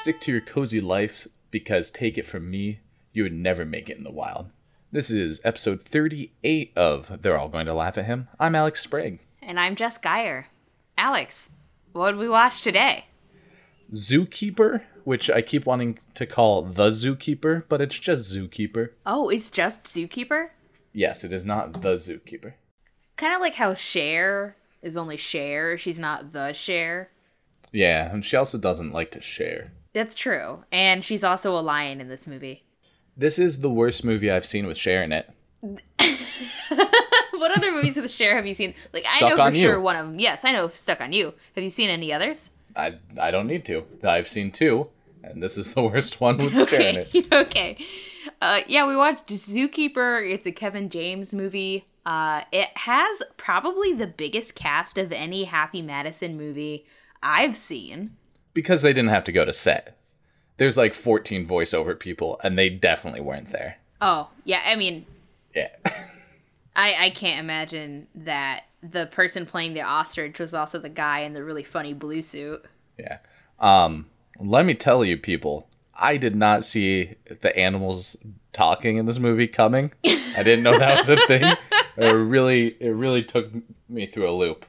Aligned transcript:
Stick 0.00 0.18
to 0.22 0.32
your 0.32 0.40
cozy 0.40 0.80
life 0.80 1.26
because 1.50 1.90
take 1.90 2.16
it 2.16 2.24
from 2.24 2.50
me, 2.50 2.80
you 3.12 3.22
would 3.22 3.34
never 3.34 3.66
make 3.66 3.90
it 3.90 3.98
in 3.98 4.02
the 4.02 4.10
wild. 4.10 4.48
This 4.90 5.10
is 5.10 5.42
episode 5.44 5.82
38 5.82 6.72
of 6.74 7.20
They're 7.20 7.36
All 7.36 7.50
Going 7.50 7.66
to 7.66 7.74
Laugh 7.74 7.98
at 7.98 8.06
Him. 8.06 8.28
I'm 8.40 8.54
Alex 8.54 8.80
Sprague. 8.80 9.18
And 9.42 9.60
I'm 9.60 9.76
Jess 9.76 9.98
Geyer. 9.98 10.46
Alex, 10.96 11.50
what 11.92 12.12
did 12.12 12.18
we 12.18 12.30
watch 12.30 12.62
today? 12.62 13.04
Zookeeper, 13.92 14.80
which 15.04 15.28
I 15.28 15.42
keep 15.42 15.66
wanting 15.66 15.98
to 16.14 16.24
call 16.24 16.62
The 16.62 16.88
Zookeeper, 16.88 17.64
but 17.68 17.82
it's 17.82 18.00
just 18.00 18.34
Zookeeper. 18.34 18.92
Oh, 19.04 19.28
it's 19.28 19.50
just 19.50 19.84
Zookeeper? 19.84 20.48
Yes, 20.94 21.24
it 21.24 21.32
is 21.34 21.44
not 21.44 21.82
The 21.82 21.96
Zookeeper. 21.96 22.54
Kind 23.16 23.34
of 23.34 23.42
like 23.42 23.56
how 23.56 23.74
Cher 23.74 24.56
is 24.80 24.96
only 24.96 25.18
Cher, 25.18 25.76
she's 25.76 26.00
not 26.00 26.32
the 26.32 26.54
Cher. 26.54 27.10
Yeah, 27.70 28.10
and 28.10 28.24
she 28.24 28.38
also 28.38 28.56
doesn't 28.56 28.92
like 28.92 29.10
to 29.10 29.20
share. 29.20 29.72
That's 29.92 30.14
true. 30.14 30.64
And 30.70 31.04
she's 31.04 31.24
also 31.24 31.56
a 31.58 31.60
lion 31.60 32.00
in 32.00 32.08
this 32.08 32.26
movie. 32.26 32.64
This 33.16 33.38
is 33.38 33.60
the 33.60 33.70
worst 33.70 34.04
movie 34.04 34.30
I've 34.30 34.46
seen 34.46 34.66
with 34.66 34.76
Cher 34.76 35.02
in 35.02 35.12
it. 35.12 35.28
what 37.32 37.56
other 37.56 37.72
movies 37.72 37.96
with 37.96 38.10
Cher 38.10 38.36
have 38.36 38.46
you 38.46 38.54
seen? 38.54 38.74
Like 38.92 39.04
Stuck 39.04 39.22
I 39.32 39.34
know 39.34 39.50
for 39.50 39.56
You. 39.56 39.62
sure 39.62 39.80
one 39.80 39.96
of 39.96 40.06
them. 40.06 40.18
Yes, 40.18 40.44
I 40.44 40.52
know 40.52 40.68
Stuck 40.68 41.00
on 41.00 41.12
You. 41.12 41.32
Have 41.54 41.64
you 41.64 41.70
seen 41.70 41.90
any 41.90 42.12
others? 42.12 42.50
I 42.76 42.94
I 43.20 43.30
don't 43.30 43.46
need 43.46 43.64
to. 43.66 43.84
I've 44.04 44.28
seen 44.28 44.52
two, 44.52 44.88
and 45.22 45.42
this 45.42 45.58
is 45.58 45.74
the 45.74 45.82
worst 45.90 46.20
one 46.20 46.36
with 46.38 46.52
Cher 46.70 46.80
in 46.80 46.96
Okay. 46.98 47.08
it. 47.12 47.32
okay. 47.32 47.76
Uh, 48.40 48.60
yeah, 48.66 48.86
we 48.86 48.96
watched 48.96 49.26
Zookeeper. 49.28 50.30
It's 50.30 50.46
a 50.46 50.52
Kevin 50.52 50.88
James 50.88 51.34
movie. 51.34 51.86
Uh, 52.06 52.42
it 52.52 52.68
has 52.74 53.22
probably 53.36 53.92
the 53.92 54.06
biggest 54.06 54.54
cast 54.54 54.96
of 54.98 55.12
any 55.12 55.44
Happy 55.44 55.82
Madison 55.82 56.36
movie 56.36 56.86
I've 57.22 57.56
seen. 57.56 58.16
Because 58.54 58.82
they 58.82 58.92
didn't 58.92 59.10
have 59.10 59.24
to 59.24 59.32
go 59.32 59.44
to 59.44 59.52
set. 59.52 59.96
There's 60.56 60.76
like 60.76 60.94
14 60.94 61.46
voiceover 61.46 61.98
people, 61.98 62.38
and 62.44 62.58
they 62.58 62.68
definitely 62.68 63.20
weren't 63.20 63.50
there. 63.50 63.76
Oh, 64.00 64.28
yeah. 64.44 64.62
I 64.66 64.76
mean, 64.76 65.06
Yeah. 65.54 65.68
I, 66.76 66.94
I 66.98 67.10
can't 67.10 67.40
imagine 67.40 68.06
that 68.14 68.64
the 68.82 69.06
person 69.06 69.44
playing 69.44 69.74
the 69.74 69.82
ostrich 69.82 70.38
was 70.38 70.54
also 70.54 70.78
the 70.78 70.88
guy 70.88 71.20
in 71.20 71.32
the 71.34 71.42
really 71.42 71.64
funny 71.64 71.92
blue 71.92 72.22
suit. 72.22 72.64
Yeah. 72.98 73.18
Um, 73.58 74.06
let 74.38 74.64
me 74.64 74.74
tell 74.74 75.04
you, 75.04 75.16
people, 75.18 75.68
I 75.94 76.16
did 76.16 76.34
not 76.36 76.64
see 76.64 77.16
the 77.42 77.54
animals 77.58 78.16
talking 78.52 78.96
in 78.96 79.06
this 79.06 79.18
movie 79.18 79.48
coming. 79.48 79.92
I 80.04 80.42
didn't 80.42 80.62
know 80.62 80.78
that 80.78 80.98
was 80.98 81.08
a 81.08 81.16
thing. 81.26 81.56
It 81.96 82.12
really, 82.12 82.76
it 82.80 82.90
really 82.90 83.22
took 83.22 83.50
me 83.88 84.06
through 84.06 84.30
a 84.30 84.32
loop. 84.32 84.64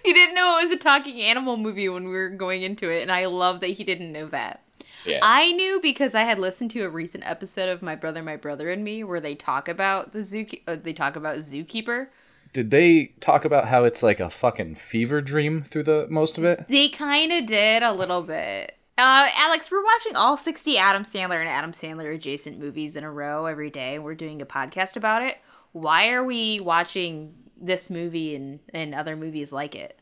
He 0.04 0.12
didn't 0.12 0.34
know 0.34 0.58
it 0.58 0.64
was 0.64 0.72
a 0.72 0.76
talking 0.76 1.20
animal 1.20 1.56
movie 1.56 1.88
when 1.88 2.04
we 2.04 2.10
were 2.12 2.30
going 2.30 2.62
into 2.62 2.90
it, 2.90 3.02
and 3.02 3.12
I 3.12 3.26
love 3.26 3.60
that 3.60 3.70
he 3.70 3.84
didn't 3.84 4.12
know 4.12 4.26
that. 4.28 4.62
Yeah. 5.04 5.20
I 5.22 5.52
knew 5.52 5.78
because 5.80 6.14
I 6.14 6.22
had 6.22 6.38
listened 6.38 6.70
to 6.72 6.82
a 6.82 6.88
recent 6.90 7.24
episode 7.26 7.68
of 7.68 7.82
My 7.82 7.94
Brother, 7.94 8.22
My 8.22 8.36
Brother 8.36 8.70
and 8.70 8.84
Me 8.84 9.02
where 9.04 9.20
they 9.20 9.34
talk 9.34 9.68
about 9.68 10.12
the 10.12 10.22
zoo. 10.22 10.46
Uh, 10.66 10.76
they 10.76 10.92
talk 10.92 11.16
about 11.16 11.38
Zookeeper. 11.38 12.08
did 12.52 12.70
they 12.70 13.12
talk 13.20 13.44
about 13.44 13.68
how 13.68 13.84
it's 13.84 14.02
like 14.02 14.20
a 14.20 14.28
fucking 14.30 14.74
fever 14.74 15.20
dream 15.20 15.62
through 15.62 15.84
the 15.84 16.06
most 16.10 16.36
of 16.36 16.44
it? 16.44 16.66
They 16.68 16.88
kind 16.88 17.32
of 17.32 17.46
did 17.46 17.82
a 17.82 17.92
little 17.92 18.22
bit. 18.22 18.76
Uh, 18.98 19.28
Alex, 19.36 19.70
we're 19.70 19.82
watching 19.82 20.16
all 20.16 20.36
60 20.36 20.76
Adam 20.76 21.04
Sandler 21.04 21.40
and 21.40 21.48
Adam 21.48 21.72
Sandler 21.72 22.14
adjacent 22.14 22.58
movies 22.58 22.96
in 22.96 23.04
a 23.04 23.10
row 23.10 23.46
every 23.46 23.70
day, 23.70 23.94
and 23.94 24.04
we're 24.04 24.14
doing 24.14 24.42
a 24.42 24.46
podcast 24.46 24.96
about 24.96 25.22
it. 25.22 25.38
Why 25.72 26.10
are 26.10 26.24
we 26.24 26.60
watching 26.60 27.34
this 27.60 27.90
movie 27.90 28.34
and, 28.34 28.60
and 28.72 28.94
other 28.94 29.16
movies 29.16 29.52
like 29.52 29.74
it? 29.74 29.98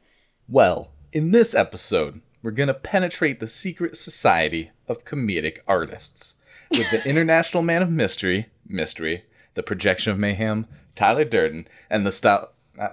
Well, 0.48 0.91
in 1.12 1.33
this 1.33 1.55
episode, 1.55 2.20
we're 2.42 2.51
gonna 2.53 2.75
penetrate 2.75 3.41
the 3.41 3.48
secret 3.48 3.96
society 3.96 4.70
of 4.86 5.05
comedic 5.05 5.58
artists 5.67 6.35
with 6.70 6.91
the 6.91 7.05
International 7.08 7.63
Man 7.63 7.83
of 7.83 7.91
Mystery, 7.91 8.47
Mystery, 8.67 9.24
the 9.55 9.63
Projection 9.63 10.13
of 10.13 10.18
Mayhem, 10.18 10.67
Tyler 10.95 11.24
Durden, 11.24 11.68
and 11.91 12.07
the 12.07 12.13
style. 12.13 12.51
all 12.79 12.91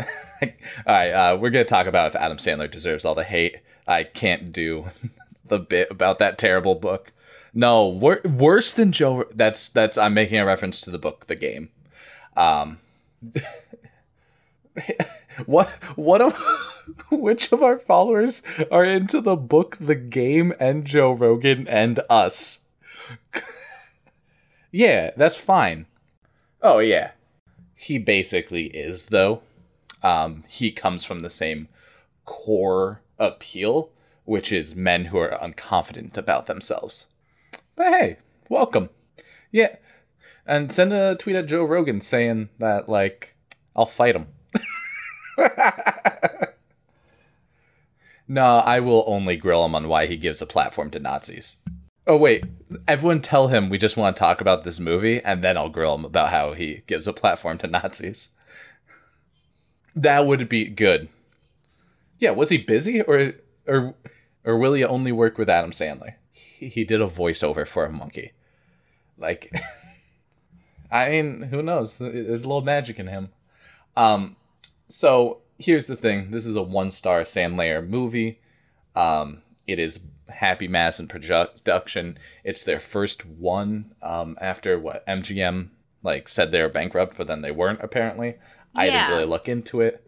right, 0.87 1.11
uh, 1.11 1.37
we're 1.39 1.51
gonna 1.51 1.63
talk 1.63 1.87
about 1.87 2.07
if 2.07 2.15
Adam 2.15 2.37
Sandler 2.37 2.69
deserves 2.69 3.05
all 3.05 3.15
the 3.15 3.23
hate. 3.23 3.57
I 3.87 4.03
can't 4.03 4.51
do 4.51 4.85
the 5.45 5.59
bit 5.59 5.91
about 5.91 6.19
that 6.19 6.37
terrible 6.37 6.75
book. 6.75 7.11
No, 7.53 7.87
wor- 7.87 8.21
worse 8.25 8.73
than 8.73 8.91
Joe. 8.91 9.25
That's 9.33 9.69
that's. 9.69 9.97
I'm 9.97 10.13
making 10.13 10.39
a 10.39 10.45
reference 10.45 10.81
to 10.81 10.91
the 10.91 10.99
book, 10.99 11.27
The 11.27 11.35
Game. 11.35 11.69
Um, 12.35 12.79
what 15.45 15.69
what 15.95 16.21
of 16.21 16.35
which 17.11 17.51
of 17.51 17.63
our 17.63 17.79
followers 17.79 18.41
are 18.71 18.83
into 18.83 19.21
the 19.21 19.35
book 19.35 19.77
the 19.79 19.95
game 19.95 20.53
and 20.59 20.85
joe 20.85 21.11
rogan 21.11 21.67
and 21.67 21.99
us? 22.09 22.59
Yeah 24.71 25.11
that's 25.15 25.37
fine. 25.37 25.85
Oh 26.61 26.79
yeah. 26.79 27.11
He 27.75 27.97
basically 27.97 28.65
is 28.65 29.05
though. 29.05 29.41
Um 30.03 30.43
he 30.49 30.69
comes 30.71 31.05
from 31.05 31.21
the 31.21 31.29
same 31.29 31.69
core 32.25 33.01
appeal 33.17 33.91
which 34.25 34.51
is 34.51 34.75
men 34.75 35.05
who 35.05 35.17
are 35.17 35.39
unconfident 35.41 36.17
about 36.17 36.47
themselves. 36.47 37.07
But 37.77 37.87
hey 37.87 38.17
welcome. 38.49 38.89
Yeah 39.49 39.77
and 40.45 40.71
send 40.71 40.93
a 40.93 41.15
tweet 41.15 41.35
at 41.35 41.47
joe 41.47 41.63
rogan 41.63 42.01
saying 42.01 42.49
that 42.59 42.87
like 42.87 43.35
i'll 43.75 43.85
fight 43.85 44.15
him 44.15 44.27
no, 48.27 48.57
I 48.57 48.79
will 48.79 49.03
only 49.07 49.35
grill 49.35 49.65
him 49.65 49.75
on 49.75 49.87
why 49.87 50.05
he 50.07 50.17
gives 50.17 50.41
a 50.41 50.45
platform 50.45 50.89
to 50.91 50.99
Nazis. 50.99 51.57
Oh 52.07 52.17
wait, 52.17 52.45
everyone 52.87 53.21
tell 53.21 53.47
him 53.47 53.69
we 53.69 53.77
just 53.77 53.97
want 53.97 54.15
to 54.15 54.19
talk 54.19 54.39
about 54.41 54.63
this 54.63 54.79
movie, 54.79 55.21
and 55.21 55.43
then 55.43 55.57
I'll 55.57 55.69
grill 55.69 55.95
him 55.95 56.05
about 56.05 56.29
how 56.29 56.53
he 56.53 56.83
gives 56.87 57.07
a 57.07 57.13
platform 57.13 57.57
to 57.59 57.67
Nazis. 57.67 58.29
That 59.95 60.27
would 60.27 60.47
be 60.47 60.65
good. 60.65 61.09
Yeah, 62.19 62.31
was 62.31 62.49
he 62.49 62.57
busy 62.57 63.01
or 63.01 63.33
or 63.67 63.95
or 64.43 64.57
will 64.57 64.73
he 64.73 64.83
only 64.83 65.11
work 65.11 65.37
with 65.37 65.49
Adam 65.49 65.71
Sandler? 65.71 66.13
He, 66.31 66.69
he 66.69 66.83
did 66.83 67.01
a 67.01 67.07
voiceover 67.07 67.67
for 67.67 67.85
a 67.85 67.91
monkey. 67.91 68.33
Like, 69.17 69.51
I 70.91 71.09
mean, 71.09 71.41
who 71.43 71.61
knows? 71.61 71.97
There's 71.97 72.43
a 72.43 72.47
little 72.47 72.61
magic 72.61 72.99
in 72.99 73.07
him. 73.07 73.29
Um, 73.97 74.35
so 74.87 75.39
here's 75.57 75.87
the 75.87 75.95
thing: 75.95 76.31
this 76.31 76.45
is 76.45 76.55
a 76.55 76.61
one-star 76.61 77.21
Sandler 77.21 77.87
movie. 77.87 78.39
Um, 78.95 79.41
it 79.67 79.79
is 79.79 79.99
Happy 80.29 80.67
Madison 80.67 81.07
production. 81.07 82.17
It's 82.43 82.63
their 82.63 82.79
first 82.79 83.25
one 83.25 83.93
um, 84.01 84.37
after 84.41 84.79
what 84.79 85.05
MGM 85.07 85.69
like 86.03 86.29
said 86.29 86.51
they 86.51 86.61
were 86.61 86.69
bankrupt, 86.69 87.17
but 87.17 87.27
then 87.27 87.41
they 87.41 87.51
weren't 87.51 87.81
apparently. 87.81 88.35
I 88.75 88.87
didn't 88.87 89.09
really 89.09 89.25
look 89.25 89.47
into 89.47 89.81
it. 89.81 90.05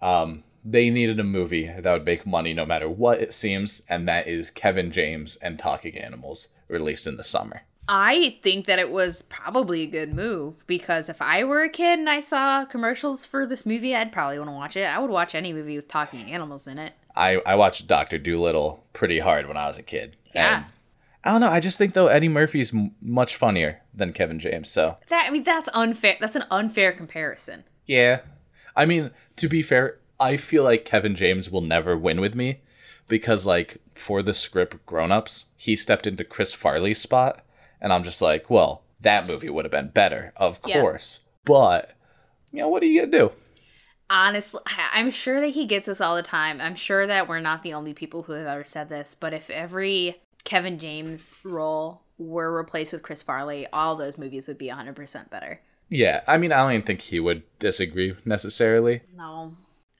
Um, 0.00 0.42
they 0.64 0.90
needed 0.90 1.20
a 1.20 1.24
movie 1.24 1.66
that 1.66 1.92
would 1.92 2.04
make 2.04 2.26
money 2.26 2.52
no 2.52 2.66
matter 2.66 2.88
what 2.88 3.20
it 3.20 3.32
seems, 3.32 3.82
and 3.88 4.08
that 4.08 4.26
is 4.26 4.50
Kevin 4.50 4.90
James 4.90 5.36
and 5.36 5.58
Talking 5.58 5.96
Animals, 5.96 6.48
released 6.68 7.06
in 7.06 7.16
the 7.16 7.24
summer. 7.24 7.62
I 7.88 8.38
think 8.42 8.66
that 8.66 8.78
it 8.78 8.90
was 8.90 9.22
probably 9.22 9.82
a 9.82 9.86
good 9.86 10.14
move 10.14 10.64
because 10.66 11.08
if 11.08 11.20
I 11.20 11.44
were 11.44 11.62
a 11.62 11.68
kid 11.68 11.98
and 11.98 12.08
I 12.08 12.20
saw 12.20 12.64
commercials 12.64 13.24
for 13.26 13.44
this 13.44 13.66
movie, 13.66 13.94
I'd 13.94 14.12
probably 14.12 14.38
want 14.38 14.48
to 14.48 14.54
watch 14.54 14.76
it. 14.76 14.84
I 14.84 14.98
would 14.98 15.10
watch 15.10 15.34
any 15.34 15.52
movie 15.52 15.76
with 15.76 15.88
talking 15.88 16.30
animals 16.32 16.66
in 16.68 16.78
it. 16.78 16.92
I, 17.16 17.36
I 17.44 17.56
watched 17.56 17.88
Doctor 17.88 18.18
Dolittle 18.18 18.84
pretty 18.92 19.18
hard 19.18 19.48
when 19.48 19.56
I 19.56 19.66
was 19.66 19.78
a 19.78 19.82
kid. 19.82 20.16
Yeah. 20.34 20.56
And 20.58 20.64
I 21.24 21.30
don't 21.32 21.40
know. 21.40 21.50
I 21.50 21.60
just 21.60 21.76
think 21.76 21.92
though 21.94 22.06
Eddie 22.06 22.28
Murphy's 22.28 22.72
m- 22.74 22.92
much 23.02 23.36
funnier 23.36 23.82
than 23.92 24.12
Kevin 24.12 24.38
James. 24.38 24.70
So 24.70 24.96
That 25.08 25.26
I 25.28 25.30
mean, 25.30 25.42
that's 25.42 25.68
unfair. 25.74 26.16
That's 26.20 26.36
an 26.36 26.44
unfair 26.50 26.92
comparison. 26.92 27.64
yeah, 27.86 28.20
I 28.74 28.86
mean 28.86 29.10
to 29.36 29.48
be 29.48 29.60
fair, 29.62 29.98
I 30.18 30.36
feel 30.36 30.64
like 30.64 30.84
Kevin 30.84 31.14
James 31.14 31.50
will 31.50 31.60
never 31.60 31.96
win 31.98 32.20
with 32.20 32.34
me 32.34 32.60
because 33.08 33.44
like 33.44 33.78
for 33.94 34.22
the 34.22 34.32
script 34.34 34.84
Grown 34.86 35.12
Ups, 35.12 35.46
he 35.56 35.76
stepped 35.76 36.06
into 36.06 36.24
Chris 36.24 36.54
Farley's 36.54 37.00
spot, 37.00 37.41
and 37.82 37.92
I'm 37.92 38.02
just 38.04 38.22
like, 38.22 38.48
well, 38.48 38.82
that 39.02 39.28
movie 39.28 39.50
would 39.50 39.66
have 39.66 39.72
been 39.72 39.88
better, 39.88 40.32
of 40.36 40.58
Yeah. 40.64 40.80
course. 40.80 41.20
But 41.44 41.90
you 42.50 42.60
know, 42.60 42.68
what 42.68 42.82
are 42.82 42.86
you 42.86 43.00
gonna 43.02 43.12
do? 43.12 43.32
Honestly, 44.08 44.60
I'm 44.92 45.10
sure 45.10 45.40
that 45.40 45.48
he 45.48 45.64
gets 45.66 45.86
this 45.86 46.00
all 46.00 46.16
the 46.16 46.22
time. 46.22 46.60
I'm 46.60 46.74
sure 46.74 47.06
that 47.06 47.28
we're 47.28 47.40
not 47.40 47.62
the 47.62 47.72
only 47.72 47.94
people 47.94 48.24
who 48.24 48.32
have 48.32 48.46
ever 48.46 48.64
said 48.64 48.88
this, 48.88 49.14
but 49.14 49.32
if 49.32 49.48
every 49.48 50.20
Kevin 50.44 50.78
James 50.78 51.36
role 51.44 52.02
were 52.18 52.52
replaced 52.54 52.92
with 52.92 53.02
Chris 53.02 53.22
Farley, 53.22 53.66
all 53.72 53.96
those 53.96 54.18
movies 54.18 54.48
would 54.48 54.58
be 54.58 54.68
100% 54.68 55.30
better. 55.30 55.60
Yeah, 55.88 56.20
I 56.26 56.36
mean, 56.36 56.52
I 56.52 56.58
don't 56.58 56.72
even 56.72 56.86
think 56.86 57.00
he 57.00 57.20
would 57.20 57.42
disagree 57.58 58.14
necessarily. 58.26 59.00
No. 59.16 59.54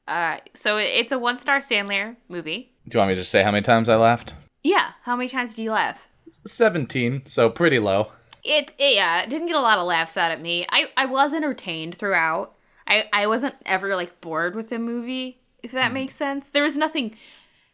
Uh, 0.07 0.39
so 0.53 0.77
it's 0.77 1.13
a 1.13 1.19
one 1.19 1.39
star 1.39 1.61
Sandler 1.61 2.17
movie. 2.29 2.73
Do 2.89 2.97
you 2.97 2.99
want 2.99 3.09
me 3.09 3.15
to 3.15 3.21
just 3.23 3.31
say 3.31 3.43
how 3.43 3.51
many 3.51 3.63
times 3.63 3.89
I 3.89 3.97
laughed? 3.97 4.35
Yeah. 4.63 4.93
How 5.05 5.17
many 5.17 5.29
times 5.29 5.55
do 5.55 5.63
you 5.63 5.71
laugh? 5.73 6.07
17, 6.47 7.27
so 7.27 7.49
pretty 7.51 7.79
low. 7.79 8.13
It, 8.45 8.73
it 8.79 8.97
yeah, 8.97 9.23
it 9.23 9.31
didn't 9.31 9.47
get 9.47 9.57
a 9.57 9.61
lot 9.61 9.79
of 9.79 9.87
laughs 9.87 10.17
out 10.17 10.31
at 10.31 10.41
me. 10.41 10.67
I, 10.71 10.87
I 10.97 11.07
was 11.07 11.33
entertained 11.33 11.97
throughout. 11.97 12.55
I, 12.87 13.05
I 13.13 13.27
wasn't 13.27 13.55
ever 13.65 13.95
like 13.95 14.21
bored 14.21 14.55
with 14.55 14.69
the 14.69 14.79
movie, 14.79 15.41
if 15.63 15.73
that 15.73 15.93
makes 15.93 16.15
sense. 16.15 16.51
There 16.51 16.65
was 16.65 16.77
nothing 16.77 17.17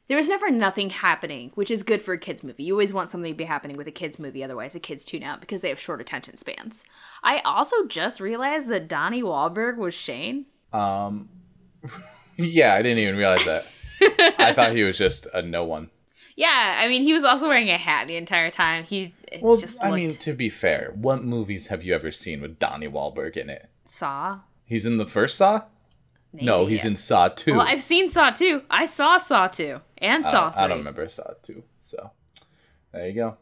there 0.09 0.17
was 0.17 0.29
never 0.29 0.51
nothing 0.51 0.89
happening, 0.89 1.53
which 1.55 1.71
is 1.71 1.83
good 1.83 2.01
for 2.01 2.15
a 2.15 2.19
kids 2.19 2.43
movie. 2.43 2.65
You 2.65 2.73
always 2.73 2.95
want 2.95 3.11
something 3.11 3.33
to 3.33 3.37
be 3.37 3.45
happening 3.45 3.77
with 3.77 3.87
a 3.87 3.93
kids 3.93 4.19
movie, 4.19 4.43
otherwise 4.43 4.73
the 4.73 4.81
kids 4.81 5.05
tune 5.05 5.23
out 5.23 5.41
because 5.41 5.61
they 5.61 5.69
have 5.69 5.79
short 5.79 6.01
attention 6.01 6.37
spans. 6.37 6.85
I 7.23 7.41
also 7.41 7.87
just 7.87 8.19
realized 8.19 8.71
that 8.71 8.89
Donnie 8.89 9.23
Wahlberg 9.23 9.77
was 9.77 9.93
Shane. 9.93 10.47
Um, 10.73 11.29
yeah, 12.37 12.75
I 12.75 12.81
didn't 12.81 12.99
even 12.99 13.17
realize 13.17 13.45
that. 13.45 13.67
I 14.39 14.55
thought 14.55 14.75
he 14.75 14.83
was 14.83 14.97
just 14.97 15.27
a 15.35 15.43
no 15.43 15.65
one. 15.65 15.91
Yeah, 16.39 16.75
I 16.77 16.87
mean 16.87 17.03
he 17.03 17.13
was 17.13 17.25
also 17.25 17.49
wearing 17.49 17.69
a 17.69 17.77
hat 17.77 18.07
the 18.07 18.17
entire 18.17 18.49
time. 18.49 18.85
He 18.85 19.13
Well, 19.41 19.57
just 19.57 19.81
I 19.83 19.89
looked 19.91 19.97
mean, 19.97 20.11
to 20.11 20.33
be 20.33 20.49
fair, 20.49 20.93
what 20.95 21.25
movies 21.25 21.67
have 21.67 21.83
you 21.83 21.95
ever 21.97 22.13
seen 22.13 22.41
with 22.41 22.61
Donnie 22.61 22.87
Wahlberg 22.87 23.37
in 23.37 23.51
it? 23.51 23.69
Saw. 23.85 24.41
He's 24.65 24.87
in 24.87 24.99
the 24.99 25.07
first 25.07 25.37
Saw. 25.37 25.63
No, 26.33 26.61
Maybe. 26.61 26.73
he's 26.73 26.85
in 26.85 26.95
Saw 26.95 27.27
two. 27.27 27.53
Well, 27.57 27.67
I've 27.67 27.83
seen 27.83 28.09
Saw 28.09 28.31
2. 28.31 28.63
I 28.71 28.85
saw 28.85 29.17
Saw 29.19 29.49
2 29.49 29.81
and 29.99 30.25
Saw 30.25 30.43
don't, 30.43 30.53
3. 30.53 30.63
I 30.63 30.67
don't 30.69 30.79
remember 30.79 31.09
Saw 31.09 31.33
two. 31.43 31.65
So 31.81 32.13
there 32.93 33.09
you 33.09 33.15
go. 33.15 33.37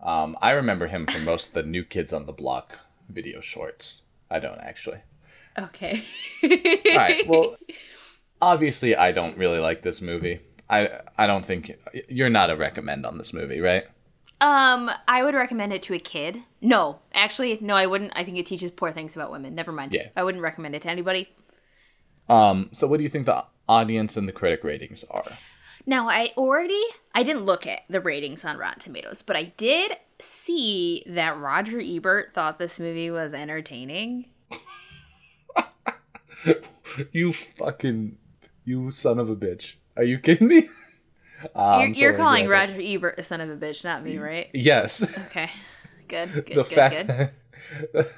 Um, 0.00 0.34
I 0.40 0.52
remember 0.52 0.86
him 0.86 1.04
from 1.04 1.26
most 1.26 1.48
of 1.48 1.52
the 1.54 1.62
New 1.64 1.84
Kids 1.84 2.14
on 2.14 2.24
the 2.24 2.32
Block 2.32 2.78
video 3.10 3.40
shorts. 3.42 4.04
I 4.30 4.38
don't 4.38 4.60
actually. 4.60 5.00
Okay. 5.58 6.02
All 6.42 6.96
right. 6.96 7.28
Well, 7.28 7.56
obviously, 8.40 8.96
I 8.96 9.12
don't 9.12 9.36
really 9.36 9.58
like 9.58 9.82
this 9.82 10.00
movie. 10.00 10.40
I 10.68 11.00
I 11.16 11.26
don't 11.26 11.44
think 11.44 11.78
you're 12.08 12.30
not 12.30 12.50
a 12.50 12.56
recommend 12.56 13.06
on 13.06 13.18
this 13.18 13.32
movie, 13.32 13.60
right? 13.60 13.84
Um, 14.40 14.90
I 15.08 15.24
would 15.24 15.34
recommend 15.34 15.72
it 15.72 15.82
to 15.84 15.94
a 15.94 15.98
kid. 15.98 16.42
No, 16.60 17.00
actually, 17.12 17.58
no, 17.60 17.74
I 17.74 17.86
wouldn't. 17.86 18.12
I 18.14 18.22
think 18.24 18.38
it 18.38 18.46
teaches 18.46 18.70
poor 18.70 18.92
things 18.92 19.16
about 19.16 19.32
women. 19.32 19.54
Never 19.54 19.72
mind. 19.72 19.92
Yeah. 19.92 20.08
I 20.14 20.22
wouldn't 20.22 20.42
recommend 20.42 20.74
it 20.74 20.82
to 20.82 20.90
anybody. 20.90 21.28
Um. 22.28 22.68
So, 22.72 22.86
what 22.86 22.98
do 22.98 23.02
you 23.02 23.08
think 23.08 23.26
the 23.26 23.44
audience 23.68 24.16
and 24.16 24.28
the 24.28 24.32
critic 24.32 24.62
ratings 24.62 25.04
are? 25.10 25.24
Now, 25.86 26.08
I 26.08 26.32
already 26.36 26.82
I 27.14 27.22
didn't 27.22 27.46
look 27.46 27.66
at 27.66 27.80
the 27.88 28.00
ratings 28.00 28.44
on 28.44 28.58
Rotten 28.58 28.78
Tomatoes, 28.78 29.22
but 29.22 29.36
I 29.36 29.44
did 29.44 29.96
see 30.20 31.02
that 31.06 31.38
Roger 31.38 31.80
Ebert 31.80 32.34
thought 32.34 32.58
this 32.58 32.78
movie 32.78 33.10
was 33.10 33.34
entertaining. 33.34 34.26
you 37.12 37.32
fucking 37.32 38.18
you 38.64 38.90
son 38.90 39.18
of 39.18 39.30
a 39.30 39.36
bitch. 39.36 39.76
Are 39.98 40.04
you 40.04 40.18
kidding 40.18 40.48
me? 40.48 40.68
Ah, 41.54 41.78
you're 41.78 41.90
you're 41.90 42.16
calling. 42.16 42.48
Roger 42.48 42.80
Ebert 42.80 43.14
a 43.16 43.22
son 43.22 43.40
of 43.40 43.48
a 43.48 43.54
bitch, 43.56 43.84
not 43.84 44.02
me, 44.02 44.18
right? 44.18 44.48
Yes. 44.52 45.04
Okay. 45.04 45.48
Good. 46.08 46.28
Good. 46.32 46.46
the 46.46 46.54
good, 46.54 46.66
fact 46.66 47.06
good. 47.06 47.06
that 47.06 47.32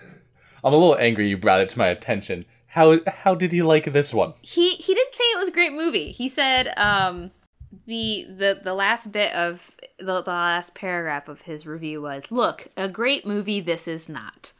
I'm 0.64 0.72
a 0.72 0.76
little 0.76 0.96
angry 0.96 1.28
you 1.28 1.36
brought 1.36 1.60
it 1.60 1.68
to 1.68 1.78
my 1.78 1.88
attention. 1.88 2.46
How 2.68 3.00
how 3.06 3.34
did 3.34 3.52
he 3.52 3.60
like 3.60 3.92
this 3.92 4.14
one? 4.14 4.32
he 4.40 4.70
he 4.70 4.94
didn't 4.94 5.14
say 5.14 5.24
it 5.24 5.38
was 5.38 5.50
a 5.50 5.52
great 5.52 5.74
movie. 5.74 6.12
He 6.12 6.28
said 6.28 6.72
um 6.78 7.30
the 7.86 8.26
the 8.28 8.60
the 8.64 8.72
last 8.72 9.12
bit 9.12 9.34
of 9.34 9.70
the, 9.98 10.22
the 10.22 10.30
last 10.30 10.74
paragraph 10.74 11.28
of 11.28 11.42
his 11.42 11.66
review 11.66 12.00
was 12.00 12.32
look 12.32 12.68
a 12.76 12.88
great 12.88 13.26
movie 13.26 13.60
this 13.60 13.86
is 13.86 14.08
not 14.08 14.52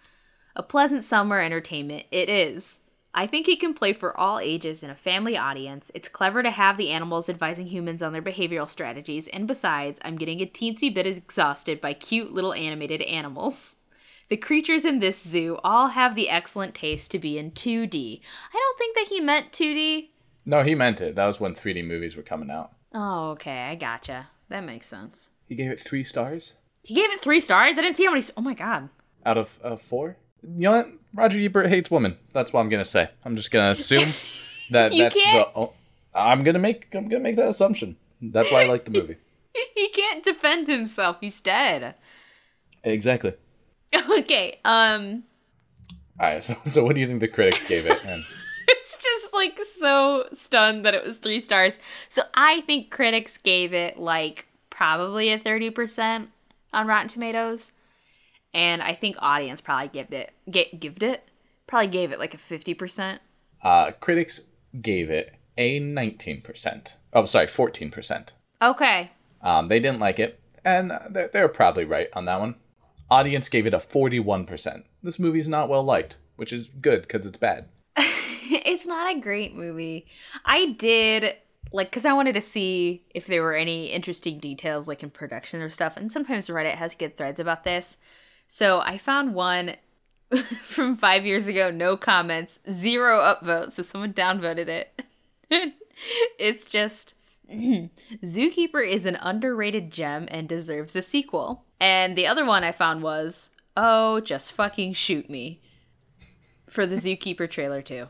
a 0.54 0.62
pleasant 0.62 1.02
summer 1.02 1.40
entertainment 1.40 2.04
it 2.10 2.28
is 2.28 2.80
i 3.14 3.26
think 3.26 3.48
it 3.48 3.60
can 3.60 3.74
play 3.74 3.92
for 3.92 4.16
all 4.16 4.38
ages 4.38 4.82
in 4.82 4.90
a 4.90 4.94
family 4.94 5.36
audience 5.36 5.90
it's 5.94 6.08
clever 6.08 6.42
to 6.42 6.50
have 6.50 6.76
the 6.76 6.90
animals 6.90 7.28
advising 7.28 7.66
humans 7.66 8.02
on 8.02 8.12
their 8.12 8.22
behavioral 8.22 8.68
strategies 8.68 9.28
and 9.28 9.46
besides 9.46 9.98
i'm 10.04 10.16
getting 10.16 10.40
a 10.40 10.46
teensy 10.46 10.92
bit 10.92 11.06
exhausted 11.06 11.80
by 11.80 11.92
cute 11.92 12.32
little 12.32 12.52
animated 12.54 13.02
animals 13.02 13.76
the 14.28 14.36
creatures 14.36 14.84
in 14.84 15.00
this 15.00 15.20
zoo 15.20 15.58
all 15.64 15.88
have 15.88 16.14
the 16.14 16.28
excellent 16.30 16.72
taste 16.72 17.10
to 17.10 17.18
be 17.18 17.36
in 17.36 17.50
2D. 17.50 18.20
I 18.54 18.56
don't 18.56 18.78
think 18.78 18.96
that 18.96 19.08
he 19.12 19.20
meant 19.20 19.50
2D. 19.50 20.10
No, 20.46 20.62
he 20.62 20.76
meant 20.76 21.00
it. 21.00 21.16
That 21.16 21.26
was 21.26 21.40
when 21.40 21.52
3D 21.52 21.84
movies 21.84 22.14
were 22.14 22.22
coming 22.22 22.48
out. 22.48 22.70
Oh, 22.94 23.30
okay, 23.30 23.62
I 23.62 23.74
gotcha. 23.74 24.28
That 24.48 24.60
makes 24.62 24.86
sense. 24.86 25.30
He 25.48 25.56
gave 25.56 25.72
it 25.72 25.80
three 25.80 26.04
stars 26.04 26.54
He 26.84 26.94
gave 26.94 27.10
it 27.10 27.20
three 27.20 27.40
stars. 27.40 27.76
I 27.76 27.82
didn't 27.82 27.96
see 27.96 28.04
how 28.04 28.12
many. 28.12 28.22
Oh 28.36 28.40
my 28.40 28.54
god. 28.54 28.90
out 29.26 29.36
of 29.36 29.58
uh, 29.64 29.74
four. 29.74 30.16
You 30.42 30.60
know 30.60 30.72
what? 30.72 30.88
Roger 31.12 31.40
Ebert 31.40 31.68
hates 31.68 31.90
women. 31.90 32.16
That's 32.32 32.52
what 32.52 32.60
I'm 32.60 32.68
gonna 32.68 32.84
say. 32.84 33.10
I'm 33.24 33.36
just 33.36 33.50
gonna 33.50 33.72
assume 33.72 34.14
that 34.70 34.92
that's 34.96 35.20
can't- 35.20 35.54
the. 35.54 35.60
Oh, 35.60 35.72
I'm 36.14 36.42
gonna 36.44 36.58
make. 36.58 36.86
I'm 36.94 37.08
gonna 37.08 37.22
make 37.22 37.36
that 37.36 37.48
assumption. 37.48 37.96
That's 38.22 38.50
why 38.52 38.62
I 38.62 38.66
like 38.66 38.84
the 38.84 38.90
movie. 38.90 39.16
he 39.74 39.88
can't 39.88 40.22
defend 40.24 40.66
himself. 40.68 41.16
He's 41.20 41.40
dead. 41.40 41.94
exactly. 42.84 43.34
Okay. 44.10 44.58
Um. 44.64 45.24
All 46.20 46.26
right. 46.28 46.42
So, 46.42 46.56
so 46.64 46.84
what 46.84 46.94
do 46.94 47.00
you 47.00 47.06
think 47.08 47.20
the 47.20 47.28
critics 47.28 47.66
gave 47.68 47.86
it? 47.86 47.98
And 48.04 48.22
It's 48.68 49.02
just 49.02 49.34
like 49.34 49.58
so 49.78 50.26
stunned 50.32 50.84
that 50.84 50.94
it 50.94 51.04
was 51.04 51.16
three 51.16 51.40
stars. 51.40 51.78
So 52.08 52.22
I 52.34 52.60
think 52.62 52.90
critics 52.90 53.36
gave 53.38 53.72
it 53.74 53.98
like 53.98 54.46
probably 54.70 55.30
a 55.32 55.38
thirty 55.40 55.70
percent 55.70 56.30
on 56.72 56.86
Rotten 56.86 57.08
Tomatoes, 57.08 57.72
and 58.54 58.82
I 58.82 58.94
think 58.94 59.16
audience 59.20 59.60
probably 59.60 59.88
gave 59.88 60.12
it 60.12 60.32
get 60.50 60.80
gived 60.80 61.02
it 61.02 61.28
probably 61.66 61.88
gave 61.88 62.12
it 62.12 62.18
like 62.18 62.34
a 62.34 62.38
fifty 62.38 62.74
percent. 62.74 63.20
uh, 63.62 63.92
critics 64.00 64.42
gave 64.80 65.10
it 65.10 65.34
a 65.58 65.80
19%. 65.80 66.94
Oh, 67.12 67.24
sorry, 67.26 67.46
14%. 67.46 68.28
Okay. 68.62 69.10
Um, 69.42 69.68
they 69.68 69.78
didn't 69.80 69.98
like 69.98 70.18
it, 70.18 70.40
and 70.64 70.90
they're, 71.10 71.28
they're 71.28 71.48
probably 71.48 71.84
right 71.84 72.08
on 72.14 72.24
that 72.26 72.40
one. 72.40 72.54
Audience 73.10 73.48
gave 73.48 73.66
it 73.66 73.74
a 73.74 73.78
41%. 73.78 74.84
This 75.02 75.18
movie's 75.18 75.48
not 75.48 75.68
well 75.68 75.82
liked, 75.82 76.16
which 76.36 76.52
is 76.52 76.68
good 76.80 77.02
because 77.02 77.26
it's 77.26 77.36
bad. 77.36 77.68
it's 77.96 78.86
not 78.86 79.14
a 79.14 79.20
great 79.20 79.54
movie. 79.54 80.06
I 80.44 80.66
did 80.66 81.34
like 81.72 81.90
because 81.90 82.04
I 82.06 82.12
wanted 82.12 82.34
to 82.34 82.40
see 82.40 83.04
if 83.14 83.26
there 83.26 83.42
were 83.42 83.54
any 83.54 83.86
interesting 83.86 84.38
details 84.38 84.88
like 84.88 85.02
in 85.02 85.10
production 85.10 85.60
or 85.60 85.68
stuff, 85.68 85.96
and 85.96 86.10
sometimes 86.10 86.46
Reddit 86.48 86.76
has 86.76 86.94
good 86.94 87.16
threads 87.16 87.40
about 87.40 87.64
this. 87.64 87.96
So 88.52 88.80
I 88.80 88.98
found 88.98 89.32
one 89.32 89.76
from 90.62 90.96
five 90.96 91.24
years 91.24 91.46
ago, 91.46 91.70
no 91.70 91.96
comments, 91.96 92.58
zero 92.68 93.20
upvotes. 93.20 93.72
So 93.72 93.82
someone 93.82 94.12
downvoted 94.12 94.66
it. 94.66 95.02
it's 96.36 96.64
just 96.64 97.14
Zookeeper 97.48 98.84
is 98.84 99.06
an 99.06 99.16
underrated 99.22 99.92
gem 99.92 100.26
and 100.32 100.48
deserves 100.48 100.96
a 100.96 101.00
sequel. 101.02 101.62
And 101.78 102.18
the 102.18 102.26
other 102.26 102.44
one 102.44 102.64
I 102.64 102.72
found 102.72 103.04
was, 103.04 103.50
oh, 103.76 104.18
just 104.18 104.50
fucking 104.50 104.94
shoot 104.94 105.30
me 105.30 105.60
for 106.68 106.86
the 106.86 106.96
Zookeeper 106.96 107.48
trailer 107.48 107.82
too. 107.82 108.08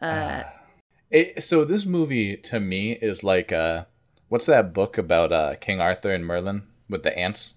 Uh, 0.00 0.44
It, 1.10 1.42
so 1.44 1.66
this 1.66 1.84
movie 1.84 2.34
to 2.34 2.58
me 2.58 2.92
is 2.92 3.22
like 3.22 3.52
uh, 3.52 3.84
what's 4.30 4.46
that 4.46 4.72
book 4.72 4.96
about 4.96 5.32
uh, 5.32 5.56
King 5.56 5.82
Arthur 5.82 6.14
and 6.14 6.24
Merlin 6.24 6.62
with 6.88 7.02
the 7.02 7.16
ants? 7.16 7.56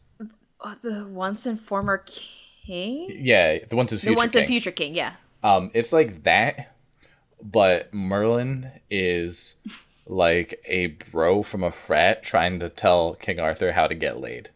Oh, 0.63 0.75
the 0.81 1.05
once 1.05 1.45
and 1.45 1.59
former 1.59 2.03
king, 2.05 3.09
Yeah, 3.19 3.59
the 3.67 3.75
ones 3.75 3.91
in 3.91 3.99
future. 3.99 4.11
the 4.13 4.17
once 4.17 4.31
King. 4.33 4.41
and 4.41 4.47
future 4.47 4.71
king. 4.71 4.95
Yeah. 4.95 5.13
Um, 5.43 5.71
it's 5.73 5.91
like 5.93 6.23
that, 6.23 6.75
but 7.41 7.93
Merlin 7.93 8.71
is 8.89 9.55
like 10.07 10.61
a 10.65 10.87
bro 10.87 11.43
from 11.43 11.63
a 11.63 11.71
frat 11.71 12.23
trying 12.23 12.59
to 12.59 12.69
tell 12.69 13.15
King 13.15 13.39
Arthur 13.39 13.73
how 13.73 13.87
to 13.87 13.95
get 13.95 14.19
laid. 14.19 14.49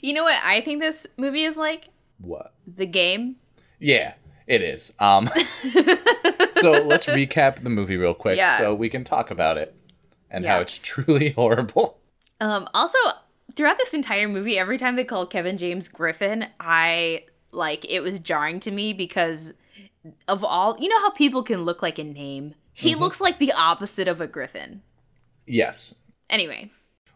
You 0.00 0.14
know 0.14 0.24
what 0.24 0.38
I 0.44 0.60
think 0.60 0.80
this 0.80 1.06
movie 1.16 1.44
is 1.44 1.56
like? 1.56 1.88
What? 2.18 2.52
The 2.66 2.86
game. 2.86 3.36
Yeah, 3.78 4.14
it 4.46 4.62
is. 4.62 4.92
Um, 4.98 5.28
so 6.54 6.70
let's 6.84 7.06
recap 7.06 7.62
the 7.62 7.70
movie 7.70 7.96
real 7.96 8.14
quick, 8.14 8.36
Yeah. 8.36 8.58
so 8.58 8.74
we 8.74 8.88
can 8.88 9.04
talk 9.04 9.30
about 9.30 9.58
it 9.58 9.74
and 10.30 10.44
how 10.44 10.60
it's 10.60 10.78
truly 10.82 11.30
horrible. 11.30 11.98
Um, 12.40 12.68
also, 12.74 12.98
throughout 13.56 13.78
this 13.78 13.94
entire 13.94 14.28
movie, 14.28 14.58
every 14.58 14.78
time 14.78 14.96
they 14.96 15.04
called 15.04 15.30
Kevin 15.30 15.58
James 15.58 15.88
Griffin, 15.88 16.46
I 16.60 17.24
like 17.50 17.90
it 17.90 18.00
was 18.00 18.20
jarring 18.20 18.60
to 18.60 18.70
me 18.70 18.92
because 18.92 19.52
of 20.26 20.42
all 20.42 20.76
you 20.78 20.88
know 20.88 21.00
how 21.00 21.10
people 21.10 21.42
can 21.42 21.62
look 21.62 21.82
like 21.82 21.98
a 21.98 22.04
name. 22.04 22.54
He 22.72 22.92
mm-hmm. 22.92 23.00
looks 23.00 23.20
like 23.20 23.38
the 23.38 23.52
opposite 23.52 24.08
of 24.08 24.20
a 24.20 24.26
griffin. 24.26 24.82
Yes. 25.46 25.94
Anyway, 26.30 26.70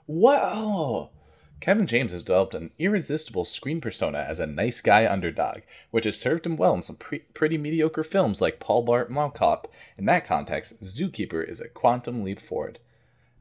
What? 0.07 0.41
Oh. 0.43 1.11
Kevin 1.59 1.87
James 1.87 2.13
has 2.13 2.23
developed 2.23 2.55
an 2.55 2.71
irresistible 2.79 3.47
screen 3.47 3.81
persona 3.81 4.19
as 4.19 4.39
a 4.39 4.47
nice 4.47 4.83
guy 4.83 5.11
underdog, 5.11 5.63
which 5.91 6.05
has 6.05 6.21
served 6.21 6.45
him 6.45 6.57
well 6.57 6.75
in 6.75 6.83
some 6.83 6.97
pre- 6.97 7.21
pretty 7.21 7.57
mediocre 7.57 8.05
films 8.05 8.43
like 8.43 8.61
Paul 8.61 8.85
Blart 8.85 9.09
Mall 9.09 9.31
Cop. 9.31 9.73
In 9.97 10.05
that 10.05 10.27
context, 10.27 10.83
Zookeeper 10.83 11.49
is 11.49 11.61
a 11.61 11.69
quantum 11.69 12.23
leap 12.23 12.41
forward. 12.41 12.79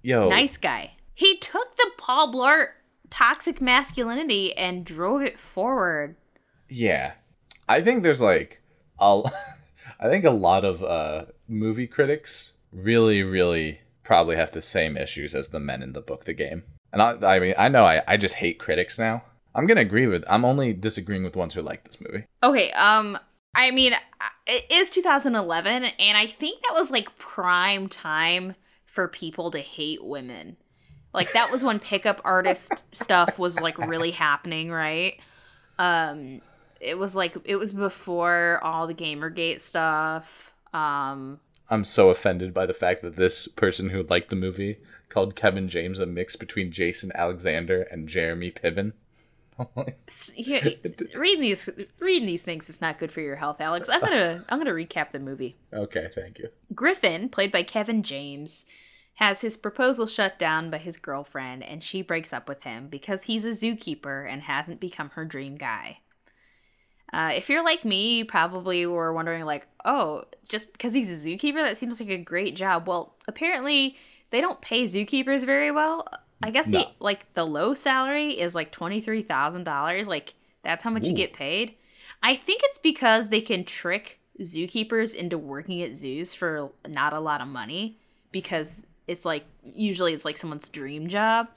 Yo, 0.02 0.30
nice 0.30 0.56
guy. 0.56 0.94
He 1.14 1.38
took 1.38 1.76
the 1.76 1.92
Paul 1.98 2.32
Blart 2.34 2.68
toxic 3.16 3.62
masculinity 3.62 4.56
and 4.58 4.86
drove 4.86 5.22
it 5.22 5.40
forward. 5.40 6.18
Yeah, 6.68 7.14
I 7.68 7.82
think 7.82 8.04
there's 8.04 8.22
like 8.22 8.62
a, 9.00 9.24
I 10.00 10.10
think 10.10 10.26
a 10.26 10.32
lot 10.32 10.66
of 10.66 10.84
uh, 10.84 11.26
movie 11.48 11.88
critics 11.88 12.54
really, 12.74 13.24
really 13.24 13.80
probably 14.04 14.36
have 14.36 14.52
the 14.52 14.62
same 14.62 14.98
issues 14.98 15.34
as 15.34 15.48
the 15.48 15.60
men 15.60 15.82
in 15.82 15.94
the 15.94 16.02
book, 16.02 16.26
The 16.26 16.34
Game. 16.34 16.64
And 16.92 17.02
I, 17.02 17.36
I 17.36 17.40
mean, 17.40 17.56
I 17.58 17.70
know 17.70 17.86
I, 17.86 18.04
I 18.06 18.18
just 18.18 18.36
hate 18.36 18.60
critics 18.60 19.00
now. 19.00 19.24
I'm 19.56 19.66
gonna 19.68 19.82
agree 19.82 20.08
with. 20.08 20.26
I'm 20.28 20.44
only 20.44 20.74
disagreeing 20.74 21.24
with 21.24 21.38
ones 21.38 21.54
who 21.54 21.62
like 21.62 21.86
this 21.86 22.02
movie. 22.02 22.26
Okay, 22.44 22.72
um 22.74 23.18
I 23.56 23.72
mean 23.72 23.94
it 24.46 24.66
is 24.70 24.90
2011 24.90 25.86
and 25.86 26.18
I 26.18 26.28
think 26.28 26.62
that 26.64 26.74
was 26.74 26.92
like 26.92 27.18
prime 27.18 27.88
time 27.88 28.56
for 28.86 29.08
people 29.08 29.52
to 29.52 29.60
hate 29.60 30.04
women. 30.04 30.58
Like 31.16 31.34
that 31.34 31.52
was 31.52 31.64
when 31.64 31.80
pickup 31.80 32.22
artist 32.24 32.84
stuff 32.92 33.40
was 33.40 33.60
like 33.60 33.78
really 33.78 34.12
happening, 34.12 34.72
right? 34.72 35.20
Um 35.80 36.42
it 36.80 36.98
was 36.98 37.16
like 37.16 37.36
it 37.46 37.56
was 37.56 37.74
before 37.74 38.60
all 38.64 38.88
the 38.88 38.94
Gamergate 38.94 39.62
stuff. 39.62 40.54
Um 40.74 41.40
I'm 41.70 41.84
so 41.84 42.10
offended 42.10 42.54
by 42.54 42.66
the 42.66 42.74
fact 42.74 43.02
that 43.02 43.16
this 43.16 43.48
person 43.48 43.90
who 43.90 44.04
liked 44.04 44.30
the 44.30 44.36
movie 44.36 44.78
called 45.10 45.36
Kevin 45.36 45.68
James 45.68 46.00
a 46.00 46.06
mix 46.06 46.36
between 46.36 46.72
Jason 46.72 47.12
Alexander 47.16 47.82
and 47.84 48.08
Jeremy 48.08 48.52
Piven. 48.52 48.94
yeah, 50.36 50.68
reading 51.16 51.42
these 51.42 51.70
reading 52.00 52.28
these 52.28 52.44
things 52.44 52.70
is 52.70 52.82
not 52.82 53.00
good 53.00 53.12
for 53.12 53.22
your 53.22 53.38
health, 53.38 53.62
Alex. 53.62 53.88
I'm 53.90 54.02
gonna 54.02 54.44
I'm 54.50 54.60
gonna 54.60 54.72
recap 54.72 55.12
the 55.12 55.20
movie. 55.20 55.56
okay, 55.74 56.10
thank 56.14 56.40
you. 56.40 56.50
Griffin, 56.74 57.30
played 57.30 57.52
by 57.52 57.64
Kevin 57.64 58.04
James, 58.04 58.66
has 59.16 59.42
his 59.42 59.58
proposal 59.58 60.06
shut 60.06 60.38
down 60.38 60.70
by 60.70 60.78
his 60.78 60.98
girlfriend, 60.98 61.64
and 61.64 61.84
she 61.84 62.02
breaks 62.02 62.34
up 62.34 62.48
with 62.50 62.64
him 62.64 62.88
because 62.88 63.24
he's 63.24 63.46
a 63.46 63.50
zookeeper 63.50 64.30
and 64.30 64.44
hasn't 64.44 64.80
become 64.80 65.10
her 65.12 65.26
dream 65.26 65.56
guy. 65.56 66.00
Uh, 67.14 67.32
if 67.34 67.50
you're 67.50 67.64
like 67.64 67.86
me, 67.86 68.18
you 68.18 68.26
probably 68.26 68.86
were 68.86 69.14
wondering, 69.14 69.46
like, 69.46 69.68
oh, 69.86 70.24
just 70.50 70.72
because 70.74 70.94
he's 70.94 71.26
a 71.26 71.30
zookeeper, 71.30 71.56
that 71.64 71.78
seems 71.78 72.00
like 72.00 72.10
a 72.10 72.18
great 72.18 72.56
job. 72.56 72.88
Well, 72.88 73.16
apparently 73.28 73.96
they 74.32 74.42
don't 74.42 74.60
pay 74.60 74.84
zookeepers 74.84 75.46
very 75.46 75.72
well. 75.72 76.08
I 76.44 76.52
guess 76.52 76.66
the 76.66 76.80
No. 76.80 76.86
like 77.00 77.34
the 77.34 77.46
low 77.46 77.74
salary 77.74 78.32
is 78.32 78.54
like 78.54 78.72
twenty 78.72 79.00
three 79.00 79.22
thousand 79.22 79.64
dollars. 79.64 80.08
Like 80.08 80.34
that's 80.64 80.84
how 80.84 80.90
much 80.90 81.08
you 81.08 81.14
get 81.14 81.32
paid. 81.32 81.76
I 82.22 82.36
think 82.36 82.62
it's 82.66 82.78
because 82.80 83.30
they 83.30 83.40
can 83.40 83.64
trick 83.64 84.20
zookeepers 84.42 85.16
into 85.16 85.38
working 85.38 85.82
at 85.82 85.96
zoos 85.96 86.34
for 86.34 86.72
not 86.88 87.14
a 87.14 87.20
lot 87.20 87.40
of 87.40 87.48
money 87.48 87.98
because 88.32 88.86
it's 89.08 89.26
like 89.26 89.46
usually 89.64 90.14
it's 90.14 90.26
like 90.26 90.38
someone's 90.38 90.70
dream 90.70 91.08
job 91.08 91.48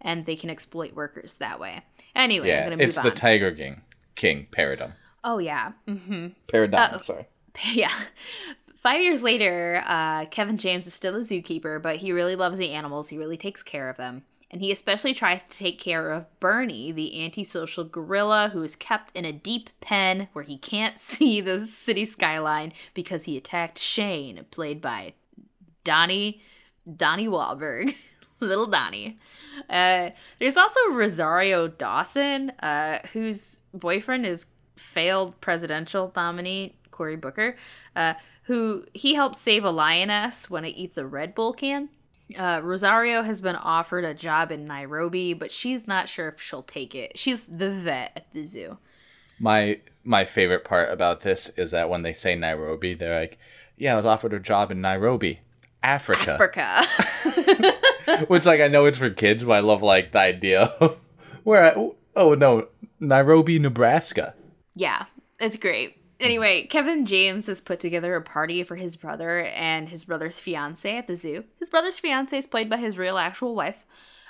and 0.00 0.26
they 0.26 0.36
can 0.36 0.50
exploit 0.50 0.94
workers 0.94 1.38
that 1.38 1.58
way. 1.60 1.82
Anyway, 2.14 2.46
I'm 2.46 2.56
Yeah, 2.56 2.64
gonna 2.64 2.76
move 2.76 2.86
it's 2.86 2.98
on. 2.98 3.04
the 3.04 3.10
Tiger 3.10 3.50
King 3.52 3.82
King 4.14 4.46
Paradigm. 4.50 4.92
oh 5.24 5.38
yeah. 5.38 5.72
Mm-hmm. 5.86 6.28
Paradigm, 6.48 6.94
Uh, 6.94 6.98
sorry. 7.00 7.26
Yeah. 7.72 7.90
Five 8.76 9.00
years 9.02 9.22
later, 9.24 9.82
uh, 9.86 10.26
Kevin 10.26 10.56
James 10.56 10.86
is 10.86 10.94
still 10.94 11.16
a 11.16 11.20
zookeeper, 11.20 11.82
but 11.82 11.96
he 11.96 12.12
really 12.12 12.36
loves 12.36 12.58
the 12.58 12.70
animals. 12.70 13.08
He 13.08 13.18
really 13.18 13.36
takes 13.36 13.62
care 13.62 13.88
of 13.90 13.96
them. 13.96 14.22
And 14.50 14.62
he 14.62 14.70
especially 14.72 15.12
tries 15.12 15.42
to 15.42 15.50
take 15.58 15.78
care 15.78 16.10
of 16.12 16.26
Bernie, 16.40 16.90
the 16.92 17.22
antisocial 17.22 17.84
gorilla 17.84 18.50
who 18.52 18.62
is 18.62 18.76
kept 18.76 19.14
in 19.16 19.24
a 19.26 19.32
deep 19.32 19.68
pen 19.80 20.28
where 20.32 20.44
he 20.44 20.56
can't 20.56 20.98
see 21.00 21.40
the 21.40 21.66
city 21.66 22.04
skyline 22.04 22.72
because 22.94 23.24
he 23.24 23.36
attacked 23.36 23.78
Shane, 23.78 24.46
played 24.52 24.80
by 24.80 25.14
Donnie 25.84 26.40
Donnie 26.96 27.28
Wahlberg. 27.28 27.94
Little 28.40 28.66
Donnie. 28.66 29.18
Uh, 29.68 30.10
there's 30.38 30.56
also 30.56 30.78
Rosario 30.92 31.66
Dawson, 31.66 32.50
uh, 32.60 33.00
whose 33.12 33.60
boyfriend 33.74 34.26
is 34.26 34.46
failed 34.76 35.40
presidential 35.40 36.12
nominee 36.14 36.76
Cory 36.92 37.16
Booker, 37.16 37.56
uh, 37.96 38.14
who 38.44 38.84
he 38.94 39.14
helps 39.14 39.38
save 39.38 39.64
a 39.64 39.70
lioness 39.70 40.48
when 40.48 40.64
it 40.64 40.70
eats 40.70 40.98
a 40.98 41.06
Red 41.06 41.34
Bull 41.34 41.52
can. 41.52 41.88
Uh, 42.36 42.60
Rosario 42.62 43.22
has 43.22 43.40
been 43.40 43.56
offered 43.56 44.04
a 44.04 44.14
job 44.14 44.52
in 44.52 44.66
Nairobi, 44.66 45.32
but 45.32 45.50
she's 45.50 45.88
not 45.88 46.08
sure 46.08 46.28
if 46.28 46.40
she'll 46.40 46.62
take 46.62 46.94
it. 46.94 47.18
She's 47.18 47.48
the 47.48 47.70
vet 47.70 48.12
at 48.16 48.32
the 48.32 48.44
zoo. 48.44 48.78
My 49.40 49.80
my 50.04 50.24
favorite 50.24 50.64
part 50.64 50.90
about 50.90 51.20
this 51.20 51.48
is 51.56 51.70
that 51.70 51.88
when 51.88 52.02
they 52.02 52.12
say 52.12 52.34
Nairobi, 52.34 52.94
they're 52.94 53.20
like, 53.20 53.38
"Yeah, 53.76 53.94
I 53.94 53.96
was 53.96 54.06
offered 54.06 54.34
a 54.34 54.40
job 54.40 54.70
in 54.70 54.80
Nairobi, 54.80 55.40
Africa." 55.82 56.32
Africa. 56.32 57.74
Which, 58.28 58.46
like, 58.46 58.60
I 58.60 58.68
know 58.68 58.86
it's 58.86 58.98
for 58.98 59.10
kids, 59.10 59.44
but 59.44 59.52
I 59.52 59.60
love 59.60 59.82
like 59.82 60.12
the 60.12 60.18
idea 60.18 60.62
of 60.80 60.98
where. 61.44 61.76
I, 61.78 61.90
oh 62.16 62.34
no, 62.34 62.68
Nairobi, 63.00 63.58
Nebraska. 63.58 64.34
Yeah, 64.74 65.04
it's 65.40 65.56
great. 65.56 65.96
Anyway, 66.20 66.66
Kevin 66.66 67.06
James 67.06 67.46
has 67.46 67.60
put 67.60 67.78
together 67.78 68.16
a 68.16 68.22
party 68.22 68.64
for 68.64 68.74
his 68.74 68.96
brother 68.96 69.44
and 69.44 69.88
his 69.88 70.04
brother's 70.04 70.40
fiance 70.40 70.96
at 70.96 71.06
the 71.06 71.14
zoo. 71.14 71.44
His 71.60 71.68
brother's 71.68 71.98
fiance 71.98 72.36
is 72.36 72.46
played 72.46 72.68
by 72.68 72.78
his 72.78 72.98
real 72.98 73.18
actual 73.18 73.54
wife. 73.54 73.84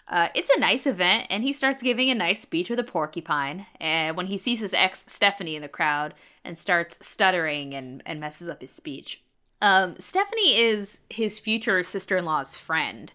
Uh, 0.06 0.28
it's 0.34 0.50
a 0.50 0.60
nice 0.60 0.86
event, 0.86 1.26
and 1.28 1.42
he 1.42 1.52
starts 1.52 1.82
giving 1.82 2.10
a 2.10 2.14
nice 2.14 2.40
speech 2.40 2.70
with 2.70 2.78
a 2.78 2.84
porcupine. 2.84 3.66
And 3.80 4.16
when 4.16 4.26
he 4.26 4.38
sees 4.38 4.60
his 4.60 4.74
ex 4.74 5.04
Stephanie 5.08 5.56
in 5.56 5.62
the 5.62 5.68
crowd 5.68 6.14
and 6.44 6.56
starts 6.56 7.06
stuttering 7.06 7.74
and, 7.74 8.02
and 8.06 8.20
messes 8.20 8.48
up 8.48 8.60
his 8.60 8.72
speech. 8.72 9.22
Um, 9.60 9.96
Stephanie 9.98 10.56
is 10.56 11.00
his 11.10 11.38
future 11.38 11.82
sister 11.82 12.16
in 12.16 12.24
law's 12.24 12.56
friend, 12.56 13.12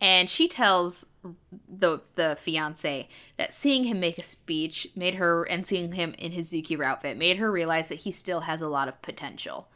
and 0.00 0.28
she 0.30 0.48
tells 0.48 1.06
the 1.68 2.00
the 2.14 2.36
fiance 2.38 3.08
that 3.36 3.52
seeing 3.52 3.84
him 3.84 4.00
make 4.00 4.18
a 4.18 4.22
speech 4.22 4.88
made 4.94 5.14
her 5.16 5.44
and 5.44 5.66
seeing 5.66 5.92
him 5.92 6.14
in 6.18 6.32
his 6.32 6.52
zookeeper 6.52 6.84
outfit 6.84 7.16
made 7.16 7.38
her 7.38 7.50
realize 7.50 7.88
that 7.88 8.00
he 8.00 8.10
still 8.10 8.40
has 8.40 8.62
a 8.62 8.68
lot 8.68 8.88
of 8.88 9.00
potential. 9.02 9.68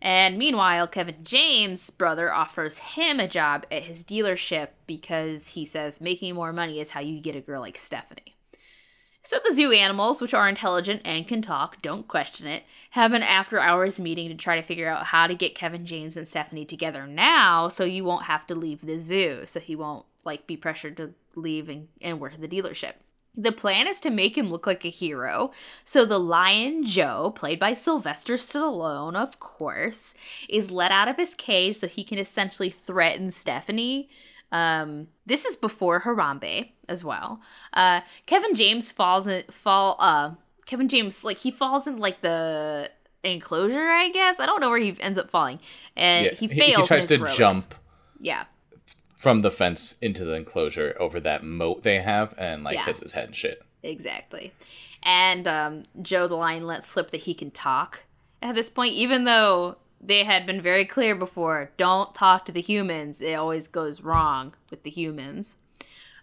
And 0.00 0.38
meanwhile, 0.38 0.86
Kevin 0.86 1.24
James' 1.24 1.90
brother 1.90 2.32
offers 2.32 2.78
him 2.78 3.18
a 3.18 3.26
job 3.26 3.66
at 3.70 3.84
his 3.84 4.04
dealership 4.04 4.68
because 4.86 5.48
he 5.48 5.64
says 5.64 6.00
making 6.00 6.34
more 6.34 6.52
money 6.52 6.78
is 6.78 6.90
how 6.90 7.00
you 7.00 7.20
get 7.20 7.36
a 7.36 7.40
girl 7.40 7.60
like 7.60 7.76
Stephanie. 7.76 8.36
So 9.22 9.38
the 9.44 9.52
zoo 9.52 9.72
animals, 9.72 10.20
which 10.20 10.32
are 10.32 10.48
intelligent 10.48 11.02
and 11.04 11.26
can 11.26 11.42
talk, 11.42 11.82
don't 11.82 12.08
question 12.08 12.46
it, 12.46 12.62
have 12.90 13.12
an 13.12 13.22
after 13.22 13.60
hours 13.60 14.00
meeting 14.00 14.28
to 14.28 14.34
try 14.34 14.56
to 14.56 14.62
figure 14.62 14.88
out 14.88 15.06
how 15.06 15.26
to 15.26 15.34
get 15.34 15.54
Kevin 15.54 15.84
James 15.84 16.16
and 16.16 16.26
Stephanie 16.26 16.64
together 16.64 17.06
now 17.06 17.68
so 17.68 17.84
you 17.84 18.04
won't 18.04 18.24
have 18.24 18.46
to 18.46 18.54
leave 18.54 18.82
the 18.82 18.98
zoo, 18.98 19.42
so 19.44 19.60
he 19.60 19.76
won't 19.76 20.06
like 20.24 20.46
be 20.46 20.56
pressured 20.56 20.96
to 20.96 21.14
leave 21.34 21.68
and, 21.68 21.88
and 22.00 22.20
work 22.20 22.34
at 22.34 22.40
the 22.40 22.48
dealership. 22.48 22.94
The 23.36 23.52
plan 23.52 23.86
is 23.86 24.00
to 24.00 24.10
make 24.10 24.36
him 24.36 24.50
look 24.50 24.66
like 24.66 24.84
a 24.84 24.90
hero. 24.90 25.52
So 25.84 26.04
the 26.04 26.18
lion 26.18 26.84
Joe, 26.84 27.32
played 27.36 27.60
by 27.60 27.72
Sylvester 27.72 28.34
Stallone, 28.34 29.14
of 29.14 29.38
course, 29.38 30.14
is 30.48 30.72
let 30.72 30.90
out 30.90 31.06
of 31.06 31.18
his 31.18 31.36
cage 31.36 31.76
so 31.76 31.86
he 31.86 32.02
can 32.02 32.18
essentially 32.18 32.70
threaten 32.70 33.30
Stephanie. 33.30 34.08
Um, 34.50 35.08
this 35.24 35.44
is 35.44 35.56
before 35.56 36.00
Harambe 36.00 36.70
as 36.88 37.04
well. 37.04 37.40
Uh, 37.72 38.00
Kevin 38.26 38.54
James 38.54 38.90
falls 38.90 39.28
in 39.28 39.44
fall. 39.50 39.96
Uh, 40.00 40.32
Kevin 40.68 40.88
James 40.88 41.24
like 41.24 41.38
he 41.38 41.50
falls 41.50 41.88
in 41.88 41.96
like 41.96 42.20
the 42.20 42.90
enclosure. 43.24 43.88
I 43.88 44.10
guess 44.10 44.38
I 44.38 44.46
don't 44.46 44.60
know 44.60 44.70
where 44.70 44.78
he 44.78 44.94
ends 45.00 45.18
up 45.18 45.30
falling, 45.30 45.58
and 45.96 46.26
Yeah, 46.26 46.34
he 46.34 46.46
fails. 46.46 46.76
he 46.76 46.86
tries 46.86 47.06
to 47.06 47.26
jump 47.34 47.74
Yeah, 48.20 48.44
from 49.16 49.40
the 49.40 49.50
fence 49.50 49.96
into 50.00 50.24
the 50.24 50.34
enclosure 50.34 50.94
over 51.00 51.18
that 51.20 51.42
moat 51.42 51.82
they 51.82 52.00
have, 52.00 52.34
and 52.38 52.62
like 52.62 52.74
Yeah. 52.74 52.84
hits 52.84 53.00
his 53.00 53.12
head 53.12 53.24
and 53.24 53.34
shit. 53.36 53.62
Exactly. 53.82 54.52
And 55.02 55.48
um, 55.48 55.84
Joe 56.02 56.26
the 56.28 56.34
Lion 56.36 56.66
lets 56.66 56.88
slip 56.88 57.10
that 57.12 57.22
he 57.22 57.32
can 57.34 57.50
talk 57.50 58.04
at 58.42 58.54
this 58.54 58.68
point, 58.68 58.94
even 58.94 59.24
though 59.24 59.76
they 60.00 60.22
had 60.24 60.46
been 60.46 60.60
very 60.60 60.84
clear 60.84 61.14
before 61.16 61.70
don't 61.76 62.14
talk 62.14 62.44
to 62.44 62.52
the 62.52 62.60
humans. 62.60 63.20
It 63.20 63.32
always 63.34 63.66
goes 63.68 64.02
wrong 64.02 64.54
with 64.70 64.82
the 64.82 64.90
humans. 64.90 65.56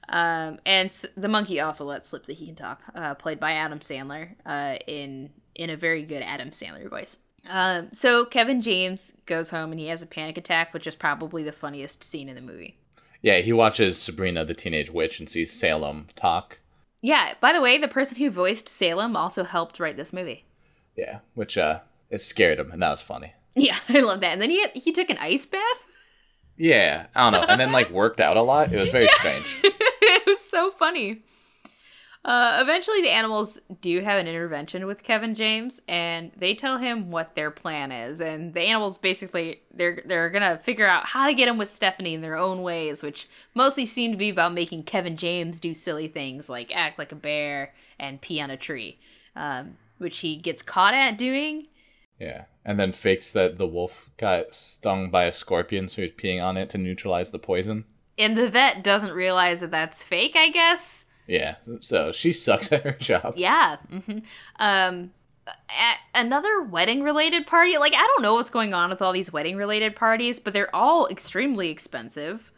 Um, 0.10 0.60
and 0.66 0.92
the 1.18 1.28
monkey 1.28 1.60
also 1.60 1.86
lets 1.86 2.10
slip 2.10 2.24
that 2.24 2.38
he 2.38 2.46
can 2.46 2.56
talk, 2.56 2.82
uh, 2.94 3.16
played 3.16 3.40
by 3.40 3.54
Adam 3.54 3.80
Sandler 3.80 4.36
uh, 4.46 4.76
in 4.88 5.32
in 5.56 5.70
a 5.70 5.78
very 5.78 6.04
good 6.04 6.22
Adam 6.22 6.50
Sandler 6.50 6.90
voice. 6.90 7.18
Um, 7.50 7.90
so 7.94 8.26
Kevin 8.26 8.62
James 8.62 9.14
goes 9.26 9.52
home 9.52 9.72
and 9.72 9.80
he 9.80 9.88
has 9.88 10.02
a 10.02 10.08
panic 10.08 10.38
attack, 10.38 10.74
which 10.74 10.88
is 10.88 10.96
probably 10.96 11.44
the 11.44 11.52
funniest 11.52 12.04
scene 12.04 12.28
in 12.28 12.36
the 12.36 12.42
movie. 12.42 12.78
Yeah, 13.22 13.40
he 13.40 13.54
watches 13.54 13.98
Sabrina 13.98 14.46
the 14.46 14.54
Teenage 14.54 14.92
Witch 14.92 15.20
and 15.20 15.30
sees 15.30 15.52
Salem 15.52 16.08
talk. 16.16 16.60
Yeah. 17.02 17.34
By 17.40 17.54
the 17.54 17.62
way, 17.62 17.78
the 17.78 17.88
person 17.88 18.18
who 18.18 18.30
voiced 18.30 18.68
Salem 18.68 19.16
also 19.16 19.44
helped 19.44 19.80
write 19.80 19.98
this 19.98 20.14
movie. 20.14 20.46
Yeah, 20.96 21.20
which 21.34 21.58
uh, 21.58 21.80
it 22.10 22.22
scared 22.22 22.60
him, 22.60 22.72
and 22.72 22.82
that 22.82 22.90
was 22.90 23.02
funny. 23.02 23.34
Yeah, 23.58 23.78
I 23.88 24.02
love 24.02 24.20
that. 24.20 24.34
And 24.34 24.42
then 24.42 24.50
he 24.50 24.68
he 24.74 24.92
took 24.92 25.10
an 25.10 25.18
ice 25.18 25.46
bath. 25.46 25.84
Yeah, 26.58 27.06
I 27.16 27.32
don't 27.32 27.40
know, 27.40 27.48
and 27.48 27.62
then 27.62 27.72
like 27.72 27.90
worked 27.90 28.20
out 28.20 28.36
a 28.36 28.42
lot. 28.42 28.74
It 28.74 28.78
was 28.78 28.90
very 28.90 29.08
strange. 29.12 29.62
it 30.28 30.30
was 30.30 30.42
so 30.42 30.72
funny. 30.72 31.24
Uh, 32.26 32.58
eventually, 32.60 33.02
the 33.02 33.12
animals 33.12 33.60
do 33.82 34.00
have 34.00 34.20
an 34.20 34.28
intervention 34.28 34.88
with 34.88 35.04
Kevin 35.04 35.36
James, 35.36 35.80
and 35.88 36.32
they 36.36 36.56
tell 36.56 36.80
him 36.80 37.12
what 37.12 37.36
their 37.36 37.52
plan 37.52 37.92
is. 37.92 38.20
And 38.20 38.56
the 38.56 38.62
animals 38.62 38.98
basically 38.98 39.62
they're 39.72 40.02
they're 40.04 40.32
gonna 40.32 40.60
figure 40.64 40.88
out 40.88 41.06
how 41.06 41.28
to 41.28 41.36
get 41.36 41.48
him 41.48 41.60
with 41.60 41.70
Stephanie 41.70 42.16
in 42.16 42.22
their 42.22 42.36
own 42.36 42.64
ways, 42.64 43.04
which 43.04 43.30
mostly 43.54 43.86
seem 43.86 44.12
to 44.12 44.18
be 44.18 44.30
about 44.30 44.56
making 44.56 44.84
Kevin 44.84 45.18
James 45.18 45.60
do 45.60 45.76
silly 45.76 46.08
things 46.08 46.50
like 46.50 46.76
act 46.76 46.98
like 46.98 47.12
a 47.12 47.16
bear 47.16 47.76
and 48.00 48.22
pee 48.22 48.42
on 48.42 48.50
a 48.50 48.58
tree, 48.58 48.98
um, 49.36 49.78
which 50.00 50.20
he 50.20 50.36
gets 50.36 50.64
caught 50.64 50.96
at 50.96 51.20
doing. 51.20 51.68
Yeah, 52.20 52.46
and 52.66 52.80
then 52.80 52.92
fakes 52.92 53.32
that 53.34 53.60
the 53.60 53.68
wolf 53.68 54.10
got 54.18 54.56
stung 54.56 55.12
by 55.12 55.26
a 55.26 55.34
scorpion, 55.34 55.88
so 55.88 56.02
he's 56.02 56.12
peeing 56.12 56.44
on 56.44 56.58
it 56.58 56.72
to 56.72 56.80
neutralize 56.80 57.30
the 57.30 57.38
poison. 57.38 57.86
And 58.18 58.38
the 58.38 58.50
vet 58.50 58.84
doesn't 58.84 59.12
realize 59.14 59.60
that 59.62 59.72
that's 59.72 60.04
fake, 60.04 60.36
I 60.36 60.50
guess. 60.50 61.06
Yeah, 61.28 61.56
so 61.82 62.12
she 62.12 62.32
sucks 62.34 62.72
at 62.72 62.84
her 62.84 62.92
job. 62.92 63.34
Yeah. 63.36 63.78
hmm 63.90 64.20
Um, 64.58 65.12
another 66.14 66.62
wedding 66.62 67.04
related 67.04 67.46
party. 67.46 67.78
Like, 67.78 67.94
I 67.94 67.98
don't 68.08 68.22
know 68.22 68.36
what's 68.36 68.50
going 68.50 68.74
on 68.74 68.90
with 68.90 69.02
all 69.02 69.12
these 69.14 69.32
wedding 69.34 69.58
related 69.58 69.96
parties, 69.96 70.40
but 70.40 70.54
they're 70.54 70.74
all 70.76 71.08
extremely 71.08 71.70
expensive. 71.70 72.52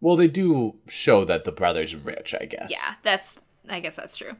Well, 0.00 0.16
they 0.16 0.28
do 0.28 0.76
show 0.88 1.24
that 1.24 1.44
the 1.44 1.52
brother's 1.52 1.94
rich, 1.94 2.34
I 2.40 2.44
guess. 2.46 2.70
Yeah, 2.70 2.94
that's, 3.02 3.38
I 3.68 3.80
guess 3.80 3.96
that's 3.96 4.16
true. 4.16 4.32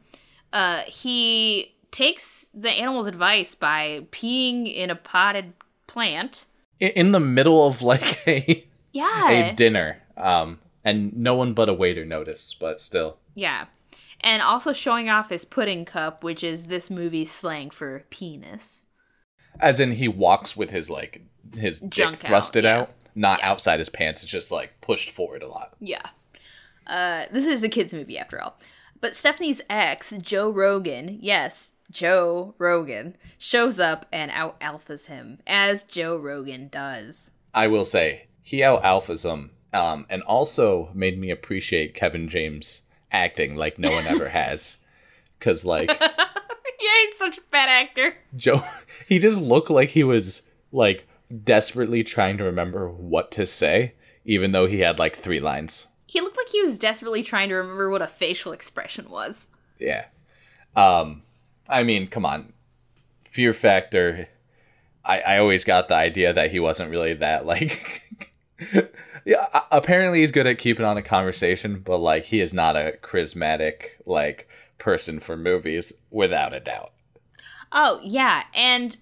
Uh, 0.53 0.83
he 0.87 1.75
takes 1.91 2.51
the 2.55 2.71
animal's 2.71 3.07
advice 3.07 3.55
by 3.55 4.07
peeing 4.11 4.73
in 4.73 4.91
a 4.91 4.97
potted 4.97 5.53
plant. 5.87 6.47
In 6.79 7.13
the 7.13 7.21
middle 7.21 7.67
of 7.67 7.81
like 7.83 8.21
a 8.29 8.65
Yeah. 8.93 9.31
a 9.31 9.55
dinner, 9.55 10.03
um, 10.17 10.59
and 10.85 11.17
no 11.17 11.35
one 11.35 11.53
but 11.53 11.69
a 11.69 11.75
waiter 11.75 12.05
noticed, 12.05 12.59
but 12.61 12.81
still. 12.81 13.19
Yeah. 13.35 13.67
And 14.21 14.43
also 14.43 14.73
showing 14.73 15.09
off 15.09 15.31
his 15.31 15.45
pudding 15.45 15.85
cup, 15.85 16.25
which 16.25 16.43
is 16.43 16.67
this 16.67 16.91
movie's 16.91 17.31
slang 17.31 17.71
for 17.71 18.05
penis. 18.11 18.87
As 19.61 19.81
in, 19.81 19.93
he 19.93 20.09
walks 20.09 20.57
with 20.57 20.71
his 20.71 20.91
like 20.91 21.23
his 21.55 21.81
Junk 21.81 22.21
dick 22.21 22.31
thrusted 22.31 22.59
out, 22.59 22.63
yeah. 22.65 22.81
out, 22.81 22.91
not 23.15 23.43
outside 23.43 23.79
his 23.79 23.89
pants. 23.89 24.23
It's 24.23 24.31
just 24.31 24.53
like 24.53 24.81
pushed 24.81 25.11
forward 25.11 25.43
a 25.43 25.49
lot. 25.49 25.75
Yeah. 25.81 26.03
Uh, 26.87 27.25
this 27.33 27.47
is 27.47 27.63
a 27.63 27.69
kid's 27.69 27.93
movie 27.95 28.19
after 28.19 28.41
all. 28.41 28.59
But 29.01 29.17
Stephanie's 29.17 29.63
ex, 29.69 30.15
Joe 30.19 30.51
Rogan, 30.51 31.19
yes, 31.21 31.73
Joe 31.91 32.55
Rogan, 32.59 33.17
shows 33.39 33.79
up 33.79 34.07
and 34.13 34.31
out 34.31 34.59
alphas 34.61 35.07
him, 35.07 35.41
as 35.47 35.85
Joe 35.85 36.17
Rogan 36.17 36.69
does. 36.69 37.33
I 37.53 37.67
will 37.67 37.85
say 37.85 38.29
he 38.43 38.63
out 38.63 38.83
alphas 38.83 39.31
him, 39.31 39.51
um, 39.77 40.07
and 40.09 40.23
also 40.23 40.91
made 40.95 41.19
me 41.19 41.31
appreciate 41.31 41.95
Kevin 41.95 42.29
James 42.29 42.83
acting 43.13 43.57
like 43.57 43.79
no 43.79 43.93
one 43.93 44.07
ever 44.07 44.29
has, 44.31 44.79
because 45.39 45.65
like 45.65 45.89
yeah, 46.01 47.07
he's 47.07 47.19
such 47.19 47.39
a 47.39 47.43
bad 47.51 47.69
actor. 47.69 48.17
Joe, 48.35 48.63
he 49.07 49.19
just 49.19 49.41
looked 49.41 49.71
like 49.71 49.91
he 49.91 50.05
was 50.05 50.43
like 50.73 51.07
desperately 51.45 52.03
trying 52.03 52.39
to 52.39 52.45
remember 52.45 52.89
what 52.89 53.31
to 53.33 53.47
say, 53.47 53.95
even 54.25 54.53
though 54.53 54.67
he 54.67 54.81
had 54.81 54.99
like 54.99 55.17
three 55.17 55.41
lines. 55.41 55.87
He 56.07 56.21
looked 56.21 56.37
like 56.37 56.49
he 56.49 56.63
was 56.63 56.79
desperately 56.79 57.23
trying 57.23 57.49
to 57.49 57.57
remember 57.57 57.91
what 57.91 58.03
a 58.03 58.07
facial 58.07 58.53
expression 58.53 59.11
was. 59.11 59.49
Yeah. 59.79 60.07
Um, 60.75 61.23
I 61.69 61.83
mean, 61.83 62.07
come 62.07 62.25
on. 62.25 62.53
Fear 63.31 63.53
Factor. 63.53 64.29
I, 65.05 65.21
I 65.21 65.39
always 65.39 65.65
got 65.65 65.89
the 65.89 65.95
idea 65.95 66.33
that 66.33 66.53
he 66.53 66.61
wasn't 66.61 66.91
really 66.91 67.15
that 67.15 67.45
like. 67.45 68.03
Yeah, 69.27 69.45
apparently 69.73 70.21
he's 70.21 70.31
good 70.31 70.47
at 70.47 70.59
keeping 70.59 70.87
on 70.87 70.97
a 70.97 71.03
conversation, 71.03 71.81
but 71.85 71.99
like 71.99 72.25
he 72.25 72.41
is 72.41 72.55
not 72.55 72.77
a 72.77 72.97
charismatic 73.03 74.01
like 74.07 74.49
person 74.79 75.19
for 75.19 75.37
movies 75.37 75.93
without 76.11 76.55
a 76.55 76.61
doubt. 76.61 76.93
Oh 77.73 78.01
yeah, 78.05 78.45
and 78.55 78.97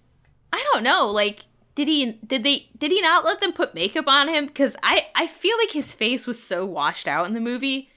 I 0.50 0.66
don't 0.72 0.82
know, 0.82 1.06
like 1.08 1.44
did 1.74 1.88
he 1.88 2.12
did 2.26 2.42
they 2.42 2.70
did 2.78 2.90
he 2.90 3.02
not 3.02 3.26
let 3.26 3.40
them 3.40 3.52
put 3.52 3.74
makeup 3.74 4.08
on 4.08 4.28
him 4.28 4.48
cuz 4.48 4.76
I 4.82 5.08
I 5.14 5.26
feel 5.26 5.58
like 5.58 5.72
his 5.72 5.92
face 5.92 6.26
was 6.26 6.42
so 6.42 6.64
washed 6.64 7.06
out 7.06 7.26
in 7.26 7.34
the 7.34 7.40
movie 7.40 7.90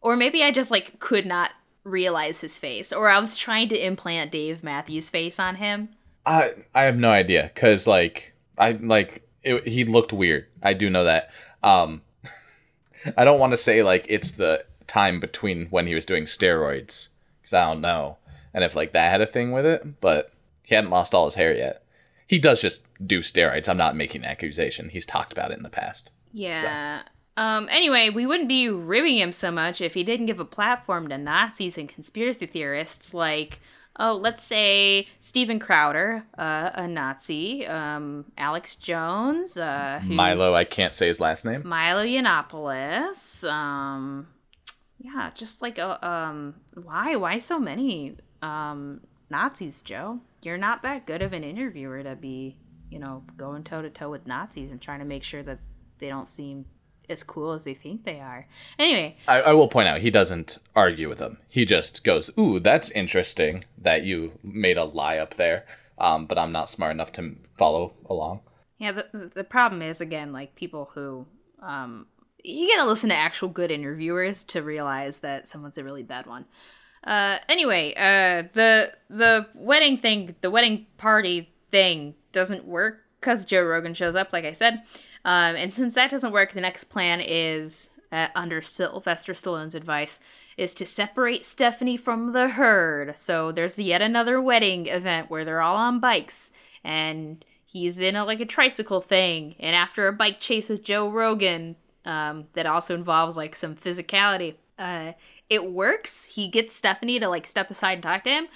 or 0.00 0.16
maybe 0.16 0.42
I 0.42 0.52
just 0.52 0.70
like 0.70 0.98
could 1.00 1.26
not 1.26 1.50
realize 1.82 2.40
his 2.40 2.56
face 2.56 2.94
or 2.94 3.10
I 3.10 3.18
was 3.18 3.36
trying 3.36 3.68
to 3.68 3.86
implant 3.86 4.30
Dave 4.30 4.62
Matthews 4.62 5.10
face 5.10 5.38
on 5.38 5.56
him. 5.56 5.90
I 6.24 6.54
I 6.74 6.84
have 6.84 6.96
no 6.96 7.10
idea 7.10 7.50
because 7.54 7.86
like 7.86 8.32
I 8.56 8.72
like 8.72 9.28
it, 9.42 9.68
he 9.68 9.84
looked 9.84 10.14
weird. 10.14 10.46
I 10.62 10.72
do 10.72 10.88
know 10.88 11.04
that. 11.04 11.30
Um, 11.64 12.02
I 13.16 13.24
don't 13.24 13.40
want 13.40 13.52
to 13.52 13.56
say 13.56 13.82
like 13.82 14.06
it's 14.08 14.32
the 14.32 14.64
time 14.86 15.18
between 15.18 15.66
when 15.66 15.86
he 15.86 15.94
was 15.94 16.06
doing 16.06 16.24
steroids 16.24 17.08
because 17.40 17.54
I 17.54 17.64
don't 17.64 17.80
know, 17.80 18.18
and 18.52 18.62
if 18.62 18.76
like 18.76 18.92
that 18.92 19.10
had 19.10 19.20
a 19.20 19.26
thing 19.26 19.50
with 19.50 19.66
it, 19.66 20.00
but 20.00 20.32
he 20.62 20.74
hadn't 20.74 20.90
lost 20.90 21.14
all 21.14 21.24
his 21.24 21.34
hair 21.34 21.52
yet. 21.52 21.82
He 22.26 22.38
does 22.38 22.60
just 22.60 22.82
do 23.06 23.20
steroids. 23.20 23.68
I'm 23.68 23.76
not 23.76 23.96
making 23.96 24.22
an 24.22 24.30
accusation. 24.30 24.88
He's 24.90 25.06
talked 25.06 25.32
about 25.32 25.50
it 25.50 25.56
in 25.56 25.62
the 25.62 25.70
past. 25.70 26.10
Yeah. 26.32 27.02
Um 27.36 27.68
anyway, 27.70 28.10
we 28.10 28.26
wouldn't 28.26 28.48
be 28.48 28.68
ribbing 28.68 29.18
him 29.18 29.32
so 29.32 29.50
much 29.50 29.80
if 29.80 29.94
he 29.94 30.04
didn't 30.04 30.26
give 30.26 30.40
a 30.40 30.44
platform 30.44 31.08
to 31.08 31.18
Nazis 31.18 31.78
and 31.78 31.88
conspiracy 31.88 32.46
theorists 32.46 33.12
like 33.12 33.60
oh, 33.98 34.14
let's 34.16 34.42
say 34.42 35.06
Steven 35.20 35.58
Crowder, 35.58 36.24
uh, 36.36 36.70
a 36.74 36.88
Nazi, 36.88 37.66
um, 37.66 38.26
Alex 38.36 38.76
Jones, 38.76 39.56
uh, 39.56 40.00
Milo, 40.04 40.52
I 40.52 40.64
can't 40.64 40.94
say 40.94 41.08
his 41.08 41.20
last 41.20 41.44
name. 41.44 41.62
Milo 41.66 42.04
Yiannopoulos. 42.04 43.48
Um, 43.48 44.28
yeah, 44.98 45.30
just 45.34 45.62
like 45.62 45.78
a 45.78 46.06
um, 46.06 46.54
why 46.74 47.16
why 47.16 47.38
so 47.38 47.58
many 47.58 48.16
um 48.42 49.00
Nazis, 49.30 49.82
Joe? 49.82 50.20
You're 50.42 50.58
not 50.58 50.82
that 50.82 51.06
good 51.06 51.22
of 51.22 51.32
an 51.32 51.44
interviewer 51.44 52.02
to 52.02 52.14
be, 52.14 52.56
you 52.90 52.98
know, 52.98 53.24
going 53.36 53.64
toe 53.64 53.82
to 53.82 53.90
toe 53.90 54.10
with 54.10 54.26
Nazis 54.26 54.70
and 54.70 54.80
trying 54.80 55.00
to 55.00 55.04
make 55.04 55.24
sure 55.24 55.42
that 55.42 55.58
they 55.98 56.08
don't 56.08 56.28
seem 56.28 56.66
as 57.08 57.22
cool 57.22 57.52
as 57.52 57.64
they 57.64 57.74
think 57.74 58.04
they 58.04 58.20
are. 58.20 58.46
Anyway, 58.78 59.16
I, 59.28 59.42
I 59.42 59.52
will 59.52 59.68
point 59.68 59.88
out 59.88 60.00
he 60.00 60.10
doesn't 60.10 60.58
argue 60.74 61.08
with 61.08 61.18
them. 61.18 61.38
He 61.48 61.64
just 61.64 62.04
goes, 62.04 62.30
"Ooh, 62.38 62.60
that's 62.60 62.90
interesting 62.90 63.64
that 63.78 64.04
you 64.04 64.32
made 64.42 64.78
a 64.78 64.84
lie 64.84 65.18
up 65.18 65.34
there." 65.34 65.64
Um, 65.98 66.26
but 66.26 66.38
I'm 66.38 66.52
not 66.52 66.70
smart 66.70 66.92
enough 66.92 67.12
to 67.12 67.36
follow 67.56 67.94
along. 68.06 68.40
Yeah, 68.78 68.92
the 68.92 69.30
the 69.34 69.44
problem 69.44 69.82
is 69.82 70.00
again 70.00 70.32
like 70.32 70.54
people 70.54 70.90
who 70.94 71.26
um 71.62 72.06
you 72.42 72.68
gotta 72.74 72.88
listen 72.88 73.08
to 73.10 73.16
actual 73.16 73.48
good 73.48 73.70
interviewers 73.70 74.44
to 74.44 74.62
realize 74.62 75.20
that 75.20 75.46
someone's 75.46 75.78
a 75.78 75.84
really 75.84 76.02
bad 76.02 76.26
one. 76.26 76.46
Uh 77.04 77.38
anyway, 77.48 77.94
uh 77.96 78.48
the 78.52 78.92
the 79.08 79.46
wedding 79.54 79.96
thing, 79.96 80.34
the 80.40 80.50
wedding 80.50 80.86
party 80.96 81.52
thing 81.70 82.14
doesn't 82.32 82.64
work 82.66 83.00
because 83.20 83.46
Joe 83.46 83.62
Rogan 83.62 83.94
shows 83.94 84.14
up, 84.16 84.32
like 84.32 84.44
I 84.44 84.52
said. 84.52 84.82
Um, 85.24 85.56
and 85.56 85.72
since 85.72 85.94
that 85.94 86.10
doesn't 86.10 86.32
work, 86.32 86.52
the 86.52 86.60
next 86.60 86.84
plan 86.84 87.20
is, 87.20 87.88
uh, 88.12 88.28
under 88.34 88.60
Sylvester 88.60 89.32
Stallone's 89.32 89.74
advice, 89.74 90.20
is 90.56 90.74
to 90.74 90.86
separate 90.86 91.44
Stephanie 91.44 91.96
from 91.96 92.32
the 92.32 92.48
herd. 92.48 93.16
So 93.16 93.50
there's 93.50 93.78
yet 93.78 94.02
another 94.02 94.40
wedding 94.40 94.86
event 94.86 95.30
where 95.30 95.44
they're 95.44 95.62
all 95.62 95.76
on 95.76 95.98
bikes, 95.98 96.52
and 96.84 97.44
he's 97.64 98.00
in 98.00 98.16
a 98.16 98.24
like 98.24 98.40
a 98.40 98.46
tricycle 98.46 99.00
thing. 99.00 99.56
And 99.58 99.74
after 99.74 100.06
a 100.06 100.12
bike 100.12 100.38
chase 100.38 100.68
with 100.68 100.84
Joe 100.84 101.08
Rogan, 101.08 101.76
um, 102.04 102.46
that 102.52 102.66
also 102.66 102.94
involves 102.94 103.36
like 103.36 103.54
some 103.54 103.74
physicality, 103.74 104.54
uh, 104.78 105.12
it 105.48 105.72
works. 105.72 106.26
He 106.26 106.48
gets 106.48 106.74
Stephanie 106.74 107.18
to 107.18 107.28
like 107.28 107.46
step 107.46 107.70
aside 107.70 107.94
and 107.94 108.02
talk 108.02 108.24
to 108.24 108.30
him. 108.30 108.48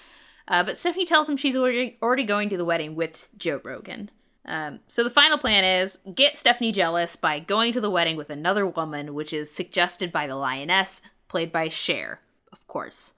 Uh, 0.47 0.65
but 0.65 0.77
Stephanie 0.77 1.05
tells 1.05 1.29
him 1.29 1.37
she's 1.37 1.57
already, 1.57 1.99
already 2.03 2.25
going 2.25 2.49
to 2.49 2.57
the 2.57 2.65
wedding 2.65 2.95
with 2.95 3.33
Joe 3.37 3.61
Rogan. 3.63 4.11
Um, 4.49 4.81
so 4.89 5.05
the 5.05 5.11
final 5.11 5.37
plan 5.37 5.63
is 5.63 5.99
get 6.15 6.39
Stephanie 6.39 6.73
jealous 6.73 7.17
by 7.17 7.39
going 7.39 7.73
to 7.75 7.81
the 7.81 7.91
wedding 7.91 8.17
with 8.17 8.31
another 8.31 8.67
woman, 8.67 9.13
which 9.15 9.33
is 9.33 9.51
suggested 9.51 10.11
by 10.11 10.27
the 10.27 10.37
lioness, 10.37 11.03
played 11.29 11.53
by 11.53 11.69
Cher, 11.69 12.21
of 12.51 12.67
course, 12.67 13.13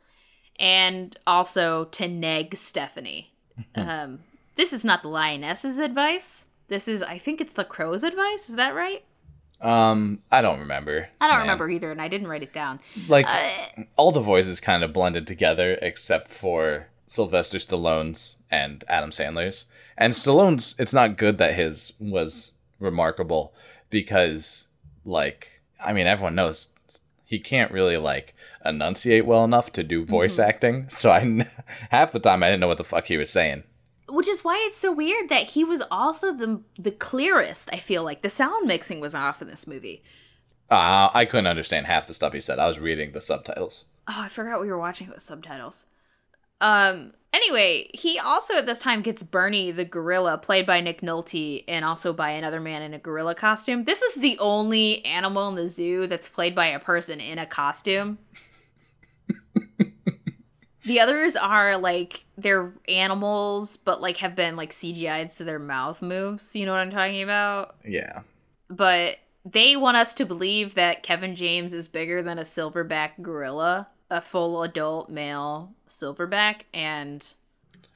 and 0.58 1.16
also 1.26 1.84
to 1.86 2.08
neg 2.08 2.56
Stephanie. 2.56 3.30
um, 3.76 4.18
this 4.56 4.72
is 4.72 4.84
not 4.84 5.02
the 5.02 5.08
lioness's 5.08 5.78
advice. 5.78 6.46
This 6.66 6.88
is, 6.88 7.02
I 7.02 7.16
think, 7.18 7.40
it's 7.40 7.54
the 7.54 7.64
crow's 7.64 8.02
advice. 8.04 8.50
Is 8.50 8.56
that 8.56 8.74
right? 8.74 9.04
Um, 9.60 10.20
I 10.32 10.40
don't 10.42 10.60
remember. 10.60 11.08
I 11.20 11.26
don't 11.26 11.36
man. 11.36 11.42
remember 11.42 11.70
either, 11.70 11.90
and 11.92 12.00
I 12.02 12.08
didn't 12.08 12.28
write 12.28 12.42
it 12.42 12.52
down. 12.52 12.80
Like 13.08 13.26
Uh, 13.28 13.84
all 13.96 14.10
the 14.10 14.20
voices 14.20 14.60
kind 14.60 14.82
of 14.82 14.92
blended 14.92 15.26
together, 15.26 15.78
except 15.82 16.28
for 16.28 16.88
Sylvester 17.10 17.58
Stallone's 17.58 18.36
and 18.52 18.84
Adam 18.86 19.10
Sandler's. 19.10 19.64
And 19.98 20.12
Stallone's, 20.12 20.76
it's 20.78 20.94
not 20.94 21.16
good 21.16 21.38
that 21.38 21.54
his 21.54 21.92
was 21.98 22.52
remarkable 22.78 23.52
because, 23.90 24.68
like, 25.04 25.60
I 25.84 25.92
mean, 25.92 26.06
everyone 26.06 26.36
knows 26.36 26.68
he 27.24 27.40
can't 27.40 27.72
really 27.72 27.96
like 27.96 28.34
enunciate 28.64 29.26
well 29.26 29.44
enough 29.44 29.72
to 29.72 29.82
do 29.82 30.04
voice 30.04 30.34
Mm-hmm. 30.38 30.48
acting. 30.48 30.86
So 30.88 31.10
I 31.10 31.46
half 31.90 32.12
the 32.12 32.20
time 32.20 32.42
I 32.42 32.46
didn't 32.46 32.60
know 32.60 32.68
what 32.68 32.78
the 32.78 32.84
fuck 32.84 33.06
he 33.06 33.16
was 33.16 33.30
saying. 33.30 33.64
which 34.08 34.28
is 34.28 34.44
why 34.44 34.62
it's 34.66 34.76
so 34.76 34.92
weird 34.92 35.28
that 35.30 35.50
he 35.50 35.64
was 35.64 35.82
also 35.90 36.32
the 36.32 36.60
the 36.78 36.90
clearest. 36.92 37.70
I 37.72 37.78
feel 37.78 38.04
like 38.04 38.22
the 38.22 38.30
sound 38.30 38.66
mixing 38.68 39.00
was 39.00 39.14
off 39.16 39.42
in 39.42 39.48
this 39.48 39.66
movie. 39.66 40.02
Uh, 40.70 41.10
I 41.12 41.24
couldn't 41.24 41.48
understand 41.48 41.86
half 41.86 42.06
the 42.06 42.14
stuff 42.14 42.32
he 42.32 42.40
said. 42.40 42.60
I 42.60 42.68
was 42.68 42.78
reading 42.78 43.10
the 43.10 43.20
subtitles. 43.20 43.86
Oh, 44.06 44.22
I 44.22 44.28
forgot 44.28 44.60
we 44.60 44.68
were 44.70 44.78
watching 44.78 45.08
it 45.08 45.14
with 45.14 45.22
subtitles. 45.22 45.86
Um. 46.60 47.12
Anyway, 47.32 47.88
he 47.94 48.18
also 48.18 48.56
at 48.56 48.66
this 48.66 48.80
time 48.80 49.02
gets 49.02 49.22
Bernie 49.22 49.70
the 49.70 49.84
gorilla, 49.84 50.36
played 50.36 50.66
by 50.66 50.80
Nick 50.80 51.00
Nolte, 51.00 51.62
and 51.68 51.84
also 51.84 52.12
by 52.12 52.30
another 52.30 52.60
man 52.60 52.82
in 52.82 52.92
a 52.92 52.98
gorilla 52.98 53.36
costume. 53.36 53.84
This 53.84 54.02
is 54.02 54.16
the 54.16 54.36
only 54.40 55.04
animal 55.04 55.48
in 55.48 55.54
the 55.54 55.68
zoo 55.68 56.08
that's 56.08 56.28
played 56.28 56.56
by 56.56 56.66
a 56.66 56.80
person 56.80 57.20
in 57.20 57.38
a 57.38 57.46
costume. 57.46 58.18
the 60.84 60.98
others 61.00 61.36
are 61.36 61.76
like 61.76 62.24
they're 62.36 62.72
animals, 62.88 63.76
but 63.76 64.00
like 64.00 64.16
have 64.18 64.34
been 64.34 64.56
like 64.56 64.70
CGI'd 64.70 65.30
so 65.30 65.44
their 65.44 65.58
mouth 65.58 66.02
moves. 66.02 66.56
You 66.56 66.66
know 66.66 66.72
what 66.72 66.78
I'm 66.78 66.90
talking 66.90 67.22
about? 67.22 67.76
Yeah. 67.86 68.20
but 68.68 69.16
they 69.44 69.76
want 69.76 69.96
us 69.96 70.14
to 70.14 70.26
believe 70.26 70.74
that 70.74 71.02
Kevin 71.02 71.34
James 71.34 71.72
is 71.74 71.88
bigger 71.88 72.22
than 72.22 72.38
a 72.38 72.42
silverback 72.42 73.22
gorilla, 73.22 73.88
a 74.10 74.20
full 74.20 74.62
adult 74.62 75.08
male 75.08 75.72
silverback, 75.88 76.62
and 76.74 77.34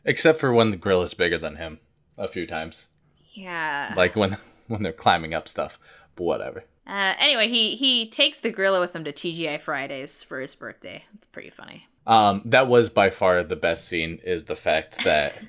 Except 0.04 0.38
for 0.38 0.52
when 0.52 0.70
the 0.70 0.76
gorilla's 0.76 1.14
bigger 1.14 1.38
than 1.38 1.56
him 1.56 1.80
a 2.18 2.28
few 2.28 2.46
times. 2.46 2.86
Yeah. 3.32 3.92
Like 3.96 4.16
when 4.16 4.38
when 4.68 4.82
they're 4.82 4.92
climbing 4.92 5.34
up 5.34 5.48
stuff. 5.48 5.78
But 6.16 6.24
whatever. 6.24 6.64
Uh, 6.86 7.14
anyway, 7.18 7.48
he 7.48 7.76
he 7.76 8.08
takes 8.08 8.40
the 8.40 8.50
gorilla 8.50 8.80
with 8.80 8.94
him 8.94 9.04
to 9.04 9.12
TGI 9.12 9.60
Fridays 9.60 10.22
for 10.22 10.40
his 10.40 10.54
birthday. 10.54 11.04
It's 11.14 11.26
pretty 11.26 11.50
funny. 11.50 11.88
Um, 12.06 12.42
that 12.44 12.68
was 12.68 12.90
by 12.90 13.08
far 13.08 13.42
the 13.42 13.56
best 13.56 13.88
scene 13.88 14.20
is 14.22 14.44
the 14.44 14.56
fact 14.56 14.98
that 15.04 15.42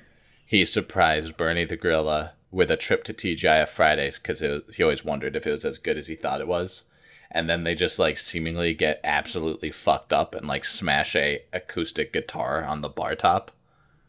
he 0.48 0.66
surprised 0.66 1.38
Bernie 1.38 1.66
the 1.66 1.76
gorilla 1.76 2.34
with 2.52 2.72
a 2.72 2.78
trip 2.78 3.04
to 3.04 3.14
TGI 3.14 3.68
Fridays 3.68 4.18
because 4.18 4.40
he 4.40 4.84
always 4.84 5.04
wondered 5.04 5.36
if 5.36 5.46
it 5.46 5.52
was 5.52 5.66
as 5.66 5.78
good 5.78 5.98
as 5.98 6.08
he 6.08 6.16
thought 6.16 6.40
it 6.40 6.48
was. 6.48 6.84
And 7.32 7.50
then 7.50 7.64
they 7.64 7.76
just 7.76 8.00
like 8.00 8.18
seemingly 8.18 8.74
get 8.74 9.02
absolutely 9.04 9.72
fucked 9.72 10.14
up 10.14 10.36
and 10.36 10.48
like 10.48 10.66
smash 10.66 11.16
a 11.16 11.44
acoustic 11.52 12.14
guitar 12.14 12.64
on 12.64 12.82
the 12.82 12.90
bar 12.90 13.16
top. 13.16 13.52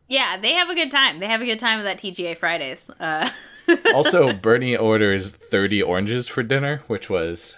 Yeah, 0.09 0.37
they 0.37 0.52
have 0.52 0.68
a 0.68 0.74
good 0.74 0.90
time. 0.90 1.18
They 1.18 1.26
have 1.26 1.40
a 1.40 1.46
good 1.46 1.59
time 1.59 1.81
at 1.81 1.83
that 1.83 1.98
TGI 1.98 2.38
Fridays. 2.38 2.90
Uh, 3.00 3.31
also, 3.94 4.33
Bernie 4.33 4.76
orders 4.76 5.33
30 5.33 5.83
oranges 5.83 6.29
for 6.29 6.42
dinner, 6.42 6.83
which 6.87 7.11
was 7.11 7.57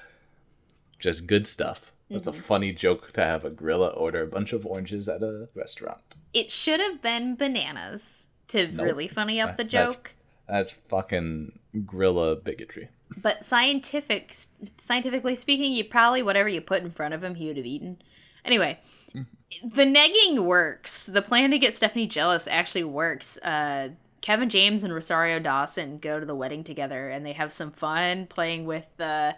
just 0.98 1.26
good 1.26 1.46
stuff. 1.46 1.92
That's 2.10 2.26
mm-hmm. 2.26 2.38
a 2.38 2.42
funny 2.42 2.72
joke 2.72 3.12
to 3.12 3.20
have 3.20 3.44
a 3.44 3.50
gorilla 3.50 3.88
order 3.88 4.22
a 4.22 4.26
bunch 4.26 4.54
of 4.54 4.64
oranges 4.64 5.08
at 5.08 5.22
a 5.22 5.48
restaurant. 5.54 6.00
It 6.32 6.50
should 6.50 6.80
have 6.80 7.02
been 7.02 7.36
bananas 7.36 8.28
to 8.48 8.70
nope. 8.72 8.86
really 8.86 9.08
funny 9.08 9.40
up 9.40 9.56
the 9.56 9.64
joke. 9.64 10.14
That's, 10.46 10.70
that's 10.70 10.88
fucking 10.88 11.58
gorilla 11.86 12.36
bigotry. 12.36 12.88
But 13.16 13.44
scientific, 13.44 14.34
scientifically 14.76 15.36
speaking, 15.36 15.72
you 15.72 15.84
probably 15.84 16.22
whatever 16.22 16.48
you 16.48 16.60
put 16.60 16.82
in 16.82 16.90
front 16.90 17.14
of 17.14 17.24
him, 17.24 17.34
he 17.34 17.46
would 17.46 17.56
have 17.56 17.66
eaten. 17.66 18.00
Anyway, 18.44 18.78
the 19.14 19.84
negging 19.84 20.44
works. 20.44 21.06
The 21.06 21.22
plan 21.22 21.50
to 21.50 21.58
get 21.58 21.74
Stephanie 21.74 22.06
jealous 22.06 22.46
actually 22.46 22.84
works. 22.84 23.38
Uh, 23.38 23.90
Kevin 24.20 24.50
James 24.50 24.84
and 24.84 24.92
Rosario 24.92 25.38
Dawson 25.38 25.98
go 25.98 26.20
to 26.20 26.26
the 26.26 26.34
wedding 26.34 26.64
together, 26.64 27.08
and 27.08 27.24
they 27.24 27.32
have 27.32 27.52
some 27.52 27.70
fun 27.70 28.26
playing 28.26 28.66
with 28.66 28.86
the 28.96 29.36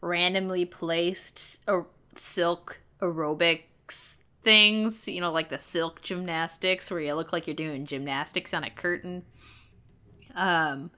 randomly 0.00 0.64
placed 0.64 1.60
uh, 1.68 1.82
silk 2.14 2.80
aerobics 3.00 4.18
things. 4.42 5.08
You 5.08 5.20
know, 5.20 5.32
like 5.32 5.48
the 5.48 5.58
silk 5.58 6.00
gymnastics, 6.02 6.90
where 6.90 7.00
you 7.00 7.14
look 7.14 7.32
like 7.32 7.46
you're 7.46 7.56
doing 7.56 7.86
gymnastics 7.86 8.54
on 8.54 8.64
a 8.64 8.70
curtain. 8.70 9.24
Um, 10.34 10.90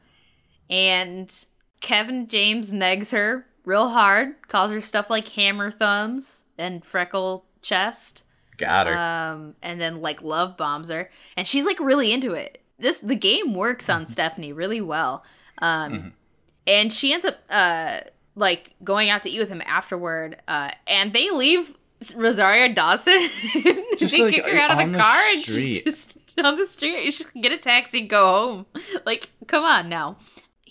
and 0.70 1.46
Kevin 1.81 2.29
James 2.29 2.72
negs 2.72 3.12
her 3.12 3.46
real 3.64 3.88
hard, 3.88 4.35
calls 4.48 4.70
her 4.70 4.81
stuff 4.81 5.11
like 5.11 5.29
hammer 5.29 5.70
thumbs 5.70 6.44
and 6.59 6.85
freckle 6.85 7.44
chest. 7.61 8.25
Got 8.59 8.87
her. 8.87 8.96
Um, 8.96 9.55
and 9.62 9.81
then 9.81 10.01
like 10.01 10.22
love 10.22 10.57
bombs 10.57 10.90
her, 10.90 11.11
and 11.37 11.46
she's 11.46 11.66
like 11.66 11.81
really 11.81 12.12
into 12.12 12.33
it. 12.33 12.62
This 12.79 12.98
the 12.98 13.16
game 13.16 13.55
works 13.55 13.88
on. 13.88 14.07
Stephanie 14.12 14.53
really 14.53 14.81
well. 14.81 15.25
Um, 15.59 15.92
mm-hmm. 15.92 16.09
and 16.66 16.92
she 16.92 17.12
ends 17.12 17.25
up 17.25 17.37
uh 17.51 18.01
like 18.35 18.75
going 18.83 19.11
out 19.11 19.22
to 19.25 19.31
eat 19.31 19.38
with 19.38 19.48
him 19.48 19.62
afterward. 19.64 20.40
Uh, 20.48 20.70
and 20.87 21.12
they 21.12 21.31
leave 21.31 21.77
Rosario 22.16 22.72
Dawson. 22.72 23.18
just 23.98 24.16
they 24.16 24.22
like, 24.22 24.35
kick 24.35 24.46
her 24.46 24.59
out 24.59 24.72
of 24.72 24.79
the, 24.79 24.92
the 24.92 24.98
car 24.98 25.38
street. 25.38 25.85
and 25.87 25.94
just 25.94 26.18
on 26.44 26.57
the 26.57 26.66
street. 26.66 27.05
You 27.05 27.11
should 27.11 27.27
get 27.40 27.53
a 27.53 27.59
taxi, 27.59 28.01
and 28.01 28.11
go 28.11 28.27
home. 28.27 28.66
Like, 29.05 29.31
come 29.46 29.64
on 29.64 29.88
now 29.88 30.16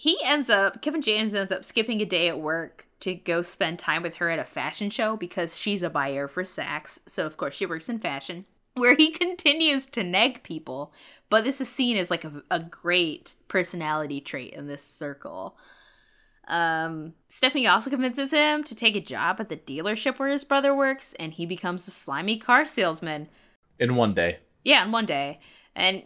he 0.02 0.18
ends 0.24 0.50
up 0.50 0.82
Kevin 0.82 1.04
James 1.04 1.36
ends 1.36 1.52
up 1.52 1.64
skipping 1.64 2.02
a 2.02 2.06
day 2.06 2.28
at 2.28 2.40
work 2.40 2.88
to 3.02 3.14
go 3.14 3.44
spend 3.44 3.78
time 3.78 4.02
with 4.02 4.16
her 4.16 4.30
at 4.30 4.40
a 4.40 4.44
fashion 4.44 4.90
show 4.90 5.16
because 5.16 5.60
she's 5.60 5.84
a 5.84 5.92
buyer 5.92 6.28
for 6.28 6.42
Saks. 6.42 6.98
So 7.06 7.28
of 7.28 7.38
course 7.38 7.54
she 7.54 7.68
works 7.68 7.88
in 7.88 8.00
fashion. 8.00 8.46
Where 8.74 8.96
he 8.96 9.12
continues 9.12 9.86
to 9.88 10.04
neg 10.04 10.42
people, 10.42 10.92
but 11.30 11.44
this 11.44 11.62
is 11.62 11.70
seen 11.70 11.98
as 11.98 12.10
like 12.10 12.24
a, 12.24 12.42
a 12.50 12.60
great 12.60 13.36
personality 13.48 14.22
trait 14.22 14.54
in 14.54 14.66
this 14.66 14.84
circle. 14.84 15.56
Um, 16.48 17.14
Stephanie 17.30 17.68
also 17.68 17.92
convinces 17.92 18.32
him 18.32 18.64
to 18.64 18.74
take 18.74 18.96
a 18.96 19.02
job 19.02 19.40
at 19.40 19.50
the 19.50 19.58
dealership 19.58 20.18
where 20.18 20.30
his 20.30 20.44
brother 20.44 20.74
works, 20.74 21.14
and 21.20 21.32
he 21.32 21.46
becomes 21.46 21.88
a 21.88 21.92
slimy 21.92 22.38
car 22.38 22.66
salesman. 22.66 23.28
In 23.78 23.96
one 23.96 24.16
day. 24.16 24.40
Yeah, 24.64 24.84
in 24.84 24.92
one 24.92 25.06
day. 25.06 25.38
And 25.76 26.04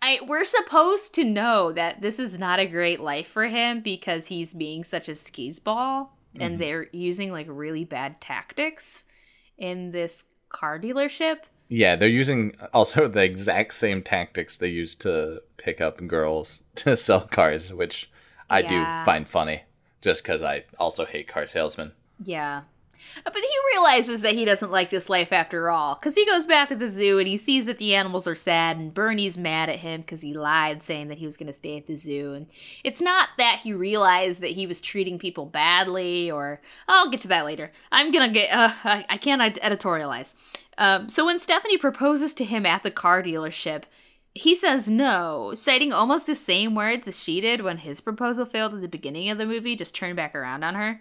I 0.00 0.20
we're 0.26 0.44
supposed 0.44 1.14
to 1.16 1.24
know 1.24 1.72
that 1.72 2.00
this 2.00 2.18
is 2.18 2.38
not 2.38 2.60
a 2.60 2.66
great 2.66 3.00
life 3.00 3.26
for 3.26 3.46
him 3.46 3.80
because 3.80 4.26
he's 4.26 4.54
being 4.54 4.84
such 4.84 5.08
a 5.08 5.14
skis 5.14 5.58
ball 5.58 6.16
mm-hmm. 6.34 6.42
and 6.42 6.58
they're 6.58 6.88
using 6.92 7.32
like 7.32 7.46
really 7.48 7.84
bad 7.84 8.20
tactics 8.20 9.04
in 9.56 9.90
this 9.90 10.24
car 10.48 10.78
dealership. 10.78 11.38
Yeah, 11.68 11.96
they're 11.96 12.08
using 12.08 12.56
also 12.72 13.08
the 13.08 13.22
exact 13.22 13.74
same 13.74 14.02
tactics 14.02 14.56
they 14.56 14.68
use 14.68 14.94
to 14.96 15.42
pick 15.56 15.80
up 15.80 16.06
girls 16.06 16.62
to 16.76 16.96
sell 16.96 17.22
cars, 17.22 17.72
which 17.72 18.10
I 18.48 18.60
yeah. 18.60 19.00
do 19.00 19.04
find 19.04 19.28
funny 19.28 19.62
just 20.00 20.22
because 20.22 20.42
I 20.42 20.64
also 20.78 21.04
hate 21.04 21.28
car 21.28 21.46
salesmen. 21.46 21.92
Yeah. 22.22 22.62
But 23.24 23.34
he 23.34 23.48
realizes 23.72 24.22
that 24.22 24.34
he 24.34 24.44
doesn't 24.44 24.70
like 24.70 24.90
this 24.90 25.08
life 25.08 25.32
after 25.32 25.70
all, 25.70 25.94
because 25.94 26.14
he 26.14 26.26
goes 26.26 26.46
back 26.46 26.68
to 26.68 26.76
the 26.76 26.88
zoo 26.88 27.18
and 27.18 27.28
he 27.28 27.36
sees 27.36 27.66
that 27.66 27.78
the 27.78 27.94
animals 27.94 28.26
are 28.26 28.34
sad, 28.34 28.76
and 28.76 28.94
Bernie's 28.94 29.38
mad 29.38 29.68
at 29.68 29.80
him 29.80 30.00
because 30.00 30.22
he 30.22 30.34
lied 30.34 30.82
saying 30.82 31.08
that 31.08 31.18
he 31.18 31.26
was 31.26 31.36
going 31.36 31.46
to 31.46 31.52
stay 31.52 31.76
at 31.76 31.86
the 31.86 31.96
zoo. 31.96 32.32
And 32.32 32.46
it's 32.84 33.00
not 33.00 33.30
that 33.38 33.60
he 33.62 33.72
realized 33.72 34.40
that 34.42 34.52
he 34.52 34.66
was 34.66 34.80
treating 34.80 35.18
people 35.18 35.46
badly, 35.46 36.30
or 36.30 36.60
I'll 36.86 37.10
get 37.10 37.20
to 37.20 37.28
that 37.28 37.44
later. 37.44 37.72
I'm 37.92 38.10
gonna 38.10 38.32
get, 38.32 38.52
uh, 38.52 38.72
I, 38.84 39.06
I 39.08 39.16
can't 39.16 39.42
editorialize. 39.56 40.34
Um, 40.76 41.08
so 41.08 41.26
when 41.26 41.38
Stephanie 41.38 41.78
proposes 41.78 42.34
to 42.34 42.44
him 42.44 42.64
at 42.64 42.82
the 42.82 42.90
car 42.90 43.22
dealership, 43.22 43.84
he 44.34 44.54
says 44.54 44.88
no, 44.88 45.52
citing 45.54 45.92
almost 45.92 46.26
the 46.26 46.34
same 46.34 46.74
words 46.74 47.08
as 47.08 47.22
she 47.22 47.40
did 47.40 47.62
when 47.62 47.78
his 47.78 48.00
proposal 48.00 48.46
failed 48.46 48.74
at 48.74 48.80
the 48.80 48.88
beginning 48.88 49.30
of 49.30 49.38
the 49.38 49.46
movie, 49.46 49.74
just 49.74 49.94
turned 49.94 50.16
back 50.16 50.34
around 50.34 50.62
on 50.62 50.76
her. 50.76 51.00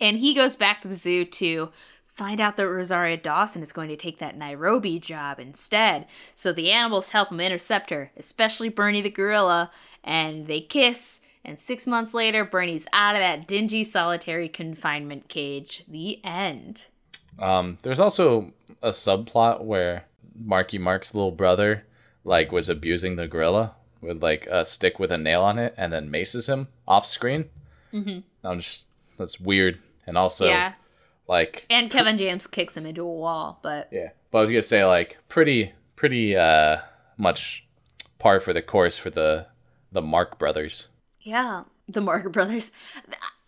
And 0.00 0.18
he 0.18 0.34
goes 0.34 0.56
back 0.56 0.80
to 0.80 0.88
the 0.88 0.94
zoo 0.94 1.24
to 1.24 1.70
find 2.06 2.40
out 2.40 2.56
that 2.56 2.68
Rosario 2.68 3.16
Dawson 3.16 3.62
is 3.62 3.72
going 3.72 3.88
to 3.88 3.96
take 3.96 4.18
that 4.18 4.36
Nairobi 4.36 4.98
job 4.98 5.38
instead. 5.38 6.06
So 6.34 6.52
the 6.52 6.70
animals 6.70 7.10
help 7.10 7.30
him 7.30 7.40
intercept 7.40 7.90
her, 7.90 8.10
especially 8.16 8.70
Bernie 8.70 9.02
the 9.02 9.10
gorilla, 9.10 9.70
and 10.02 10.46
they 10.46 10.60
kiss. 10.60 11.20
And 11.44 11.60
six 11.60 11.86
months 11.86 12.14
later, 12.14 12.44
Bernie's 12.44 12.86
out 12.92 13.14
of 13.14 13.20
that 13.20 13.46
dingy 13.46 13.84
solitary 13.84 14.48
confinement 14.48 15.28
cage. 15.28 15.84
The 15.86 16.24
end. 16.24 16.86
Um, 17.38 17.78
there's 17.82 18.00
also 18.00 18.52
a 18.82 18.90
subplot 18.90 19.62
where 19.62 20.06
Marky 20.34 20.78
Mark's 20.78 21.14
little 21.14 21.32
brother 21.32 21.84
like 22.24 22.50
was 22.50 22.68
abusing 22.68 23.16
the 23.16 23.28
gorilla 23.28 23.74
with 24.00 24.22
like 24.22 24.46
a 24.50 24.64
stick 24.66 24.98
with 24.98 25.12
a 25.12 25.18
nail 25.18 25.42
on 25.42 25.58
it 25.58 25.74
and 25.76 25.92
then 25.92 26.10
maces 26.10 26.48
him 26.48 26.68
off 26.88 27.06
screen. 27.06 27.50
Mm-hmm. 27.92 28.20
I'm 28.42 28.60
just 28.60 28.86
that's 29.16 29.38
weird 29.38 29.80
and 30.06 30.16
also 30.16 30.46
yeah. 30.46 30.74
like 31.28 31.66
and 31.70 31.90
Kevin 31.90 32.18
James 32.18 32.46
kicks 32.46 32.76
him 32.76 32.86
into 32.86 33.02
a 33.02 33.12
wall, 33.12 33.58
but 33.62 33.88
yeah. 33.90 34.10
But 34.30 34.38
I 34.38 34.40
was 34.42 34.50
gonna 34.50 34.62
say 34.62 34.84
like 34.84 35.18
pretty 35.28 35.72
pretty 35.96 36.36
uh 36.36 36.78
much 37.16 37.66
par 38.18 38.40
for 38.40 38.52
the 38.52 38.62
course 38.62 38.98
for 38.98 39.10
the 39.10 39.46
the 39.92 40.02
Mark 40.02 40.38
brothers. 40.38 40.88
Yeah, 41.20 41.64
the 41.88 42.00
Mark 42.00 42.30
brothers. 42.32 42.70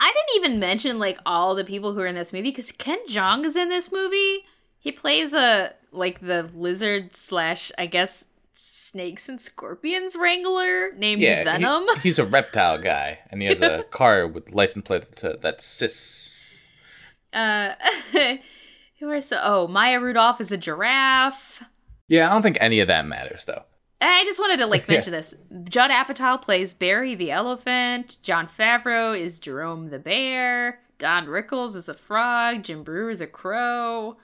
I 0.01 0.13
didn't 0.13 0.45
even 0.45 0.61
mention 0.61 0.99
like 0.99 1.19
all 1.27 1.55
the 1.55 1.65
people 1.65 1.93
who 1.93 2.01
are 2.01 2.07
in 2.07 2.15
this 2.15 2.33
movie 2.33 2.51
because 2.51 2.73
Ken 2.73 2.99
Jeong 3.09 3.45
is 3.45 3.57
in 3.57 3.69
this 3.69 3.91
movie. 3.91 4.45
He 4.79 4.93
plays 4.93 5.35
a 5.35 5.75
like 5.93 6.21
the 6.21 6.51
lizard 6.55 7.15
slash 7.17 7.73
I 7.79 7.87
guess 7.87 8.27
snakes 8.53 9.29
and 9.29 9.41
scorpions 9.41 10.17
wrangler 10.17 10.93
named 10.93 11.23
yeah, 11.23 11.45
Venom. 11.45 11.87
He, 11.95 12.01
he's 12.01 12.19
a 12.19 12.25
reptile 12.25 12.79
guy, 12.83 13.19
and 13.31 13.41
he 13.41 13.49
has 13.49 13.61
a 13.61 13.83
car 13.91 14.27
with 14.27 14.53
license 14.53 14.85
plate 14.85 15.05
that's 15.41 15.65
cis 15.65 16.38
uh, 17.33 17.73
who 19.01 19.11
are 19.11 19.21
so? 19.21 19.39
Oh, 19.43 19.69
Maya 19.69 20.01
Rudolph 20.01 20.41
is 20.41 20.53
a 20.53 20.57
giraffe. 20.57 21.63
Yeah, 22.09 22.29
I 22.29 22.33
don't 22.33 22.43
think 22.43 22.59
any 22.61 22.81
of 22.81 22.89
that 22.89 23.07
matters 23.07 23.45
though. 23.45 23.65
I 24.01 24.25
just 24.25 24.39
wanted 24.39 24.59
to 24.59 24.67
like 24.67 24.89
mention 24.89 25.13
yeah. 25.13 25.21
this. 25.21 25.35
Judd 25.65 25.91
Apatow 25.91 26.41
plays 26.41 26.75
Barry 26.75 27.15
the 27.15 27.31
elephant. 27.31 28.19
Jon 28.23 28.47
Favreau 28.47 29.19
is 29.19 29.39
Jerome 29.39 29.91
the 29.91 29.99
bear. 29.99 30.81
Don 30.99 31.27
Rickles 31.27 31.77
is 31.77 31.89
a 31.89 31.95
frog. 31.95 32.65
Jim 32.65 32.83
Breuer 32.83 33.11
is 33.11 33.21
a 33.21 33.27
crow. 33.27 34.17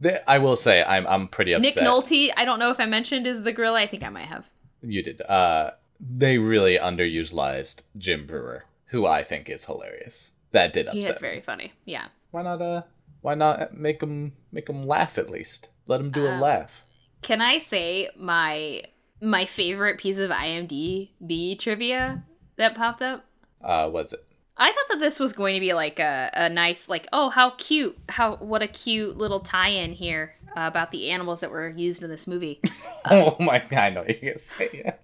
The, 0.00 0.28
I 0.30 0.38
will 0.38 0.56
say 0.56 0.82
I'm 0.82 1.06
I'm 1.06 1.28
pretty 1.28 1.52
upset. 1.52 1.76
Nick 1.76 1.84
Nolte, 1.84 2.30
I 2.36 2.44
don't 2.44 2.58
know 2.58 2.70
if 2.70 2.80
I 2.80 2.86
mentioned 2.86 3.26
is 3.26 3.42
the 3.42 3.52
gorilla. 3.52 3.80
I 3.80 3.86
think 3.86 4.02
I 4.02 4.08
might 4.08 4.26
have. 4.26 4.46
You 4.80 5.02
did. 5.02 5.20
Uh, 5.22 5.72
they 6.00 6.38
really 6.38 6.78
underutilized 6.78 7.82
Jim 7.96 8.24
Breuer, 8.24 8.64
who 8.86 9.06
I 9.06 9.24
think 9.24 9.48
is 9.48 9.64
hilarious. 9.64 10.32
That 10.52 10.72
did 10.72 10.86
upset. 10.86 11.02
He 11.02 11.08
is 11.10 11.18
very 11.18 11.40
funny. 11.40 11.72
Yeah 11.84 12.06
why 12.30 12.42
not 12.42 12.62
uh 12.62 12.82
why 13.20 13.34
not 13.34 13.76
make 13.76 14.00
them 14.00 14.32
make 14.52 14.66
them 14.66 14.86
laugh 14.86 15.18
at 15.18 15.30
least? 15.30 15.70
Let 15.86 15.98
them 15.98 16.10
do 16.10 16.26
a 16.26 16.32
um, 16.32 16.40
laugh. 16.40 16.84
Can 17.22 17.40
I 17.40 17.58
say 17.58 18.10
my 18.16 18.82
my 19.20 19.44
favorite 19.44 19.98
piece 19.98 20.18
of 20.18 20.30
IMDb 20.30 21.58
trivia 21.58 22.24
that 22.56 22.74
popped 22.74 23.02
up? 23.02 23.24
Uh, 23.62 23.88
what's 23.88 24.12
it? 24.12 24.24
I 24.56 24.72
thought 24.72 24.88
that 24.90 25.00
this 25.00 25.20
was 25.20 25.32
going 25.32 25.54
to 25.54 25.60
be 25.60 25.72
like 25.72 26.00
a, 26.00 26.30
a 26.34 26.48
nice 26.48 26.88
like 26.88 27.06
oh 27.12 27.28
how 27.30 27.50
cute 27.50 27.96
how 28.08 28.36
what 28.36 28.62
a 28.62 28.68
cute 28.68 29.16
little 29.16 29.40
tie-in 29.40 29.92
here 29.92 30.34
about 30.56 30.90
the 30.90 31.10
animals 31.10 31.40
that 31.40 31.50
were 31.50 31.68
used 31.68 32.02
in 32.02 32.10
this 32.10 32.26
movie. 32.26 32.60
oh 33.04 33.36
my 33.38 33.58
god, 33.58 33.78
I 33.78 33.90
know 33.90 34.00
what 34.00 34.10
you're 34.10 34.32
gonna 34.32 34.38
say. 34.38 34.70
Yeah. 34.72 34.94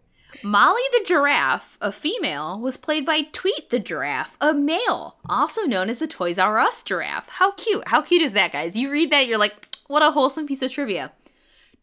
Molly 0.43 0.83
the 0.93 1.05
giraffe, 1.07 1.79
a 1.81 1.93
female, 1.93 2.59
was 2.59 2.77
played 2.77 3.07
by 3.07 3.23
Tweet 3.33 3.71
the 3.71 3.79
giraffe, 3.79 4.37
a 4.41 4.53
male, 4.53 5.17
also 5.29 5.63
known 5.63 5.89
as 5.89 6.01
the 6.01 6.07
Toys 6.07 6.39
R 6.39 6.59
Us 6.59 6.83
giraffe. 6.83 7.29
How 7.29 7.53
cute! 7.53 7.87
How 7.89 8.03
cute 8.03 8.23
is 8.23 8.33
that, 8.33 8.53
guys? 8.53 8.77
You 8.77 8.91
read 8.91 9.11
that, 9.11 9.27
you're 9.27 9.39
like, 9.39 9.55
what 9.87 10.03
a 10.03 10.11
wholesome 10.11 10.47
piece 10.47 10.63
of 10.63 10.73
trivia. 10.73 11.13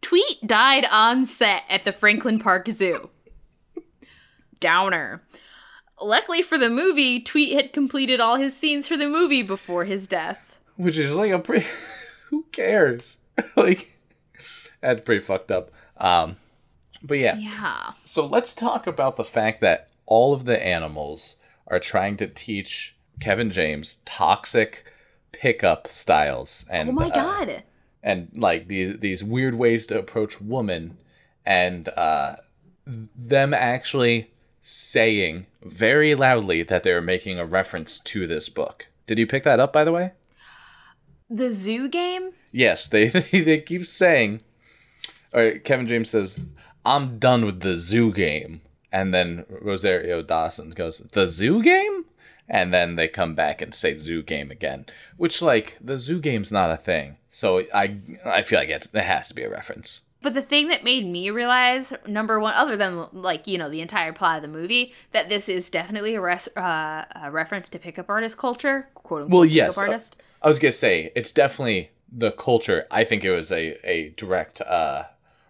Tweet 0.02 0.46
died 0.46 0.86
on 0.92 1.26
set 1.26 1.64
at 1.70 1.86
the 1.86 1.92
Franklin 1.92 2.40
Park 2.40 2.68
Zoo. 2.68 3.10
Downer. 4.60 5.22
Luckily 6.02 6.42
for 6.42 6.58
the 6.58 6.70
movie, 6.70 7.22
Tweet 7.22 7.54
had 7.54 7.74
completed 7.74 8.20
all 8.20 8.38
his 8.38 8.56
scenes 8.56 8.88
for 8.88 8.98
the 8.98 9.08
movie 9.08 9.44
before 9.44 9.86
his 9.86 10.08
death. 10.08 10.60
Which 10.76 10.98
is 10.98 11.14
like 11.14 11.32
a 11.32 11.40
pretty. 11.40 11.68
Who 12.30 12.46
cares? 12.52 13.18
like, 13.56 14.00
that's 14.82 15.02
pretty 15.02 15.24
fucked 15.24 15.52
up. 15.52 15.72
Um, 15.98 16.38
but 17.04 17.18
yeah. 17.18 17.36
Yeah. 17.38 17.92
So 18.04 18.26
let's 18.26 18.54
talk 18.54 18.88
about 18.88 19.16
the 19.16 19.24
fact 19.24 19.62
that 19.62 19.90
all 20.06 20.34
of 20.34 20.46
the 20.46 20.66
animals 20.66 21.38
are 21.68 21.80
trying 21.80 22.18
to 22.18 22.28
teach 22.28 22.96
Kevin 23.20 23.52
James 23.52 24.00
toxic 24.06 24.92
pickup 25.32 25.88
styles 25.88 26.66
and 26.70 26.90
oh 26.90 26.92
my 26.92 27.08
uh, 27.08 27.16
god. 27.16 27.64
and 28.04 28.30
like 28.36 28.68
these 28.68 29.00
these 29.00 29.24
weird 29.24 29.56
ways 29.56 29.88
to 29.88 29.98
approach 29.98 30.42
women 30.42 30.98
and 31.46 31.88
uh 31.90 32.36
them 32.86 33.54
actually 33.54 34.32
saying 34.62 35.46
very 35.64 36.14
loudly 36.14 36.62
that 36.62 36.84
they're 36.84 37.02
making 37.02 37.40
a 37.40 37.46
reference 37.46 38.00
to 38.00 38.28
this 38.28 38.50
book. 38.50 38.88
Did 39.06 39.18
you 39.18 39.26
pick 39.26 39.44
that 39.44 39.60
up 39.60 39.72
by 39.72 39.84
the 39.84 39.92
way? 39.92 40.12
The 41.30 41.52
zoo 41.52 41.88
game? 41.88 42.32
Yes, 42.52 42.88
they 42.88 43.08
they, 43.32 43.42
they 43.42 43.60
keep 43.60 43.86
saying 43.86 44.42
or 45.34 45.60
Kevin 45.60 45.88
James 45.88 46.10
says, 46.10 46.44
I'm 46.86 47.20
done 47.20 47.46
with 47.46 47.62
the 47.62 47.76
zoo 47.76 48.12
game. 48.12 48.62
And 48.92 49.14
then 49.14 49.46
Rosario 49.50 50.22
Dawson 50.22 50.72
goes, 50.72 51.00
The 51.00 51.26
zoo 51.28 51.64
game? 51.64 52.06
And 52.50 52.74
then 52.74 52.96
they 52.96 53.08
come 53.08 53.34
back 53.34 53.62
and 53.62 53.74
say 53.74 53.98
zoo 53.98 54.22
game 54.22 54.52
again. 54.52 54.86
Which 55.16 55.42
like 55.42 55.78
the 55.80 55.98
zoo 55.98 56.20
game's 56.20 56.52
not 56.52 56.70
a 56.70 56.78
thing. 56.78 57.18
So 57.30 57.64
I 57.74 57.98
I 58.26 58.42
feel 58.42 58.60
like 58.60 58.70
it's 58.70 58.94
it 58.94 59.04
has 59.04 59.30
to 59.30 59.34
be 59.34 59.44
a 59.44 59.50
reference. 59.50 60.02
But 60.22 60.34
the 60.36 60.42
thing 60.42 60.68
that 60.68 60.84
made 60.84 61.06
me 61.06 61.32
realize, 61.32 61.94
number 62.06 62.40
one, 62.40 62.54
other 62.54 62.76
than 62.76 63.08
like 63.14 63.48
you 63.48 63.58
know 63.58 63.70
the 63.70 63.80
entire 63.82 64.12
plot 64.12 64.38
of 64.38 64.42
the 64.42 64.50
movie, 64.50 64.94
that 65.14 65.30
this 65.30 65.48
is 65.48 65.70
definitely 65.70 66.16
a, 66.16 66.22
res- 66.22 66.50
uh, 66.58 67.06
a 67.16 67.32
reference 67.32 67.70
to 67.70 67.80
pickup 67.80 68.10
artist 68.10 68.38
culture, 68.38 68.90
quote 68.96 69.24
unquote. 69.24 69.34
Well, 69.34 69.46
yes. 69.46 69.76
pickup 69.76 69.90
artist. 69.90 70.22
I 70.42 70.50
was 70.50 70.60
gonna 70.60 70.74
say 70.74 71.12
it's 71.16 71.32
definitely 71.32 71.92
the 72.12 72.32
culture. 72.32 72.86
I 72.92 73.04
think 73.04 73.24
it 73.24 73.32
was 73.32 73.52
a, 73.52 73.78
a 73.90 74.10
direct 74.10 74.62
uh, 74.62 75.04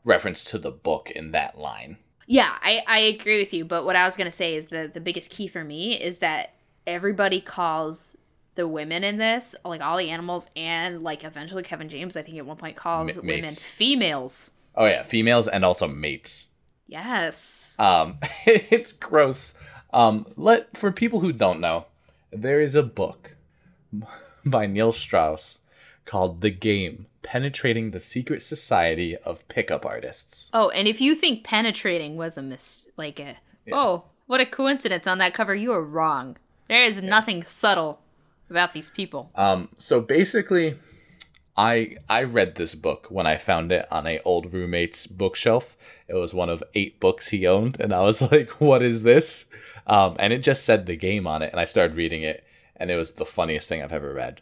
reference 0.03 0.43
to 0.45 0.57
the 0.57 0.71
book 0.71 1.11
in 1.11 1.31
that 1.31 1.57
line. 1.57 1.97
Yeah, 2.27 2.55
I, 2.61 2.81
I 2.87 2.99
agree 2.99 3.39
with 3.39 3.53
you. 3.53 3.65
But 3.65 3.85
what 3.85 3.95
I 3.95 4.05
was 4.05 4.15
gonna 4.15 4.31
say 4.31 4.55
is 4.55 4.67
the 4.67 4.89
the 4.91 5.01
biggest 5.01 5.31
key 5.31 5.47
for 5.47 5.63
me 5.63 5.99
is 5.99 6.19
that 6.19 6.53
everybody 6.87 7.41
calls 7.41 8.15
the 8.55 8.67
women 8.67 9.03
in 9.03 9.17
this, 9.17 9.55
like 9.63 9.81
all 9.81 9.97
the 9.97 10.09
animals, 10.09 10.49
and 10.55 11.03
like 11.03 11.23
eventually 11.23 11.63
Kevin 11.63 11.89
James, 11.89 12.17
I 12.17 12.21
think 12.21 12.37
at 12.37 12.45
one 12.45 12.57
point 12.57 12.75
calls 12.75 13.15
Ma- 13.17 13.21
women 13.23 13.49
females. 13.49 14.51
Oh 14.75 14.85
yeah, 14.85 15.03
females 15.03 15.47
and 15.47 15.65
also 15.65 15.87
mates. 15.87 16.49
Yes. 16.87 17.75
Um, 17.79 18.19
it's 18.45 18.91
gross. 18.91 19.55
Um, 19.93 20.25
let 20.35 20.77
for 20.77 20.91
people 20.91 21.19
who 21.19 21.31
don't 21.31 21.59
know, 21.59 21.85
there 22.31 22.61
is 22.61 22.75
a 22.75 22.83
book 22.83 23.35
by 24.45 24.65
Neil 24.65 24.91
Strauss 24.91 25.59
called 26.05 26.41
"The 26.41 26.49
Game: 26.49 27.07
Penetrating 27.23 27.91
the 27.91 27.99
Secret 27.99 28.41
Society 28.41 29.15
of 29.17 29.47
Pickup 29.47 29.85
Artists." 29.85 30.49
Oh, 30.53 30.69
and 30.69 30.87
if 30.87 31.01
you 31.01 31.15
think 31.15 31.43
penetrating 31.43 32.15
was 32.15 32.37
a 32.37 32.41
mis 32.41 32.87
like 32.97 33.19
a 33.19 33.35
oh, 33.71 34.03
what 34.27 34.41
a 34.41 34.45
coincidence 34.45 35.07
on 35.07 35.17
that 35.19 35.33
cover, 35.33 35.55
you 35.55 35.71
are 35.73 35.83
wrong. 35.83 36.37
There 36.67 36.83
is 36.83 37.03
nothing 37.03 37.43
subtle 37.43 37.99
about 38.49 38.73
these 38.73 38.89
people. 38.89 39.31
Um, 39.35 39.69
so 39.77 39.99
basically, 39.99 40.77
I 41.57 41.97
I 42.07 42.23
read 42.23 42.55
this 42.55 42.75
book 42.75 43.07
when 43.09 43.27
I 43.27 43.37
found 43.37 43.71
it 43.71 43.85
on 43.91 44.07
a 44.07 44.19
old 44.23 44.53
roommate's 44.53 45.07
bookshelf. 45.07 45.75
It 46.07 46.15
was 46.15 46.33
one 46.33 46.49
of 46.49 46.63
eight 46.75 46.99
books 46.99 47.29
he 47.29 47.45
owned, 47.47 47.79
and 47.79 47.93
I 47.93 48.01
was 48.01 48.21
like, 48.31 48.49
"What 48.61 48.81
is 48.81 49.03
this?" 49.03 49.45
Um, 49.87 50.15
and 50.19 50.31
it 50.31 50.39
just 50.43 50.63
said 50.63 50.85
the 50.85 50.95
game 50.95 51.27
on 51.27 51.41
it, 51.41 51.51
and 51.51 51.59
I 51.59 51.65
started 51.65 51.97
reading 51.97 52.23
it, 52.23 52.43
and 52.77 52.89
it 52.89 52.95
was 52.95 53.11
the 53.11 53.25
funniest 53.25 53.67
thing 53.67 53.81
I've 53.81 53.91
ever 53.91 54.13
read. 54.13 54.41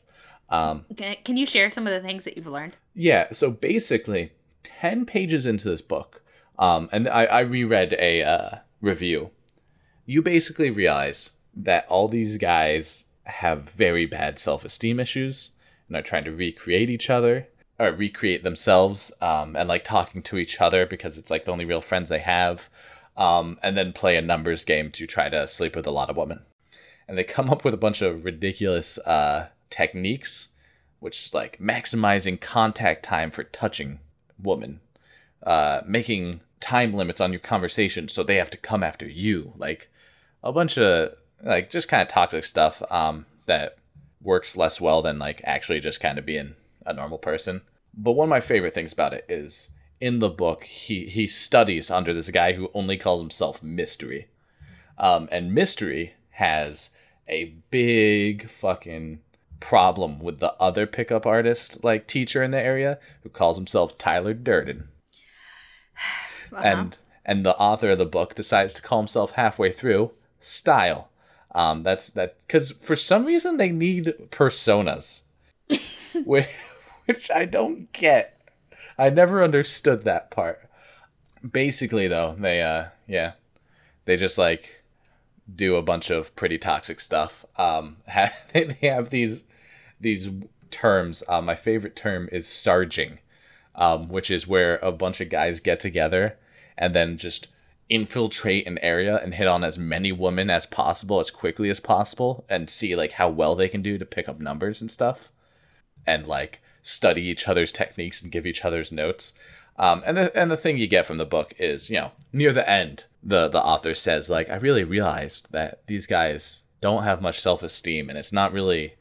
Um, 0.50 0.86
Can, 0.98 1.16
can 1.24 1.38
you 1.38 1.46
share 1.46 1.70
some 1.70 1.86
of 1.86 1.94
the 1.94 2.06
things 2.06 2.26
that 2.26 2.36
you've 2.36 2.48
learned? 2.48 2.76
yeah, 2.96 3.28
so 3.32 3.52
basically, 3.52 4.32
ten 4.64 5.06
pages 5.06 5.46
into 5.46 5.70
this 5.70 5.82
book, 5.82 6.22
um, 6.58 6.90
and 6.92 7.08
I, 7.08 7.26
I 7.26 7.40
reread 7.42 7.94
a 8.00 8.24
uh, 8.24 8.56
review. 8.82 9.30
You 10.06 10.22
basically 10.22 10.70
realize 10.72 11.32
that 11.56 11.86
all 11.88 12.08
these 12.08 12.38
guys 12.38 13.06
have 13.26 13.70
very 13.70 14.06
bad 14.06 14.40
self-esteem 14.40 15.00
issues 15.00 15.52
and 15.88 15.96
are 15.96 16.02
trying 16.02 16.24
to 16.24 16.32
recreate 16.32 16.90
each 16.90 17.10
other 17.10 17.48
or 17.78 17.92
recreate 17.92 18.44
themselves 18.44 19.12
um, 19.22 19.56
and 19.56 19.70
like 19.70 19.84
talking 19.84 20.22
to 20.24 20.38
each 20.38 20.60
other 20.60 20.86
because 20.86 21.18
it's 21.18 21.30
like 21.30 21.46
the 21.46 21.52
only 21.52 21.66
real 21.66 21.82
friends 21.82 22.10
they 22.10 22.20
have 22.20 22.70
um, 23.18 23.60
and 23.62 23.78
then 23.78 23.94
play 23.94 24.18
a 24.18 24.22
numbers 24.22 24.64
game 24.64 24.92
to 24.92 25.06
try 25.06 25.30
to 25.30 25.48
sleep 25.48 25.76
with 25.76 25.86
a 25.86 25.92
lot 25.92 26.10
of 26.10 26.18
women 26.18 26.42
and 27.08 27.18
they 27.18 27.24
come 27.24 27.50
up 27.50 27.64
with 27.64 27.74
a 27.74 27.78
bunch 27.78 28.02
of 28.02 28.26
ridiculous 28.26 28.98
uh, 29.00 29.48
techniques 29.70 30.50
which 31.00 31.26
is 31.26 31.34
like 31.34 31.60
maximizing 31.60 32.40
contact 32.40 33.04
time 33.04 33.32
for 33.32 33.44
touching 33.44 34.00
women 34.42 34.80
uh, 35.44 35.82
making 35.86 36.42
time 36.60 36.92
limits 36.92 37.22
on 37.22 37.32
your 37.32 37.40
conversation 37.40 38.08
so 38.08 38.24
they 38.24 38.36
have 38.36 38.50
to 38.50 38.58
come 38.58 38.84
after 38.84 39.08
you 39.08 39.54
like 39.58 39.90
a 40.44 40.52
bunch 40.52 40.78
of 40.78 41.14
like 41.44 41.70
just 41.70 41.88
kind 41.88 42.02
of 42.02 42.08
toxic 42.08 42.44
stuff 42.44 42.82
um, 42.92 43.26
that 43.46 43.78
works 44.22 44.58
less 44.58 44.82
well 44.82 45.02
than 45.02 45.20
like 45.20 45.42
actually 45.44 45.80
just 45.80 46.00
kind 46.00 46.18
of 46.18 46.26
being 46.26 46.56
a 46.86 46.94
normal 46.94 47.18
person. 47.18 47.62
But 47.94 48.14
one 48.14 48.26
of 48.26 48.30
my 48.30 48.42
favorite 48.42 48.74
things 48.74 48.94
about 48.94 49.14
it 49.14 49.26
is 49.30 49.72
in 50.00 50.20
the 50.20 50.30
book 50.30 50.64
he 50.64 51.06
he 51.06 51.28
studies 51.28 51.92
under 51.92 52.14
this 52.14 52.30
guy 52.30 52.54
who 52.54 52.72
only 52.74 52.98
calls 52.98 53.22
himself 53.22 53.64
Mystery, 53.64 54.28
um, 54.98 55.28
and 55.32 55.54
Mystery 55.54 56.14
has 56.32 56.90
a 57.28 57.56
big 57.70 58.50
fucking 58.50 59.20
problem 59.60 60.20
with 60.20 60.40
the 60.40 60.54
other 60.54 60.86
pickup 60.86 61.26
artist 61.26 61.84
like 61.84 62.08
teacher 62.08 62.44
in 62.44 62.52
the 62.52 62.62
area 62.62 62.98
who 63.24 63.30
calls 63.30 63.58
himself 63.58 63.98
Tyler 63.98 64.34
Durden. 64.34 64.90
Uh-huh. 66.52 66.64
and 66.66 66.98
and 67.26 67.46
the 67.46 67.56
author 67.58 67.92
of 67.92 68.00
the 68.00 68.08
book 68.08 68.34
decides 68.34 68.74
to 68.74 68.82
call 68.82 68.98
himself 68.98 69.34
halfway 69.34 69.72
through 69.72 70.10
style. 70.40 71.10
Um 71.54 71.84
that's 71.84 72.10
that 72.12 72.38
because 72.40 72.72
for 72.72 72.96
some 72.96 73.26
reason 73.26 73.58
they 73.58 73.70
need 73.70 74.16
personas. 74.32 75.22
Which, 76.26 76.48
which 77.06 77.30
i 77.30 77.46
don't 77.46 77.94
get. 77.94 78.42
I 78.98 79.12
never 79.12 79.44
understood 79.44 80.06
that 80.06 80.32
part. 80.32 80.68
Basically 81.48 82.08
though 82.08 82.36
they 82.36 82.64
uh 82.64 82.86
yeah 83.08 83.34
they 84.06 84.18
just 84.18 84.40
like 84.40 84.84
do 85.54 85.76
a 85.76 85.84
bunch 85.84 86.10
of 86.10 86.36
pretty 86.36 86.58
toxic 86.58 87.00
stuff. 87.00 87.46
Um 87.58 87.98
ha- 88.08 88.34
they 88.54 88.64
they 88.64 88.88
have 88.88 89.12
these 89.12 89.44
these 90.00 90.30
terms 90.72 91.24
uh, 91.28 91.42
my 91.42 91.56
favorite 91.56 91.96
term 91.96 92.30
is 92.32 92.48
sarging 92.48 93.20
um, 93.76 94.10
which 94.10 94.30
is 94.30 94.48
where 94.48 94.78
a 94.78 94.92
bunch 94.92 95.22
of 95.22 95.30
guys 95.30 95.60
get 95.60 95.80
together 95.80 96.38
and 96.78 96.94
then 96.94 97.18
just 97.18 97.48
infiltrate 97.90 98.68
an 98.68 98.78
area 98.80 99.18
and 99.18 99.34
hit 99.34 99.48
on 99.48 99.64
as 99.64 99.80
many 99.80 100.12
women 100.12 100.50
as 100.50 100.66
possible 100.66 101.20
as 101.20 101.32
quickly 101.32 101.70
as 101.70 101.80
possible 101.80 102.46
and 102.48 102.70
see 102.70 102.96
like 102.96 103.14
how 103.14 103.28
well 103.28 103.56
they 103.56 103.68
can 103.68 103.82
do 103.82 103.98
to 103.98 104.06
pick 104.06 104.30
up 104.30 104.40
numbers 104.40 104.80
and 104.80 104.92
stuff 104.92 105.32
and 106.06 106.28
like 106.28 106.62
study 106.84 107.24
each 107.24 107.48
other's 107.48 107.72
techniques 107.72 108.22
and 108.22 108.32
give 108.32 108.46
each 108.46 108.64
other's 108.64 108.92
notes. 108.92 109.34
Um, 109.78 110.04
and 110.06 110.18
the 110.18 110.38
and 110.38 110.52
the 110.52 110.58
thing 110.58 110.78
you 110.78 110.88
get 110.88 111.06
from 111.06 111.18
the 111.18 111.26
book 111.26 111.54
is 111.58 111.90
you 111.90 111.98
know 111.98 112.12
near 112.34 112.52
the 112.52 112.70
end 112.70 113.06
the 113.24 113.48
the 113.48 113.64
author 113.64 113.96
says 113.96 114.30
like 114.30 114.50
I 114.50 114.56
really 114.56 114.84
realized 114.84 115.52
that 115.52 115.82
these 115.88 116.06
guys 116.06 116.64
don't 116.82 117.04
have 117.04 117.22
much 117.22 117.40
self 117.40 117.64
esteem 117.64 118.10
and 118.10 118.18
it's 118.18 118.34
not 118.34 118.54
really 118.54 118.96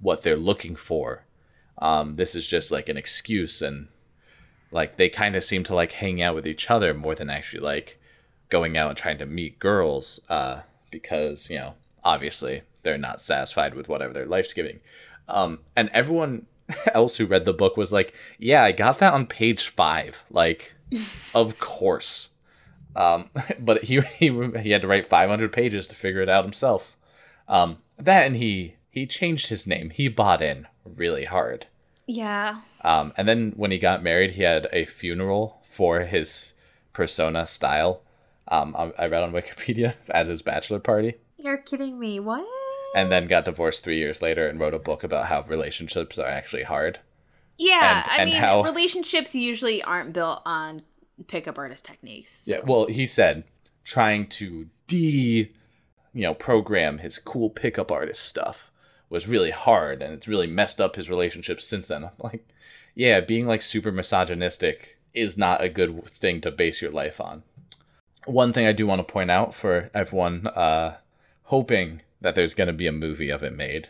what 0.00 0.22
they're 0.22 0.36
looking 0.36 0.76
for. 0.76 1.24
Um, 1.78 2.14
this 2.14 2.34
is 2.34 2.48
just 2.48 2.70
like 2.70 2.88
an 2.88 2.96
excuse 2.96 3.62
and 3.62 3.88
like 4.70 4.96
they 4.96 5.08
kind 5.08 5.34
of 5.34 5.44
seem 5.44 5.64
to 5.64 5.74
like 5.74 5.92
hang 5.92 6.20
out 6.20 6.34
with 6.34 6.46
each 6.46 6.70
other 6.70 6.92
more 6.94 7.14
than 7.14 7.30
actually 7.30 7.60
like 7.60 7.98
going 8.50 8.76
out 8.76 8.90
and 8.90 8.98
trying 8.98 9.18
to 9.18 9.26
meet 9.26 9.58
girls 9.58 10.20
uh, 10.28 10.60
because 10.90 11.48
you 11.48 11.56
know 11.56 11.74
obviously 12.04 12.62
they're 12.82 12.98
not 12.98 13.22
satisfied 13.22 13.74
with 13.74 13.88
whatever 13.88 14.12
their 14.12 14.26
life's 14.26 14.52
giving. 14.52 14.80
Um, 15.28 15.60
and 15.74 15.88
everyone 15.92 16.46
else 16.94 17.16
who 17.16 17.26
read 17.26 17.44
the 17.44 17.52
book 17.52 17.76
was 17.76 17.92
like 17.92 18.14
yeah 18.38 18.62
i 18.62 18.70
got 18.70 18.98
that 18.98 19.12
on 19.12 19.26
page 19.26 19.66
five 19.68 20.22
like 20.30 20.74
of 21.34 21.58
course. 21.58 22.30
Um, 22.96 23.30
but 23.58 23.84
he, 23.84 24.00
he 24.18 24.50
he 24.60 24.70
had 24.70 24.82
to 24.82 24.88
write 24.88 25.08
500 25.08 25.52
pages 25.52 25.86
to 25.88 25.94
figure 25.94 26.22
it 26.22 26.28
out 26.28 26.44
himself. 26.44 26.96
Um, 27.48 27.78
that 27.98 28.26
and 28.26 28.36
he 28.36 28.76
he 28.90 29.06
changed 29.06 29.48
his 29.48 29.66
name 29.66 29.90
he 29.90 30.08
bought 30.08 30.42
in 30.42 30.66
really 30.84 31.24
hard 31.24 31.66
Yeah. 32.06 32.60
Um, 32.82 33.12
and 33.16 33.28
then 33.28 33.52
when 33.56 33.70
he 33.70 33.78
got 33.78 34.02
married, 34.02 34.32
he 34.32 34.42
had 34.42 34.68
a 34.72 34.84
funeral 34.86 35.60
for 35.70 36.00
his 36.00 36.54
persona 36.92 37.46
style. 37.46 38.02
Um, 38.48 38.74
I, 38.76 38.90
I 38.98 39.06
read 39.06 39.22
on 39.22 39.32
Wikipedia 39.32 39.94
as 40.10 40.26
his 40.28 40.42
bachelor 40.42 40.80
party, 40.80 41.14
You're 41.36 41.58
kidding 41.58 41.98
me. 41.98 42.18
What? 42.20 42.44
and 42.96 43.12
then 43.12 43.28
got 43.28 43.44
divorced 43.44 43.84
three 43.84 43.98
years 43.98 44.20
later 44.20 44.48
and 44.48 44.58
wrote 44.58 44.74
a 44.74 44.78
book 44.80 45.04
about 45.04 45.26
how 45.26 45.42
relationships 45.46 46.18
are 46.18 46.26
actually 46.26 46.64
hard. 46.64 46.98
Yeah, 47.58 48.02
And- 48.02 48.10
I 48.10 48.16
and 48.22 48.30
mean, 48.30 48.40
how- 48.40 48.62
relationships 48.64 49.34
usually 49.34 49.80
aren't 49.82 50.12
built 50.12 50.42
on 50.44 50.82
pickup 51.28 51.58
artist 51.58 51.84
techniques. 51.84 52.30
so- 52.46 52.54
Yeah, 52.54 52.60
well, 52.66 52.86
he 52.86 53.06
said 53.06 53.44
trying 53.84 54.26
to 54.28 54.68
de, 54.88 55.52
you 56.14 56.22
know, 56.22 56.34
program 56.34 56.98
his 56.98 57.18
cool 57.18 57.50
pickup 57.50 57.92
artist 57.92 58.24
stuff 58.24 58.69
was 59.10 59.28
really 59.28 59.50
hard, 59.50 60.00
and 60.00 60.14
it's 60.14 60.28
really 60.28 60.46
messed 60.46 60.80
up 60.80 60.96
his 60.96 61.10
relationships 61.10 61.66
since 61.66 61.88
then. 61.88 62.04
I'm 62.04 62.10
like, 62.22 62.48
yeah, 62.94 63.20
being 63.20 63.46
like 63.46 63.60
super 63.60 63.92
misogynistic 63.92 64.96
is 65.12 65.36
not 65.36 65.62
a 65.62 65.68
good 65.68 66.06
thing 66.06 66.40
to 66.40 66.50
base 66.50 66.80
your 66.80 66.92
life 66.92 67.20
on. 67.20 67.42
One 68.24 68.52
thing 68.52 68.66
I 68.66 68.72
do 68.72 68.86
want 68.86 69.06
to 69.06 69.12
point 69.12 69.30
out 69.30 69.54
for 69.54 69.90
everyone 69.92 70.46
uh, 70.46 70.96
hoping 71.44 72.02
that 72.20 72.34
there's 72.34 72.54
going 72.54 72.68
to 72.68 72.72
be 72.72 72.86
a 72.86 72.92
movie 72.92 73.30
of 73.30 73.42
it 73.42 73.54
made. 73.54 73.88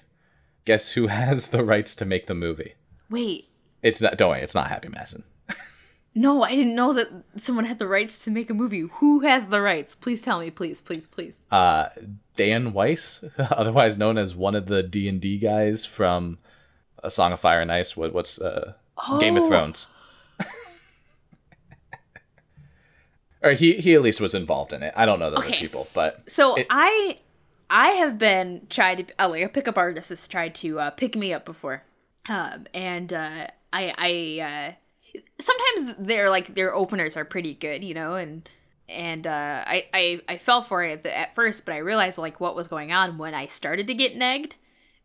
Guess 0.65 0.93
who 0.93 1.07
has 1.09 1.49
the 1.49 1.63
rights 1.63 1.95
to 1.97 2.05
make 2.05 2.27
the 2.27 2.35
movie? 2.35 2.75
Wait, 3.11 3.49
It's 3.83 4.01
not. 4.01 4.17
Don't 4.17 4.31
worry, 4.31 4.41
it's 4.41 4.55
not 4.55 4.69
Happy 4.69 4.89
Madison. 4.89 5.25
No, 6.15 6.43
I 6.43 6.51
didn't 6.57 6.75
know 6.75 6.93
that 6.93 7.09
someone 7.37 7.65
had 7.65 7.79
the 7.79 7.87
rights 7.87 8.25
to 8.25 8.31
make 8.31 8.51
a 8.51 8.55
movie. 8.55 8.81
Who 8.95 9.21
has 9.21 9.47
the 9.47 9.61
rights? 9.61 9.95
Please 9.95 10.23
tell 10.23 10.41
me, 10.41 10.51
please, 10.51 10.81
please, 10.81 11.07
please. 11.07 11.41
uh, 11.51 11.89
Dan 12.37 12.73
Weiss, 12.73 13.23
otherwise 13.39 13.97
known 13.99 14.19
as 14.19 14.35
one 14.35 14.55
of 14.55 14.67
the 14.67 14.83
D 14.83 15.09
and 15.09 15.21
D 15.21 15.39
guys 15.39 15.85
from 15.87 16.39
A 17.03 17.11
Song 17.11 17.33
of 17.33 17.41
Fire 17.41 17.61
and 17.61 17.71
Ice. 17.71 17.97
What, 17.97 18.13
what's 18.13 18.41
uh, 18.41 18.73
Game 19.21 19.37
of 19.37 19.45
Oh. 19.45 19.49
Thrones? 19.49 19.87
or 23.43 23.53
he 23.53 23.75
he 23.75 23.95
at 23.95 24.03
least 24.03 24.21
was 24.21 24.35
involved 24.35 24.73
in 24.73 24.83
it. 24.83 24.93
I 24.97 25.07
don't 25.07 25.19
know 25.19 25.31
the 25.31 25.37
other 25.39 25.51
people, 25.51 25.89
but 25.95 26.23
So 26.31 26.57
It- 26.57 26.67
I, 26.71 27.19
I 27.71 27.91
have 27.93 28.19
been 28.19 28.67
tried 28.69 29.09
to, 29.09 29.29
like 29.29 29.43
a 29.45 29.49
pickup 29.49 29.79
artist 29.79 30.09
has 30.11 30.27
tried 30.29 30.55
to 30.57 30.81
uh, 30.81 30.91
pick 30.91 31.17
me 31.17 31.33
up 31.33 31.45
before, 31.45 31.85
um, 32.29 32.67
and 32.75 33.13
uh, 33.13 33.47
I, 33.73 33.95
I, 33.97 34.41
uh, 34.43 34.73
sometimes 35.39 35.97
their 35.99 36.31
like 36.31 36.55
their 36.55 36.75
openers 36.75 37.17
are 37.17 37.25
pretty 37.25 37.55
good, 37.55 37.85
you 37.85 37.95
know, 37.95 38.15
and 38.15 38.49
and 38.89 39.27
uh, 39.27 39.65
I, 39.67 39.85
I 39.95 40.21
I 40.29 40.39
fell 40.39 40.63
for 40.63 40.85
it 40.85 40.93
at, 40.93 41.03
the, 41.05 41.17
at 41.17 41.35
first, 41.35 41.65
but 41.65 41.75
I 41.75 41.79
realized 41.79 42.19
like 42.19 42.41
what 42.41 42.57
was 42.57 42.67
going 42.67 42.93
on 42.93 43.19
when 43.19 43.35
I 43.35 43.47
started 43.47 43.87
to 43.87 43.95
get 43.95 44.17
negged, 44.17 44.55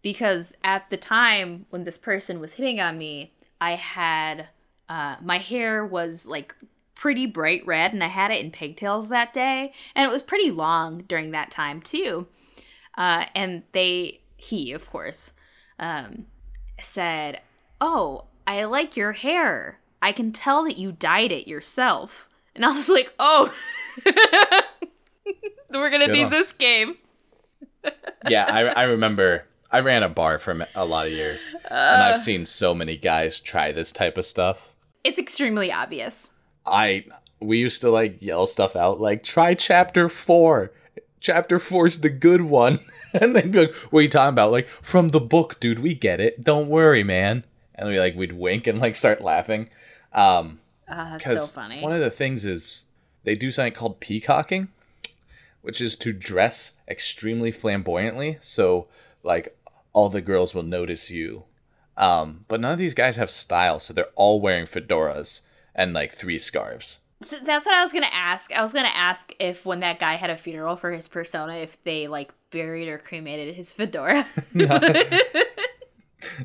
because 0.01 0.55
at 0.63 0.89
the 0.89 0.97
time 0.97 1.65
when 1.69 1.83
this 1.83 1.97
person 1.97 2.39
was 2.39 2.53
hitting 2.53 2.79
on 2.79 2.97
me, 2.97 3.33
I 3.61 3.71
had 3.71 4.47
uh, 4.89 5.17
my 5.21 5.37
hair 5.37 5.85
was 5.85 6.25
like 6.27 6.55
pretty 6.95 7.25
bright 7.25 7.65
red, 7.65 7.93
and 7.93 8.03
I 8.03 8.07
had 8.07 8.31
it 8.31 8.43
in 8.43 8.51
pigtails 8.51 9.09
that 9.09 9.33
day, 9.33 9.73
and 9.95 10.07
it 10.07 10.11
was 10.11 10.23
pretty 10.23 10.51
long 10.51 11.03
during 11.07 11.31
that 11.31 11.51
time 11.51 11.81
too. 11.81 12.27
Uh, 12.97 13.25
and 13.35 13.63
they, 13.73 14.21
he 14.37 14.71
of 14.71 14.89
course, 14.89 15.33
um, 15.79 16.25
said, 16.79 17.41
"Oh, 17.81 18.25
I 18.47 18.63
like 18.65 18.95
your 18.95 19.13
hair. 19.13 19.79
I 20.05 20.11
can 20.11 20.31
tell 20.31 20.63
that 20.65 20.77
you 20.77 20.91
dyed 20.91 21.31
it 21.31 21.47
yourself." 21.47 22.29
And 22.55 22.63
I 22.63 22.71
was 22.71 22.87
like, 22.89 23.13
"Oh, 23.17 23.53
we're 25.71 25.89
gonna 25.89 26.07
Good 26.07 26.13
need 26.13 26.29
this 26.31 26.53
game." 26.53 26.97
yeah, 28.29 28.45
I 28.45 28.61
I 28.67 28.83
remember 28.83 29.45
I 29.71 29.79
ran 29.79 30.03
a 30.03 30.09
bar 30.09 30.39
for 30.39 30.67
a 30.75 30.85
lot 30.85 31.07
of 31.07 31.13
years, 31.13 31.49
and 31.69 32.01
Uh. 32.01 32.11
I've 32.13 32.21
seen 32.21 32.45
so 32.45 32.73
many 32.73 32.97
guys 32.97 33.39
try 33.39 33.71
this 33.71 33.91
type 33.91 34.17
of 34.17 34.25
stuff. 34.25 34.73
It's 35.03 35.19
extremely 35.19 35.71
obvious. 35.71 36.31
I 36.65 37.05
we 37.39 37.57
used 37.57 37.81
to 37.81 37.89
like 37.89 38.21
yell 38.21 38.45
stuff 38.47 38.75
out 38.75 38.99
like 38.99 39.23
try 39.23 39.53
chapter 39.53 40.09
four. 40.09 40.71
Chapter 41.19 41.57
four's 41.57 42.01
the 42.01 42.09
good 42.09 42.41
one. 42.41 42.79
and 43.13 43.35
they'd 43.35 43.51
be 43.51 43.61
like, 43.65 43.75
What 43.89 43.99
are 43.99 44.03
you 44.03 44.09
talking 44.09 44.29
about? 44.29 44.51
Like, 44.51 44.67
from 44.67 45.09
the 45.09 45.19
book, 45.19 45.59
dude, 45.59 45.79
we 45.79 45.95
get 45.95 46.19
it. 46.19 46.43
Don't 46.43 46.69
worry, 46.69 47.03
man. 47.03 47.43
And 47.73 47.89
we 47.89 47.99
like 47.99 48.15
we'd 48.15 48.33
wink 48.33 48.67
and 48.67 48.79
like 48.79 48.95
start 48.95 49.21
laughing. 49.21 49.69
Um 50.15 50.59
Uh, 50.87 51.19
so 51.19 51.45
funny. 51.47 51.81
one 51.81 51.91
of 51.93 51.99
the 51.99 52.09
things 52.11 52.45
is 52.45 52.83
they 53.23 53.35
do 53.35 53.51
something 53.51 53.73
called 53.73 53.99
peacocking, 53.99 54.69
which 55.61 55.81
is 55.81 55.95
to 55.97 56.13
dress 56.13 56.73
extremely 56.87 57.51
flamboyantly, 57.51 58.37
so 58.41 58.87
like 59.23 59.57
all 59.93 60.09
the 60.09 60.21
girls 60.21 60.53
will 60.53 60.63
notice 60.63 61.09
you. 61.11 61.43
Um, 61.97 62.45
but 62.47 62.59
none 62.59 62.73
of 62.73 62.77
these 62.77 62.93
guys 62.93 63.15
have 63.17 63.31
style, 63.31 63.79
so 63.79 63.93
they're 63.93 64.09
all 64.15 64.41
wearing 64.41 64.65
fedoras 64.67 65.41
and 65.73 65.93
like 65.93 66.11
three 66.13 66.37
scarves. 66.37 66.99
So 67.23 67.37
that's 67.39 67.65
what 67.65 67.73
I 67.73 67.81
was 67.81 67.91
gonna 67.93 68.07
ask. 68.11 68.51
I 68.53 68.61
was 68.61 68.73
gonna 68.73 68.89
ask 68.93 69.33
if 69.39 69.65
when 69.65 69.79
that 69.79 69.99
guy 69.99 70.15
had 70.15 70.29
a 70.29 70.37
funeral 70.37 70.75
for 70.75 70.91
his 70.91 71.07
persona, 71.07 71.53
if 71.55 71.81
they 71.83 72.07
like 72.07 72.31
buried 72.51 72.87
or 72.89 72.97
cremated 72.97 73.55
his 73.55 73.71
fedora. 73.73 74.27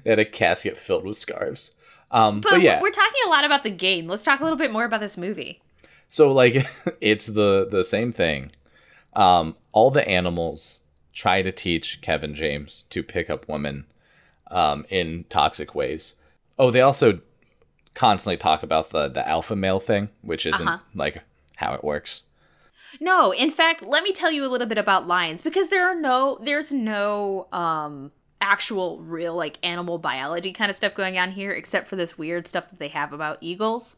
They 0.04 0.11
had 0.11 0.18
a 0.18 0.24
casket 0.24 0.76
filled 0.76 1.04
with 1.04 1.16
scarves. 1.16 1.74
Um, 2.11 2.40
but, 2.40 2.51
but 2.53 2.62
yeah, 2.62 2.81
we're 2.81 2.90
talking 2.90 3.20
a 3.27 3.29
lot 3.31 3.44
about 3.44 3.62
the 3.62 3.70
game. 3.70 4.07
Let's 4.09 4.25
talk 4.25 4.40
a 4.40 4.42
little 4.42 4.59
bit 4.59 4.73
more 4.73 4.85
about 4.85 5.01
this 5.01 5.16
movie. 5.16 5.61
so 6.09 6.33
like 6.33 6.66
it's 7.01 7.27
the 7.27 7.66
the 7.70 7.85
same 7.85 8.12
thing. 8.12 8.51
Um, 9.14 9.57
all 9.73 9.90
the 9.90 10.07
animals 10.09 10.81
try 11.12 11.42
to 11.42 11.53
teach 11.53 12.01
Kevin 12.01 12.35
James 12.35 12.85
to 12.90 13.03
pick 13.03 13.29
up 13.31 13.49
women 13.49 13.87
um, 14.51 14.85
in 14.88 15.25
toxic 15.29 15.75
ways. 15.75 16.14
Oh, 16.59 16.70
they 16.70 16.81
also 16.81 17.20
constantly 17.94 18.37
talk 18.37 18.62
about 18.62 18.90
the 18.90 19.09
the 19.09 19.27
alpha 19.29 19.55
male 19.57 19.81
thing, 19.81 20.09
which 20.23 20.46
isn't 20.46 20.66
Uh-huh. 20.66 20.79
like 20.94 21.23
how 21.57 21.75
it 21.75 21.85
works. 21.85 22.25
No, 23.01 23.31
in 23.33 23.51
fact, 23.53 23.87
let 23.87 24.03
me 24.03 24.12
tell 24.12 24.33
you 24.33 24.44
a 24.44 24.49
little 24.49 24.66
bit 24.66 24.79
about 24.79 25.07
lions 25.07 25.42
because 25.42 25.68
there 25.68 25.87
are 25.87 25.94
no 25.94 26.38
there's 26.42 26.73
no 26.73 27.46
um 27.53 28.11
actual 28.50 28.98
real 29.00 29.34
like 29.36 29.58
animal 29.62 29.96
biology 29.98 30.52
kind 30.52 30.70
of 30.70 30.76
stuff 30.76 30.94
going 30.94 31.16
on 31.18 31.30
here 31.30 31.52
except 31.52 31.86
for 31.86 31.96
this 31.96 32.18
weird 32.18 32.46
stuff 32.46 32.68
that 32.70 32.78
they 32.78 32.88
have 32.88 33.12
about 33.12 33.38
eagles. 33.40 33.96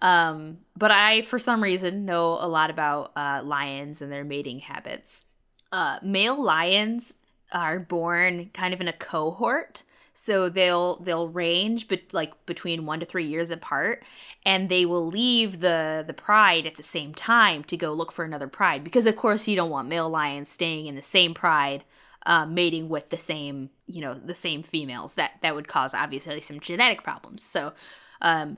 Um 0.00 0.58
but 0.76 0.90
I 0.90 1.22
for 1.22 1.38
some 1.38 1.62
reason 1.62 2.04
know 2.06 2.38
a 2.40 2.48
lot 2.48 2.70
about 2.70 3.12
uh 3.14 3.42
lions 3.44 4.00
and 4.00 4.10
their 4.10 4.24
mating 4.24 4.60
habits. 4.60 5.24
Uh 5.70 5.98
male 6.02 6.40
lions 6.40 7.14
are 7.52 7.78
born 7.78 8.50
kind 8.54 8.72
of 8.72 8.80
in 8.80 8.88
a 8.88 8.92
cohort 8.92 9.82
so 10.14 10.48
they'll 10.48 10.98
they'll 11.00 11.28
range 11.28 11.86
but 11.88 12.00
like 12.12 12.32
between 12.44 12.86
1 12.86 13.00
to 13.00 13.06
3 13.06 13.24
years 13.24 13.50
apart 13.50 14.02
and 14.44 14.68
they 14.68 14.84
will 14.84 15.06
leave 15.06 15.60
the 15.60 16.04
the 16.06 16.12
pride 16.12 16.66
at 16.66 16.74
the 16.74 16.82
same 16.82 17.14
time 17.14 17.62
to 17.64 17.76
go 17.76 17.92
look 17.92 18.12
for 18.12 18.24
another 18.24 18.48
pride 18.48 18.82
because 18.82 19.06
of 19.06 19.14
course 19.16 19.46
you 19.46 19.56
don't 19.56 19.70
want 19.70 19.88
male 19.88 20.10
lions 20.10 20.48
staying 20.48 20.86
in 20.86 20.96
the 20.96 21.02
same 21.02 21.34
pride 21.34 21.84
uh, 22.28 22.46
mating 22.46 22.88
with 22.88 23.08
the 23.08 23.16
same 23.16 23.70
you 23.88 24.00
know 24.00 24.14
the 24.14 24.34
same 24.34 24.62
females 24.62 25.16
that 25.16 25.32
that 25.42 25.56
would 25.56 25.66
cause 25.66 25.94
obviously 25.94 26.40
some 26.40 26.60
genetic 26.60 27.02
problems. 27.02 27.42
So 27.42 27.72
um 28.20 28.56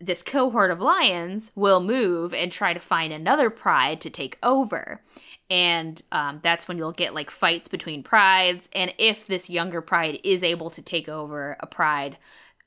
this 0.00 0.22
cohort 0.22 0.70
of 0.70 0.80
lions 0.80 1.52
will 1.54 1.80
move 1.80 2.34
and 2.34 2.50
try 2.50 2.74
to 2.74 2.80
find 2.80 3.12
another 3.12 3.48
pride 3.48 4.00
to 4.00 4.10
take 4.10 4.36
over. 4.42 5.02
And 5.50 6.02
um, 6.10 6.40
that's 6.42 6.66
when 6.66 6.78
you'll 6.78 6.92
get 6.92 7.14
like 7.14 7.30
fights 7.30 7.68
between 7.68 8.02
prides. 8.02 8.68
And 8.74 8.92
if 8.98 9.26
this 9.26 9.48
younger 9.48 9.80
pride 9.80 10.18
is 10.24 10.42
able 10.42 10.70
to 10.70 10.82
take 10.82 11.08
over 11.08 11.56
a 11.60 11.66
pride 11.66 12.18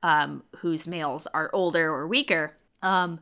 um, 0.03 0.43
whose 0.57 0.87
males 0.87 1.27
are 1.27 1.49
older 1.53 1.91
or 1.91 2.07
weaker 2.07 2.55
um, 2.81 3.19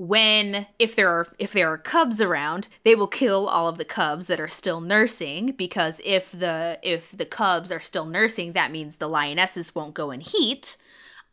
when 0.00 0.66
if 0.78 0.96
there 0.96 1.10
are 1.10 1.26
if 1.38 1.52
there 1.52 1.68
are 1.68 1.76
cubs 1.76 2.22
around 2.22 2.68
they 2.84 2.94
will 2.94 3.06
kill 3.06 3.46
all 3.46 3.68
of 3.68 3.76
the 3.76 3.84
cubs 3.84 4.28
that 4.28 4.40
are 4.40 4.48
still 4.48 4.80
nursing 4.80 5.52
because 5.52 6.00
if 6.06 6.32
the 6.32 6.78
if 6.82 7.10
the 7.10 7.26
cubs 7.26 7.70
are 7.70 7.80
still 7.80 8.06
nursing 8.06 8.54
that 8.54 8.72
means 8.72 8.96
the 8.96 9.06
lionesses 9.06 9.74
won't 9.74 9.92
go 9.92 10.10
in 10.10 10.20
heat. 10.20 10.78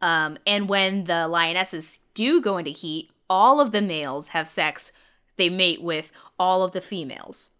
Um, 0.01 0.38
and 0.45 0.67
when 0.67 1.06
the 1.06 1.30
lionesses 1.30 2.00
do 2.13 2.42
go 2.42 2.58
into 2.58 2.71
heat 2.71 3.10
all 3.29 3.62
of 3.62 3.71
the 3.71 3.81
males 3.81 4.29
have 4.29 4.50
sex 4.50 4.92
they 5.37 5.50
mate 5.50 5.81
with 5.81 6.12
all 6.37 6.62
of 6.62 6.73
the 6.73 6.81
females. 6.81 7.52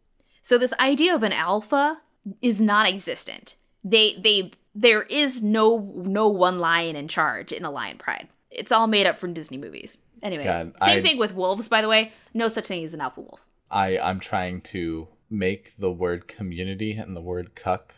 So 0.42 0.58
this 0.58 0.74
idea 0.78 1.16
of 1.16 1.24
an 1.24 1.32
alpha 1.32 2.02
is 2.42 2.60
non-existent. 2.60 3.56
They 3.82 4.16
they 4.22 4.52
there 4.76 5.04
is 5.04 5.42
no 5.42 5.94
no 5.96 6.28
one 6.28 6.60
lion 6.60 6.98
in 6.98 7.08
charge 7.08 7.54
in 7.54 7.64
a 7.64 7.72
lion 7.72 7.98
pride. 7.98 8.28
It's 8.52 8.74
all 8.74 8.88
made 8.88 9.08
up 9.08 9.18
from 9.18 9.34
disney 9.34 9.58
movies 9.58 10.00
anyway 10.24 10.44
God, 10.44 10.74
same 10.82 10.98
I- 11.00 11.02
thing 11.02 11.18
with 11.18 11.34
wolves 11.34 11.68
by 11.68 11.82
the 11.82 11.88
way 11.88 12.12
no 12.34 12.48
such 12.48 12.68
thing 12.68 12.84
as 12.84 12.94
an 12.94 13.02
alpha 13.02 13.22
wolf 13.22 13.48
I 13.70 13.98
I'm 14.00 14.20
trying 14.20 14.62
to 14.74 15.08
make 15.30 15.74
the 15.78 15.92
word 15.92 16.28
community 16.28 16.94
and 16.94 17.16
the 17.16 17.22
word 17.22 17.54
cuck 17.56 17.96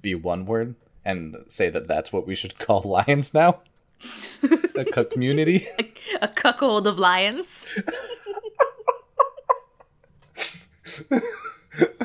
be 0.00 0.14
one 0.14 0.46
word 0.46 0.74
and 1.04 1.36
say 1.48 1.68
that 1.70 1.86
that's 1.88 2.12
what 2.12 2.26
we 2.26 2.34
should 2.34 2.58
call 2.66 2.82
lions 2.82 3.32
now. 3.34 3.60
a 4.76 4.84
cuck 4.84 5.10
community. 5.10 5.68
a 6.20 6.26
cuckold 6.28 6.86
of 6.88 6.98
lions 6.98 7.68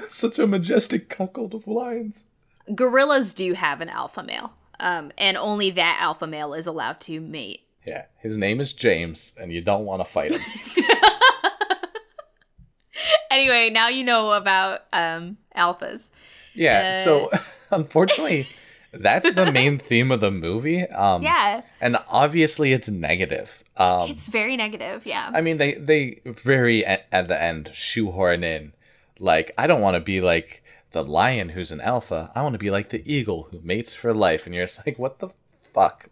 Such 0.07 0.39
a 0.39 0.47
majestic 0.47 1.09
cuckold 1.09 1.53
of 1.53 1.67
lions. 1.67 2.25
gorillas 2.73 3.33
do 3.33 3.53
have 3.53 3.81
an 3.81 3.89
alpha 3.89 4.23
male 4.23 4.53
Um, 4.79 5.11
and 5.17 5.35
only 5.37 5.71
that 5.71 5.97
alpha 6.01 6.27
male 6.27 6.53
is 6.53 6.67
allowed 6.67 6.99
to 7.01 7.19
mate. 7.19 7.61
Yeah, 7.87 8.03
his 8.19 8.35
name 8.35 8.59
is 8.59 8.73
James, 8.73 9.31
and 9.39 9.53
you 9.53 9.61
don't 9.61 9.85
want 9.85 10.01
to 10.03 10.05
fight 10.11 10.35
him. 10.35 10.83
anyway, 13.31 13.69
now 13.69 13.87
you 13.87 14.03
know 14.03 14.33
about 14.33 14.81
um, 14.91 15.37
alphas. 15.55 16.09
Yeah, 16.53 16.89
Uh, 16.89 16.93
so 16.93 17.31
unfortunately, 17.71 18.45
that's 18.93 19.31
the 19.31 19.51
main 19.53 19.79
theme 19.89 20.11
of 20.11 20.19
the 20.19 20.31
movie. 20.31 20.83
Um, 20.83 21.21
Yeah, 21.21 21.61
and 21.79 21.97
obviously 22.09 22.73
it's 22.73 22.89
negative. 22.89 23.63
Um, 23.77 24.09
it's 24.09 24.27
very 24.27 24.57
negative. 24.57 25.05
Yeah. 25.05 25.31
I 25.33 25.39
mean, 25.39 25.57
they 25.57 25.75
they 25.75 26.19
very 26.25 26.85
at, 26.85 27.05
at 27.13 27.29
the 27.29 27.41
end 27.41 27.71
shoehorn 27.73 28.43
in, 28.43 28.73
like 29.17 29.53
I 29.57 29.65
don't 29.65 29.81
want 29.81 29.95
to 29.95 30.01
be 30.01 30.19
like 30.19 30.61
the 30.91 31.03
lion 31.05 31.49
who's 31.49 31.71
an 31.71 31.79
alpha. 31.79 32.31
I 32.35 32.41
want 32.41 32.53
to 32.53 32.59
be 32.59 32.71
like 32.71 32.89
the 32.89 33.01
eagle 33.05 33.47
who 33.51 33.61
mates 33.63 33.93
for 33.93 34.13
life. 34.13 34.45
And 34.45 34.53
you're 34.53 34.65
just 34.65 34.85
like, 34.85 34.99
what 34.99 35.19
the 35.19 35.29
fuck? 35.73 36.09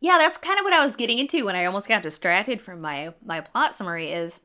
Yeah, 0.00 0.18
that's 0.18 0.36
kind 0.36 0.58
of 0.58 0.64
what 0.64 0.72
I 0.72 0.84
was 0.84 0.96
getting 0.96 1.18
into 1.18 1.44
when 1.44 1.56
I 1.56 1.64
almost 1.64 1.88
got 1.88 2.02
distracted 2.02 2.60
from 2.60 2.80
my 2.80 3.14
my 3.24 3.40
plot 3.40 3.76
summary 3.76 4.12
is 4.12 4.40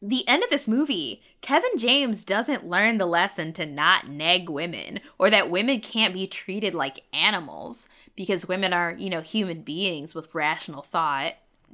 the 0.00 0.26
end 0.28 0.44
of 0.44 0.50
this 0.50 0.68
movie, 0.68 1.22
Kevin 1.40 1.76
James 1.76 2.24
doesn't 2.24 2.68
learn 2.68 2.98
the 2.98 3.06
lesson 3.06 3.52
to 3.54 3.66
not 3.66 4.08
neg 4.08 4.48
women 4.48 5.00
or 5.18 5.28
that 5.30 5.50
women 5.50 5.80
can't 5.80 6.14
be 6.14 6.26
treated 6.26 6.72
like 6.72 7.02
animals 7.12 7.88
because 8.14 8.46
women 8.46 8.72
are, 8.72 8.94
you 8.96 9.10
know, 9.10 9.20
human 9.20 9.62
beings 9.62 10.14
with 10.14 10.32
rational 10.34 10.82
thought. 10.82 11.32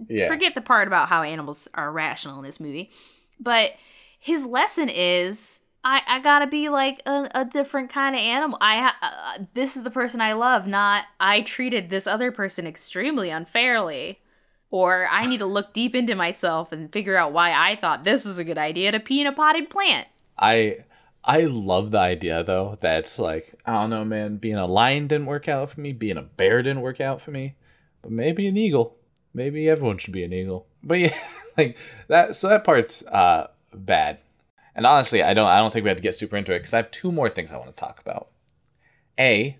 Yeah, 0.08 0.26
Forget 0.26 0.54
the 0.54 0.62
part 0.62 0.88
about 0.88 1.08
how 1.08 1.22
animals 1.22 1.68
are 1.74 1.92
rational 1.92 2.38
in 2.38 2.44
this 2.44 2.58
movie. 2.60 2.90
But 3.38 3.72
his 4.18 4.46
lesson 4.46 4.88
is 4.88 5.60
I, 5.84 6.02
I 6.06 6.20
gotta 6.20 6.46
be 6.46 6.70
like 6.70 7.02
a, 7.04 7.28
a 7.34 7.44
different 7.44 7.90
kind 7.90 8.14
of 8.14 8.20
animal. 8.20 8.56
I 8.60 8.76
ha- 8.76 8.98
uh, 9.02 9.44
this 9.52 9.76
is 9.76 9.82
the 9.82 9.90
person 9.90 10.20
I 10.20 10.32
love, 10.32 10.66
not 10.66 11.04
I 11.20 11.42
treated 11.42 11.90
this 11.90 12.06
other 12.06 12.32
person 12.32 12.66
extremely 12.66 13.28
unfairly, 13.28 14.20
or 14.70 15.06
I 15.10 15.26
need 15.26 15.38
to 15.38 15.46
look 15.46 15.74
deep 15.74 15.94
into 15.94 16.14
myself 16.14 16.72
and 16.72 16.90
figure 16.90 17.16
out 17.16 17.32
why 17.32 17.52
I 17.52 17.76
thought 17.76 18.04
this 18.04 18.24
was 18.24 18.38
a 18.38 18.44
good 18.44 18.56
idea 18.58 18.92
to 18.92 19.00
pee 19.00 19.20
in 19.20 19.26
a 19.26 19.32
potted 19.32 19.68
plant. 19.68 20.08
I 20.38 20.78
I 21.22 21.42
love 21.42 21.90
the 21.90 21.98
idea 21.98 22.42
though. 22.42 22.78
That's 22.80 23.18
like 23.18 23.54
I 23.66 23.82
don't 23.82 23.90
know, 23.90 24.04
man. 24.04 24.36
Being 24.38 24.56
a 24.56 24.66
lion 24.66 25.06
didn't 25.06 25.26
work 25.26 25.48
out 25.48 25.70
for 25.70 25.80
me. 25.80 25.92
Being 25.92 26.16
a 26.16 26.22
bear 26.22 26.62
didn't 26.62 26.82
work 26.82 27.00
out 27.00 27.20
for 27.20 27.30
me. 27.30 27.56
But 28.00 28.10
maybe 28.10 28.46
an 28.46 28.56
eagle. 28.56 28.96
Maybe 29.34 29.68
everyone 29.68 29.98
should 29.98 30.12
be 30.12 30.24
an 30.24 30.32
eagle. 30.32 30.66
But 30.82 30.98
yeah, 31.00 31.18
like 31.58 31.76
that. 32.08 32.36
So 32.36 32.48
that 32.48 32.64
part's 32.64 33.04
uh 33.06 33.48
bad. 33.74 34.18
And 34.74 34.86
honestly, 34.86 35.22
I 35.22 35.34
don't 35.34 35.46
I 35.48 35.58
don't 35.58 35.72
think 35.72 35.84
we 35.84 35.88
have 35.90 35.98
to 35.98 36.02
get 36.02 36.14
super 36.14 36.36
into 36.36 36.52
it 36.52 36.58
because 36.60 36.74
I 36.74 36.78
have 36.78 36.90
two 36.90 37.12
more 37.12 37.28
things 37.30 37.52
I 37.52 37.56
want 37.56 37.68
to 37.68 37.80
talk 37.80 38.00
about. 38.00 38.28
A, 39.18 39.58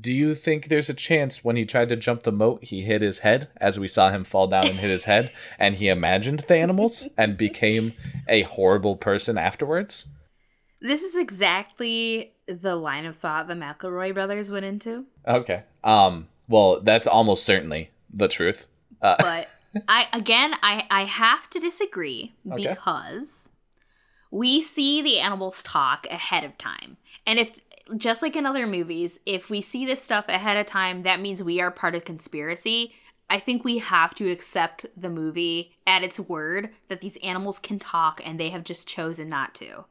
do 0.00 0.12
you 0.12 0.34
think 0.34 0.66
there's 0.66 0.88
a 0.88 0.94
chance 0.94 1.44
when 1.44 1.56
he 1.56 1.64
tried 1.64 1.88
to 1.90 1.96
jump 1.96 2.22
the 2.22 2.32
moat, 2.32 2.64
he 2.64 2.82
hit 2.82 3.02
his 3.02 3.18
head 3.18 3.48
as 3.58 3.78
we 3.78 3.86
saw 3.86 4.10
him 4.10 4.24
fall 4.24 4.46
down 4.48 4.66
and 4.66 4.78
hit 4.78 4.90
his 4.90 5.04
head, 5.04 5.30
and 5.58 5.76
he 5.76 5.88
imagined 5.88 6.40
the 6.40 6.56
animals 6.56 7.08
and 7.16 7.36
became 7.36 7.92
a 8.28 8.42
horrible 8.42 8.96
person 8.96 9.38
afterwards? 9.38 10.06
This 10.80 11.02
is 11.02 11.14
exactly 11.14 12.32
the 12.46 12.74
line 12.74 13.04
of 13.04 13.16
thought 13.16 13.46
the 13.48 13.54
McElroy 13.54 14.14
brothers 14.14 14.50
went 14.50 14.64
into. 14.64 15.04
Okay. 15.26 15.62
Um. 15.84 16.28
Well, 16.48 16.80
that's 16.80 17.06
almost 17.06 17.44
certainly 17.44 17.90
the 18.12 18.26
truth. 18.26 18.66
Uh, 19.00 19.16
but 19.18 19.48
I 19.88 20.06
again 20.12 20.54
I 20.62 20.86
I 20.90 21.04
have 21.04 21.48
to 21.50 21.60
disagree 21.60 22.32
Okay. 22.50 22.66
because 22.68 23.50
we 24.30 24.60
see 24.60 25.02
the 25.02 25.18
animals 25.18 25.62
talk 25.62 26.06
ahead 26.10 26.44
of 26.44 26.56
time. 26.58 26.96
And 27.26 27.38
if 27.38 27.58
just 27.96 28.22
like 28.22 28.36
in 28.36 28.46
other 28.46 28.66
movies, 28.66 29.18
if 29.26 29.50
we 29.50 29.60
see 29.60 29.84
this 29.84 30.00
stuff 30.02 30.26
ahead 30.28 30.56
of 30.56 30.66
time, 30.66 31.02
that 31.02 31.20
means 31.20 31.42
we 31.42 31.60
are 31.60 31.70
part 31.72 31.94
of 31.96 32.04
conspiracy. 32.04 32.94
I 33.28 33.38
think 33.40 33.64
we 33.64 33.78
have 33.78 34.14
to 34.16 34.30
accept 34.30 34.86
the 34.96 35.10
movie 35.10 35.76
at 35.86 36.02
its 36.02 36.18
word 36.20 36.70
that 36.88 37.00
these 37.00 37.16
animals 37.18 37.58
can 37.58 37.78
talk 37.78 38.20
and 38.24 38.38
they 38.38 38.50
have 38.50 38.64
just 38.64 38.88
chosen 38.88 39.28
not 39.28 39.54
to. 39.56 39.84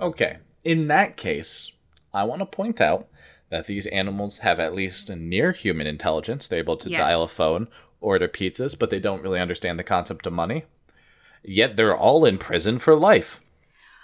okay. 0.00 0.38
In 0.64 0.88
that 0.88 1.16
case, 1.16 1.70
I 2.12 2.24
want 2.24 2.40
to 2.40 2.46
point 2.46 2.80
out 2.80 3.06
that 3.48 3.66
these 3.66 3.86
animals 3.86 4.38
have 4.40 4.60
at 4.60 4.74
least 4.74 5.08
a 5.08 5.16
near 5.16 5.52
human 5.52 5.86
intelligence. 5.86 6.46
They're 6.48 6.58
able 6.58 6.76
to 6.78 6.90
Yes. 6.90 6.98
dial 6.98 7.22
a 7.22 7.28
phone, 7.28 7.68
order 8.00 8.28
pizzas, 8.28 8.78
but 8.78 8.90
they 8.90 8.98
don't 9.00 9.22
really 9.22 9.40
understand 9.40 9.78
the 9.78 9.84
concept 9.84 10.26
of 10.26 10.32
money. 10.32 10.64
Yet 11.42 11.76
they're 11.76 11.96
all 11.96 12.24
in 12.24 12.36
prison 12.38 12.78
for 12.78 12.94
life. 12.96 13.40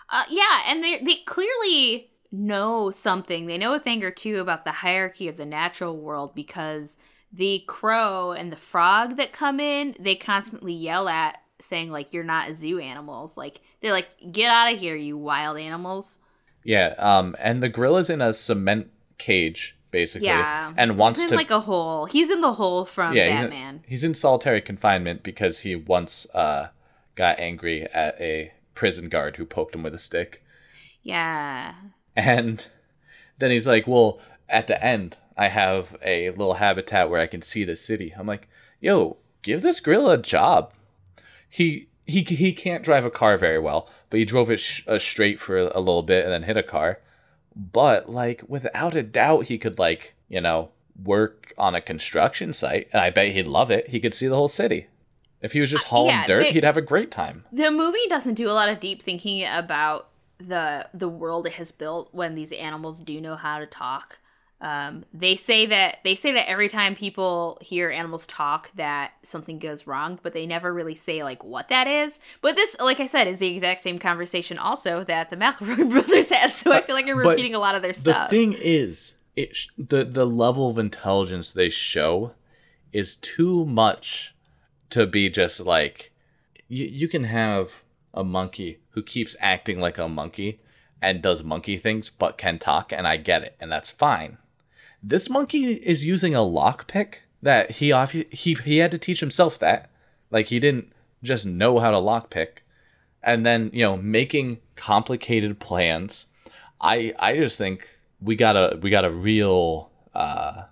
Uh, 0.08 0.24
yeah, 0.30 0.62
and 0.68 0.82
they 0.82 0.98
they 0.98 1.16
clearly 1.26 2.10
know 2.30 2.90
something. 2.90 3.46
They 3.46 3.58
know 3.58 3.74
a 3.74 3.78
thing 3.78 4.02
or 4.02 4.10
two 4.10 4.38
about 4.40 4.64
the 4.64 4.72
hierarchy 4.72 5.28
of 5.28 5.36
the 5.36 5.46
natural 5.46 5.96
world 5.96 6.34
because 6.34 6.98
the 7.32 7.64
crow 7.66 8.32
and 8.32 8.52
the 8.52 8.56
frog 8.56 9.16
that 9.16 9.32
come 9.32 9.58
in, 9.60 9.94
they 9.98 10.14
constantly 10.14 10.72
yell 10.72 11.08
at, 11.08 11.38
saying 11.60 11.90
like, 11.90 12.12
"You're 12.12 12.24
not 12.24 12.54
zoo 12.54 12.78
animals." 12.78 13.36
Like 13.36 13.60
they're 13.80 13.92
like, 13.92 14.08
"Get 14.32 14.50
out 14.50 14.72
of 14.72 14.78
here, 14.78 14.96
you 14.96 15.16
wild 15.16 15.58
animals!" 15.58 16.18
Yeah. 16.64 16.94
Um. 16.98 17.36
And 17.38 17.62
the 17.62 17.68
gorilla's 17.68 18.08
in 18.10 18.20
a 18.20 18.32
cement 18.32 18.88
cage, 19.18 19.76
basically, 19.90 20.28
Yeah, 20.28 20.72
and 20.76 20.98
wants 20.98 21.18
he's 21.18 21.24
in 21.26 21.30
to. 21.30 21.36
like 21.36 21.50
a 21.50 21.60
hole. 21.60 22.06
He's 22.06 22.30
in 22.30 22.40
the 22.40 22.54
hole 22.54 22.84
from 22.84 23.14
yeah, 23.14 23.30
he's 23.30 23.40
in- 23.40 23.50
Batman. 23.50 23.84
He's 23.86 24.02
in, 24.04 24.14
solitary 24.14 24.60
confinement 24.60 25.22
because 25.22 25.60
he 25.60 25.76
once 25.76 26.26
uh 26.34 26.68
got 27.16 27.38
angry 27.38 27.82
at 27.92 28.20
a 28.20 28.53
prison 28.74 29.08
guard 29.08 29.36
who 29.36 29.46
poked 29.46 29.74
him 29.74 29.82
with 29.82 29.94
a 29.94 29.98
stick. 29.98 30.42
Yeah, 31.02 31.74
And 32.16 32.66
then 33.38 33.50
he's 33.50 33.66
like, 33.66 33.86
"Well, 33.86 34.20
at 34.48 34.66
the 34.66 34.82
end, 34.82 35.16
I 35.36 35.48
have 35.48 35.96
a 36.02 36.30
little 36.30 36.54
habitat 36.54 37.10
where 37.10 37.20
I 37.20 37.26
can 37.26 37.42
see 37.42 37.64
the 37.64 37.76
city." 37.76 38.14
I'm 38.16 38.26
like, 38.26 38.48
"Yo, 38.80 39.16
give 39.42 39.62
this 39.62 39.80
gorilla 39.80 40.14
a 40.14 40.18
job." 40.18 40.72
He 41.48 41.88
he 42.06 42.22
he 42.22 42.52
can't 42.52 42.84
drive 42.84 43.04
a 43.04 43.10
car 43.10 43.36
very 43.36 43.58
well, 43.58 43.88
but 44.10 44.18
he 44.18 44.24
drove 44.24 44.50
it 44.50 44.60
sh- 44.60 44.82
uh, 44.86 44.98
straight 44.98 45.40
for 45.40 45.58
a 45.58 45.78
little 45.80 46.02
bit 46.02 46.24
and 46.24 46.32
then 46.32 46.44
hit 46.44 46.56
a 46.56 46.62
car. 46.62 47.00
But 47.54 48.10
like, 48.10 48.42
without 48.48 48.94
a 48.96 49.02
doubt, 49.02 49.46
he 49.46 49.58
could 49.58 49.78
like 49.78 50.14
you 50.28 50.40
know 50.40 50.70
work 51.02 51.52
on 51.58 51.74
a 51.74 51.80
construction 51.80 52.52
site, 52.52 52.88
and 52.92 53.00
I 53.00 53.10
bet 53.10 53.32
he'd 53.32 53.46
love 53.46 53.70
it. 53.70 53.88
He 53.88 54.00
could 54.00 54.14
see 54.14 54.26
the 54.28 54.36
whole 54.36 54.48
city. 54.48 54.86
If 55.44 55.52
he 55.52 55.60
was 55.60 55.70
just 55.70 55.86
hauling 55.86 56.08
yeah, 56.16 56.26
dirt, 56.26 56.40
they- 56.40 56.52
he'd 56.52 56.64
have 56.64 56.76
a 56.78 56.82
great 56.82 57.10
time. 57.10 57.40
the 57.52 57.70
movie 57.70 58.06
doesn't 58.08 58.34
do 58.34 58.48
a 58.48 58.56
lot 58.60 58.68
of 58.68 58.80
deep 58.80 59.02
thinking 59.02 59.44
about 59.46 60.08
the 60.38 60.88
the 60.92 61.08
world 61.08 61.46
it 61.46 61.52
has 61.54 61.70
built 61.70 62.08
when 62.12 62.34
these 62.34 62.50
animals 62.52 63.00
do 63.00 63.20
know 63.20 63.36
how 63.36 63.58
to 63.58 63.66
talk. 63.66 64.18
Um, 64.60 65.04
they 65.12 65.36
say 65.36 65.66
that 65.66 65.98
they 66.04 66.14
say 66.14 66.32
that 66.32 66.48
every 66.48 66.68
time 66.68 66.94
people 66.94 67.58
hear 67.60 67.90
animals 67.90 68.26
talk 68.26 68.70
that 68.76 69.12
something 69.22 69.58
goes 69.58 69.86
wrong 69.86 70.18
but 70.22 70.32
they 70.32 70.46
never 70.46 70.72
really 70.72 70.94
say 70.94 71.22
like 71.22 71.44
what 71.44 71.68
that 71.68 71.86
is. 71.86 72.18
But 72.40 72.56
this 72.56 72.74
like 72.80 72.98
i 73.00 73.06
said 73.06 73.26
is 73.28 73.38
the 73.38 73.48
exact 73.48 73.80
same 73.80 73.98
conversation 73.98 74.56
also 74.58 75.04
that 75.04 75.28
the 75.28 75.36
mcelroy 75.36 75.88
brothers 75.90 76.30
had 76.30 76.52
so 76.52 76.72
i 76.72 76.80
feel 76.80 76.94
like 76.94 77.06
i'm 77.06 77.16
But 77.22 77.30
repeating 77.30 77.54
a 77.54 77.58
lot 77.58 77.74
of 77.74 77.82
their 77.82 77.92
stuff. 77.92 78.30
The 78.30 78.36
thing 78.36 78.52
is, 78.54 79.14
it 79.36 79.54
sh- 79.54 79.68
the 79.76 80.04
the 80.04 80.24
level 80.26 80.70
of 80.70 80.78
intelligence 80.78 81.52
they 81.52 81.68
show 81.68 82.32
is 82.92 83.16
too 83.16 83.66
much 83.66 84.33
to 84.90 85.06
be 85.06 85.28
just 85.28 85.60
like 85.60 86.12
you, 86.68 86.84
you 86.84 87.08
can 87.08 87.24
have 87.24 87.84
a 88.12 88.24
monkey 88.24 88.78
who 88.90 89.02
keeps 89.02 89.36
acting 89.40 89.80
like 89.80 89.98
a 89.98 90.08
monkey 90.08 90.60
and 91.02 91.20
does 91.20 91.42
monkey 91.42 91.76
things 91.76 92.08
but 92.10 92.38
can 92.38 92.58
talk 92.58 92.92
and 92.92 93.06
I 93.06 93.16
get 93.16 93.42
it 93.42 93.56
and 93.60 93.70
that's 93.70 93.90
fine. 93.90 94.38
This 95.02 95.28
monkey 95.28 95.74
is 95.74 96.06
using 96.06 96.34
a 96.34 96.38
lockpick 96.38 97.16
that 97.42 97.72
he 97.72 97.92
off 97.92 98.12
he 98.12 98.54
he 98.54 98.78
had 98.78 98.90
to 98.90 98.98
teach 98.98 99.20
himself 99.20 99.58
that. 99.58 99.90
Like 100.30 100.46
he 100.46 100.58
didn't 100.58 100.92
just 101.22 101.44
know 101.44 101.78
how 101.78 101.90
to 101.90 101.98
lockpick 101.98 102.62
and 103.22 103.44
then, 103.44 103.70
you 103.72 103.84
know, 103.84 103.96
making 103.96 104.58
complicated 104.76 105.58
plans. 105.58 106.26
I 106.80 107.14
I 107.18 107.36
just 107.36 107.58
think 107.58 107.98
we 108.20 108.36
got 108.36 108.56
a 108.56 108.78
we 108.80 108.90
got 108.90 109.04
a 109.04 109.10
real 109.10 109.90
uh 110.14 110.64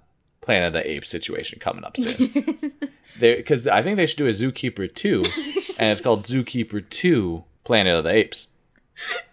Planet 0.42 0.66
of 0.68 0.72
the 0.74 0.90
Apes 0.90 1.08
situation 1.08 1.58
coming 1.58 1.84
up 1.84 1.96
soon. 1.96 2.72
Because 3.20 3.68
I 3.68 3.82
think 3.82 3.98
they 3.98 4.06
should 4.06 4.16
do 4.16 4.26
a 4.26 4.30
Zookeeper 4.30 4.92
2, 4.92 5.16
and 5.78 5.92
it's 5.92 6.00
called 6.00 6.22
Zookeeper 6.22 6.88
2 6.88 7.44
Planet 7.62 7.94
of 7.94 8.04
the 8.04 8.10
Apes. 8.10 8.48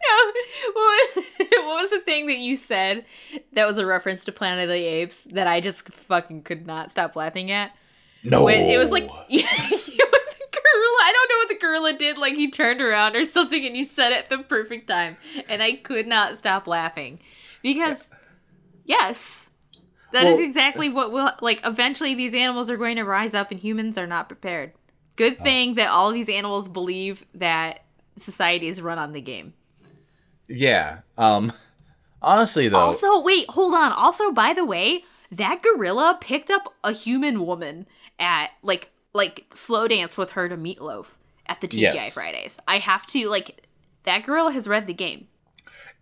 what, 0.04 0.36
was, 0.76 1.26
what 1.40 1.76
was 1.82 1.90
the 1.90 2.02
thing 2.02 2.28
that 2.28 2.38
you 2.38 2.58
said 2.58 3.06
that 3.54 3.66
was 3.66 3.78
a 3.78 3.86
reference 3.86 4.26
to 4.26 4.32
planet 4.34 4.64
of 4.64 4.70
the 4.70 4.84
apes 4.84 5.24
that 5.26 5.48
i 5.48 5.60
just 5.60 5.88
fucking 5.90 6.42
could 6.44 6.66
not 6.66 6.92
stop 6.92 7.16
laughing 7.16 7.52
at 7.52 7.72
No. 8.24 8.44
When 8.44 8.62
it 8.62 8.78
was 8.78 8.92
like 8.92 9.04
yeah, 9.30 9.46
it 9.46 9.72
was 9.72 9.86
the 9.86 10.46
gorilla. 10.52 11.02
I 11.04 11.12
don't 11.14 11.30
know 11.30 11.38
what 11.38 11.50
the 11.50 11.66
gorilla 11.66 11.94
did. 11.94 12.18
Like 12.18 12.36
he 12.36 12.50
turned 12.52 12.82
around 12.82 13.16
or 13.16 13.26
something, 13.26 13.66
and 13.66 13.78
you 13.78 13.86
said 13.86 14.12
it 14.12 14.18
at 14.26 14.30
the 14.30 14.40
perfect 14.40 14.88
time, 14.88 15.18
and 15.48 15.64
I 15.64 15.74
could 15.74 16.06
not 16.08 16.38
stop 16.38 16.68
laughing 16.68 17.20
because 17.62 18.10
yes, 18.86 19.49
that 20.14 20.26
is 20.28 20.38
Well- 20.38 20.46
exactly 20.46 20.90
what 20.90 21.12
will 21.12 21.32
like. 21.42 21.62
Eventually, 21.66 22.14
these 22.14 22.34
animals 22.34 22.70
are 22.70 22.78
going 22.78 22.96
to 22.98 23.04
rise 23.04 23.34
up, 23.34 23.52
and 23.52 23.60
humans 23.60 23.98
are 23.98 24.08
not 24.08 24.28
prepared. 24.30 24.74
Good 25.16 25.38
Oh. 25.40 25.44
thing 25.44 25.76
that 25.76 25.90
all 25.90 26.12
these 26.12 26.30
animals 26.30 26.68
believe 26.68 27.26
that 27.34 27.84
society 28.16 28.68
is 28.68 28.82
run 28.82 28.98
on 28.98 29.14
the 29.14 29.22
game. 29.22 29.54
Yeah. 30.48 31.00
Um 31.18 31.54
honestly 32.22 32.68
though, 32.68 32.78
Also, 32.80 33.22
wait, 33.22 33.46
hold 33.50 33.74
on. 33.74 33.92
Also, 33.92 34.32
by 34.32 34.54
the 34.54 34.66
way, 34.66 35.04
that 35.32 35.62
gorilla 35.62 36.18
picked 36.20 36.50
up 36.50 36.74
a 36.84 36.92
human 36.92 37.46
woman 37.46 37.86
at 38.18 38.50
like 38.64 38.90
like 39.14 39.46
slow 39.52 39.88
dance 39.88 40.18
with 40.18 40.32
her 40.32 40.50
to 40.50 40.58
meatloaf 40.58 41.18
at 41.46 41.62
the 41.62 41.68
TGI 41.68 41.94
Yes. 41.94 42.14
Fridays. 42.14 42.60
I 42.68 42.78
have 42.80 43.06
to 43.08 43.28
like 43.30 43.64
that 44.04 44.24
gorilla 44.26 44.52
has 44.52 44.68
read 44.68 44.88
the 44.88 44.94
game. 44.94 45.28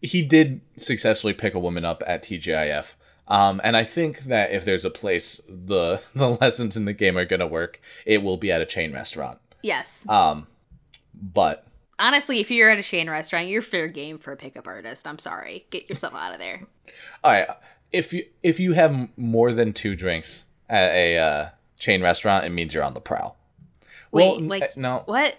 he 0.01 0.21
did 0.21 0.61
successfully 0.77 1.33
pick 1.33 1.53
a 1.55 1.59
woman 1.59 1.83
up 1.83 2.03
at 2.05 2.21
TGIF. 2.23 2.93
Um, 3.27 3.59
and 3.63 3.75
I 3.75 3.83
think 3.83 4.21
that 4.21 4.51
if 4.51 4.63
there's 4.63 4.85
a 4.85 4.89
place 4.89 5.41
the 5.47 6.01
the 6.15 6.29
lessons 6.29 6.77
in 6.77 6.85
the 6.85 6.93
game 6.93 7.17
are 7.17 7.25
gonna 7.25 7.47
work, 7.47 7.81
it 8.05 8.19
will 8.19 8.37
be 8.37 8.51
at 8.51 8.61
a 8.61 8.65
chain 8.65 8.93
restaurant. 8.93 9.39
Yes. 9.61 10.07
Um, 10.07 10.47
but 11.13 11.65
Honestly, 11.99 12.39
if 12.39 12.51
you're 12.51 12.69
at 12.69 12.77
a 12.77 12.83
chain 12.83 13.09
restaurant, 13.09 13.47
you're 13.47 13.61
fair 13.61 13.87
game 13.87 14.19
for 14.19 14.31
a 14.31 14.37
pickup 14.37 14.67
artist. 14.67 15.07
I'm 15.07 15.17
sorry. 15.17 15.65
Get 15.71 15.89
yourself 15.89 16.13
out 16.13 16.31
of 16.31 16.37
there. 16.37 16.61
all 17.23 17.31
right, 17.31 17.49
if 17.91 18.13
you 18.13 18.25
if 18.43 18.59
you 18.59 18.73
have 18.73 19.09
more 19.17 19.51
than 19.51 19.73
two 19.73 19.95
drinks 19.95 20.45
at 20.69 20.91
a 20.91 21.17
uh, 21.17 21.49
chain 21.79 22.01
restaurant, 22.01 22.45
it 22.45 22.49
means 22.49 22.73
you're 22.73 22.83
on 22.83 22.93
the 22.93 23.01
prowl. 23.01 23.35
Wait, 24.11 24.27
Well, 24.27 24.39
like 24.41 24.63
uh, 24.63 24.67
no, 24.75 25.03
what? 25.05 25.37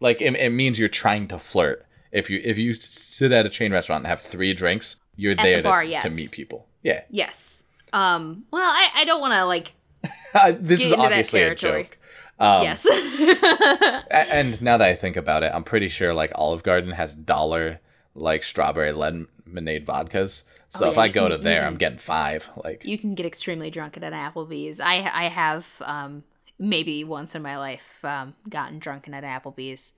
like 0.00 0.20
it, 0.20 0.34
it 0.36 0.50
means 0.50 0.78
you're 0.78 0.88
trying 0.88 1.28
to 1.28 1.38
flirt. 1.38 1.84
If 2.12 2.30
you 2.30 2.40
if 2.44 2.58
you 2.58 2.74
sit 2.74 3.32
at 3.32 3.46
a 3.46 3.50
chain 3.50 3.72
restaurant 3.72 4.02
and 4.02 4.08
have 4.08 4.20
three 4.20 4.52
drinks, 4.52 4.96
you're 5.16 5.34
the 5.34 5.42
there 5.42 5.62
bar, 5.62 5.82
to, 5.82 5.88
yes. 5.88 6.04
to 6.04 6.10
meet 6.10 6.30
people. 6.30 6.66
Yeah, 6.84 7.00
Yes. 7.10 7.64
Um, 7.92 8.44
well, 8.52 8.62
I, 8.62 8.90
I 8.94 9.04
don't 9.04 9.20
want 9.20 9.34
to 9.34 9.44
like 9.46 9.74
this 10.62 10.80
Get 10.80 10.86
is 10.86 10.92
obviously 10.92 11.42
a 11.42 11.54
joke. 11.56 11.98
Um, 12.38 12.62
yes. 12.62 12.86
And 14.10 14.60
now 14.60 14.76
that 14.76 14.88
I 14.88 14.94
think 14.94 15.16
about 15.16 15.42
it, 15.42 15.52
I'm 15.54 15.64
pretty 15.64 15.88
sure 15.88 16.12
like 16.14 16.32
Olive 16.34 16.62
Garden 16.62 16.90
has 16.92 17.14
dollar 17.14 17.80
like 18.14 18.42
strawberry 18.42 18.92
lemonade 18.92 19.86
vodkas. 19.86 20.42
So 20.70 20.86
Oh, 20.86 20.90
if 20.90 20.96
yeah, 20.96 21.02
I 21.02 21.08
go 21.08 21.28
can- 21.28 21.38
to 21.38 21.38
there, 21.38 21.60
can- 21.60 21.66
I'm 21.68 21.76
getting 21.76 21.98
five. 21.98 22.48
Like 22.62 22.84
you 22.84 22.98
can 22.98 23.14
get 23.14 23.26
extremely 23.26 23.70
drunk 23.70 23.96
at 23.96 24.02
an 24.04 24.12
Applebee's. 24.12 24.80
I 24.80 24.96
I 25.12 25.28
have 25.28 25.68
um 25.82 26.24
maybe 26.58 27.04
once 27.04 27.34
in 27.34 27.42
my 27.42 27.56
life 27.58 28.04
um 28.04 28.34
gotten 28.48 28.78
drunken 28.78 29.14
at 29.14 29.22
Applebee's. 29.24 29.92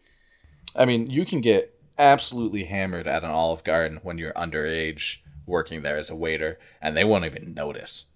I 0.74 0.84
mean, 0.84 1.08
you 1.08 1.24
can 1.24 1.40
get 1.40 1.72
absolutely 1.98 2.64
hammered 2.64 3.06
at 3.06 3.24
an 3.24 3.30
Olive 3.30 3.64
Garden 3.64 4.00
when 4.02 4.18
you're 4.18 4.34
underage 4.34 5.18
working 5.46 5.82
there 5.82 5.96
as 5.96 6.10
a 6.10 6.16
waiter, 6.16 6.58
and 6.82 6.96
they 6.96 7.04
won't 7.04 7.24
even 7.24 7.54
notice. 7.54 8.06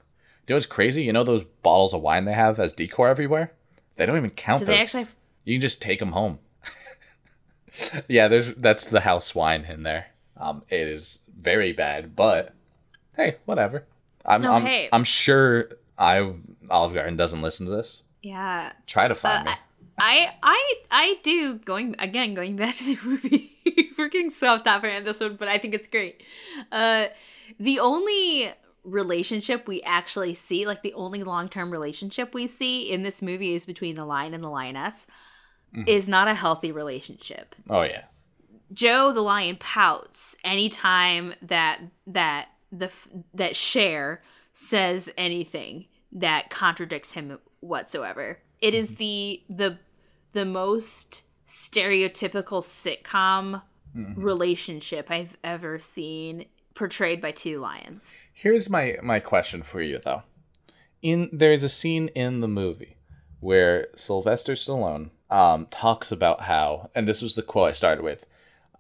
Do 0.47 0.53
you 0.53 0.55
know 0.55 0.57
what's 0.57 0.67
crazy? 0.67 1.03
You 1.05 1.13
know 1.13 1.25
those 1.25 1.45
bottles 1.45 1.95
of 1.95 2.03
wine 2.03 2.25
they 2.25 2.33
have 2.33 2.59
as 2.59 2.73
decor 2.73 3.09
everywhere? 3.09 3.53
They 3.97 4.07
don't 4.07 4.17
even 4.17 4.31
count 4.31 4.61
Do 4.61 4.67
those. 4.67 4.83
actually? 4.83 5.07
You 5.45 5.55
can 5.57 5.61
just 5.61 5.81
take 5.83 5.99
them 6.01 6.13
home. 6.13 6.39
yeah, 8.09 8.29
there's 8.29 8.53
that's 8.55 8.87
the 8.87 9.01
house 9.01 9.35
wine 9.35 9.65
in 9.65 9.83
there. 9.83 10.07
Um, 10.37 10.63
it 10.69 10.89
is 10.89 11.21
very 11.37 11.73
bad, 11.73 12.17
but 12.17 12.55
hey, 13.17 13.37
whatever. 13.45 13.85
I'm 14.25 14.43
No, 14.43 14.53
I'm, 14.55 14.63
hey. 14.67 14.89
I'm 14.93 15.05
sure 15.05 15.69
I 15.99 16.33
Olive 16.69 16.95
Garden 16.95 17.17
doesn't 17.17 17.43
listen 17.43 17.67
to 17.67 17.73
this. 17.73 18.03
yeah. 18.23 18.73
Try 18.87 19.09
to 19.09 19.15
find 19.15 19.47
Uh, 19.49 19.51
me. 19.53 19.57
I 19.57 19.59
I 20.01 20.33
I 20.43 20.75
I 20.91 21.17
do 21.23 21.59
going 21.59 21.95
again 21.99 22.35
going 22.35 22.57
back 22.57 22.75
to 22.77 22.97
the 22.97 22.99
movie. 23.09 23.53
We're 23.99 24.09
getting 24.09 24.31
so 24.31 24.55
off 24.55 24.65
topic 24.65 24.95
on 24.95 25.05
this 25.05 25.21
one, 25.21 25.37
but 25.37 25.49
I 25.49 25.59
think 25.59 25.75
it's 25.75 25.89
great. 25.89 26.23
Uh, 26.73 27.07
the 27.59 27.79
only 27.81 28.51
relationship 28.83 29.69
we 29.69 29.83
actually 29.83 30.33
see, 30.33 30.67
like 30.67 30.81
the 30.83 30.95
only 30.95 31.23
long 31.23 31.49
term 31.49 31.71
relationship 31.71 32.35
we 32.35 32.47
see 32.47 32.91
in 32.91 33.03
this 33.03 33.21
movie, 33.21 33.55
is 33.55 33.67
between 33.67 33.95
the 33.95 34.05
lion 34.05 34.35
and 34.35 34.43
the 34.43 34.49
lioness. 34.49 35.07
Is 35.87 36.09
not 36.09 36.27
a 36.27 36.35
healthy 36.35 36.73
relationship. 36.73 37.55
Oh 37.69 37.83
yeah. 37.83 38.05
Joe 38.73 39.13
the 39.13 39.21
lion 39.21 39.57
pouts 39.61 40.37
anytime 40.43 41.35
that 41.43 41.81
that 42.09 42.49
the 42.73 42.91
that 43.35 43.55
Cher 43.55 44.21
says 44.53 45.13
anything 45.17 45.87
that 46.11 46.51
contradicts 46.51 47.13
him 47.13 47.39
whatsoever. 47.61 48.41
It 48.61 48.75
is 48.75 48.97
the 48.97 49.45
the 49.49 49.79
the 50.33 50.45
most 50.45 51.25
stereotypical 51.47 52.63
sitcom 52.63 53.63
relationship 53.95 55.11
I've 55.11 55.37
ever 55.43 55.79
seen 55.79 56.47
portrayed 56.75 57.21
by 57.21 57.33
two 57.33 57.59
lions. 57.59 58.17
Here's 58.33 58.71
my 58.71 58.97
my 59.03 59.19
question 59.21 59.63
for 59.63 59.83
you 59.83 59.99
though. 59.99 60.23
In 61.03 61.29
there's 61.33 61.65
a 61.65 61.69
scene 61.69 62.09
in 62.09 62.41
the 62.41 62.49
movie 62.49 62.97
where 63.41 63.89
Sylvester 63.97 64.53
Stallone 64.53 65.11
um, 65.31 65.67
talks 65.71 66.13
about 66.13 66.43
how, 66.43 66.91
and 66.95 67.09
this 67.09 67.23
was 67.23 67.35
the 67.35 67.43
quote 67.43 67.71
I 67.71 67.73
started 67.73 68.03
with, 68.03 68.27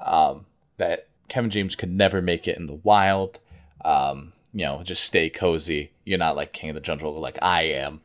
um, 0.00 0.46
that 0.76 1.08
Kevin 1.28 1.50
James 1.50 1.74
could 1.74 1.90
never 1.90 2.20
make 2.20 2.46
it 2.46 2.58
in 2.58 2.66
the 2.66 2.80
wild. 2.82 3.38
Um, 3.84 4.32
you 4.52 4.64
know, 4.64 4.82
just 4.82 5.04
stay 5.04 5.30
cozy. 5.30 5.92
You're 6.04 6.18
not 6.18 6.36
like 6.36 6.52
King 6.52 6.70
of 6.70 6.74
the 6.74 6.80
Jungle 6.80 7.18
like 7.20 7.38
I 7.40 7.62
am. 7.62 8.02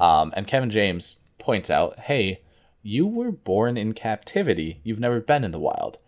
Um, 0.00 0.32
and 0.36 0.46
Kevin 0.46 0.70
James 0.70 1.18
points 1.38 1.70
out, 1.70 1.98
hey, 2.00 2.40
you 2.88 3.06
were 3.06 3.30
born 3.30 3.76
in 3.76 3.92
captivity. 3.92 4.80
You've 4.82 4.98
never 4.98 5.20
been 5.20 5.44
in 5.44 5.50
the 5.50 5.58
wild. 5.58 5.98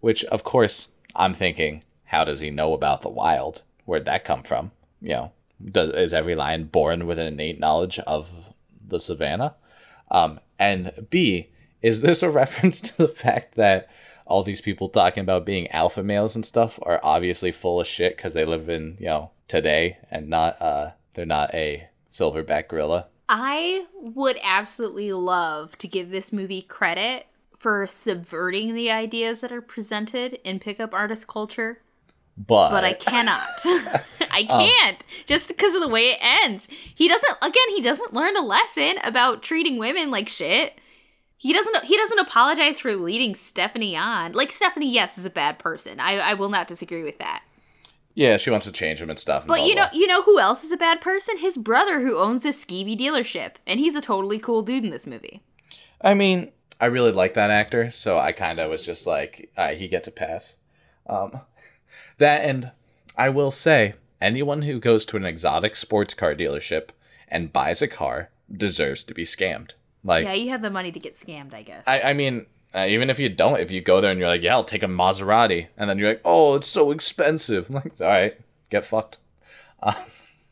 Which, 0.00 0.24
of 0.26 0.44
course, 0.44 0.88
I'm 1.16 1.34
thinking, 1.34 1.82
how 2.04 2.22
does 2.22 2.38
he 2.38 2.50
know 2.50 2.74
about 2.74 3.02
the 3.02 3.08
wild? 3.08 3.62
Where'd 3.84 4.04
that 4.04 4.24
come 4.24 4.44
from? 4.44 4.70
You 5.00 5.08
know, 5.08 5.32
does, 5.64 5.90
is 5.90 6.14
every 6.14 6.36
lion 6.36 6.66
born 6.66 7.06
with 7.08 7.18
an 7.18 7.26
innate 7.26 7.58
knowledge 7.58 7.98
of 8.00 8.30
the 8.86 9.00
savannah? 9.00 9.56
Um, 10.12 10.38
and 10.60 11.08
B, 11.10 11.48
is 11.82 12.02
this 12.02 12.22
a 12.22 12.30
reference 12.42 12.80
to 12.82 12.96
the 12.96 13.08
fact 13.08 13.56
that 13.56 13.88
all 14.24 14.44
these 14.44 14.60
people 14.60 14.88
talking 14.88 15.22
about 15.22 15.44
being 15.44 15.68
alpha 15.72 16.04
males 16.04 16.36
and 16.36 16.46
stuff 16.46 16.78
are 16.82 17.00
obviously 17.02 17.50
full 17.50 17.80
of 17.80 17.86
shit 17.88 18.16
because 18.16 18.34
they 18.34 18.44
live 18.44 18.68
in, 18.68 18.96
you 19.00 19.06
know, 19.06 19.32
today 19.48 19.98
and 20.08 20.28
not, 20.28 20.60
uh, 20.62 20.92
they're 21.14 21.26
not 21.26 21.52
a 21.52 21.88
silverback 22.12 22.68
gorilla? 22.68 23.06
I 23.28 23.86
would 23.94 24.38
absolutely 24.42 25.12
love 25.12 25.76
to 25.78 25.88
give 25.88 26.10
this 26.10 26.32
movie 26.32 26.62
credit 26.62 27.26
for 27.56 27.86
subverting 27.86 28.74
the 28.74 28.90
ideas 28.90 29.40
that 29.40 29.52
are 29.52 29.60
presented 29.60 30.38
in 30.44 30.60
pickup 30.60 30.94
artist 30.94 31.26
culture. 31.26 31.80
But, 32.36 32.70
but 32.70 32.84
I 32.84 32.92
cannot. 32.92 33.48
I 34.30 34.46
um, 34.48 34.60
can't 34.60 35.04
just 35.26 35.48
because 35.48 35.74
of 35.74 35.80
the 35.80 35.88
way 35.88 36.10
it 36.10 36.18
ends. 36.20 36.68
He 36.70 37.08
doesn't. 37.08 37.36
Again, 37.42 37.68
he 37.70 37.80
doesn't 37.80 38.14
learn 38.14 38.36
a 38.36 38.42
lesson 38.42 38.94
about 39.02 39.42
treating 39.42 39.76
women 39.76 40.12
like 40.12 40.28
shit. 40.28 40.78
He 41.36 41.52
doesn't. 41.52 41.84
He 41.84 41.96
doesn't 41.96 42.20
apologize 42.20 42.78
for 42.78 42.94
leading 42.94 43.34
Stephanie 43.34 43.96
on. 43.96 44.34
Like 44.34 44.52
Stephanie, 44.52 44.90
yes, 44.90 45.18
is 45.18 45.24
a 45.24 45.30
bad 45.30 45.58
person. 45.58 45.98
I, 45.98 46.18
I 46.18 46.34
will 46.34 46.48
not 46.48 46.68
disagree 46.68 47.02
with 47.02 47.18
that. 47.18 47.42
Yeah, 48.18 48.36
she 48.36 48.50
wants 48.50 48.66
to 48.66 48.72
change 48.72 49.00
him 49.00 49.10
and 49.10 49.18
stuff. 49.18 49.42
and 49.42 49.48
But 49.48 49.58
blah, 49.58 49.66
you 49.66 49.76
know, 49.76 49.86
blah. 49.92 50.00
you 50.00 50.08
know 50.08 50.22
who 50.22 50.40
else 50.40 50.64
is 50.64 50.72
a 50.72 50.76
bad 50.76 51.00
person? 51.00 51.38
His 51.38 51.56
brother, 51.56 52.00
who 52.00 52.18
owns 52.18 52.42
this 52.42 52.64
skeevy 52.64 52.98
dealership, 52.98 53.52
and 53.64 53.78
he's 53.78 53.94
a 53.94 54.00
totally 54.00 54.40
cool 54.40 54.62
dude 54.62 54.82
in 54.82 54.90
this 54.90 55.06
movie. 55.06 55.40
I 56.00 56.14
mean, 56.14 56.50
I 56.80 56.86
really 56.86 57.12
like 57.12 57.34
that 57.34 57.52
actor, 57.52 57.92
so 57.92 58.18
I 58.18 58.32
kind 58.32 58.58
of 58.58 58.70
was 58.70 58.84
just 58.84 59.06
like, 59.06 59.52
uh, 59.56 59.68
he 59.68 59.86
gets 59.86 60.08
a 60.08 60.10
pass. 60.10 60.56
Um, 61.06 61.42
that 62.18 62.42
and 62.42 62.72
I 63.16 63.28
will 63.28 63.52
say, 63.52 63.94
anyone 64.20 64.62
who 64.62 64.80
goes 64.80 65.06
to 65.06 65.16
an 65.16 65.24
exotic 65.24 65.76
sports 65.76 66.12
car 66.12 66.34
dealership 66.34 66.88
and 67.28 67.52
buys 67.52 67.82
a 67.82 67.86
car 67.86 68.30
deserves 68.52 69.04
to 69.04 69.14
be 69.14 69.22
scammed. 69.22 69.74
Like, 70.02 70.24
Yeah, 70.24 70.32
you 70.32 70.50
have 70.50 70.62
the 70.62 70.70
money 70.70 70.90
to 70.90 70.98
get 70.98 71.14
scammed, 71.14 71.54
I 71.54 71.62
guess. 71.62 71.84
I, 71.86 72.00
I 72.00 72.12
mean, 72.14 72.46
uh, 72.74 72.86
even 72.88 73.10
if 73.10 73.18
you 73.18 73.28
don't, 73.28 73.60
if 73.60 73.70
you 73.70 73.80
go 73.80 74.00
there 74.00 74.10
and 74.10 74.20
you're 74.20 74.28
like, 74.28 74.42
yeah, 74.42 74.54
I'll 74.54 74.64
take 74.64 74.82
a 74.82 74.86
Maserati, 74.86 75.68
and 75.76 75.88
then 75.88 75.98
you're 75.98 76.10
like, 76.10 76.20
oh, 76.24 76.56
it's 76.56 76.68
so 76.68 76.90
expensive. 76.90 77.66
I'm 77.68 77.76
like, 77.76 78.00
all 78.00 78.06
right, 78.06 78.38
get 78.70 78.84
fucked. 78.84 79.18
Uh, 79.82 79.94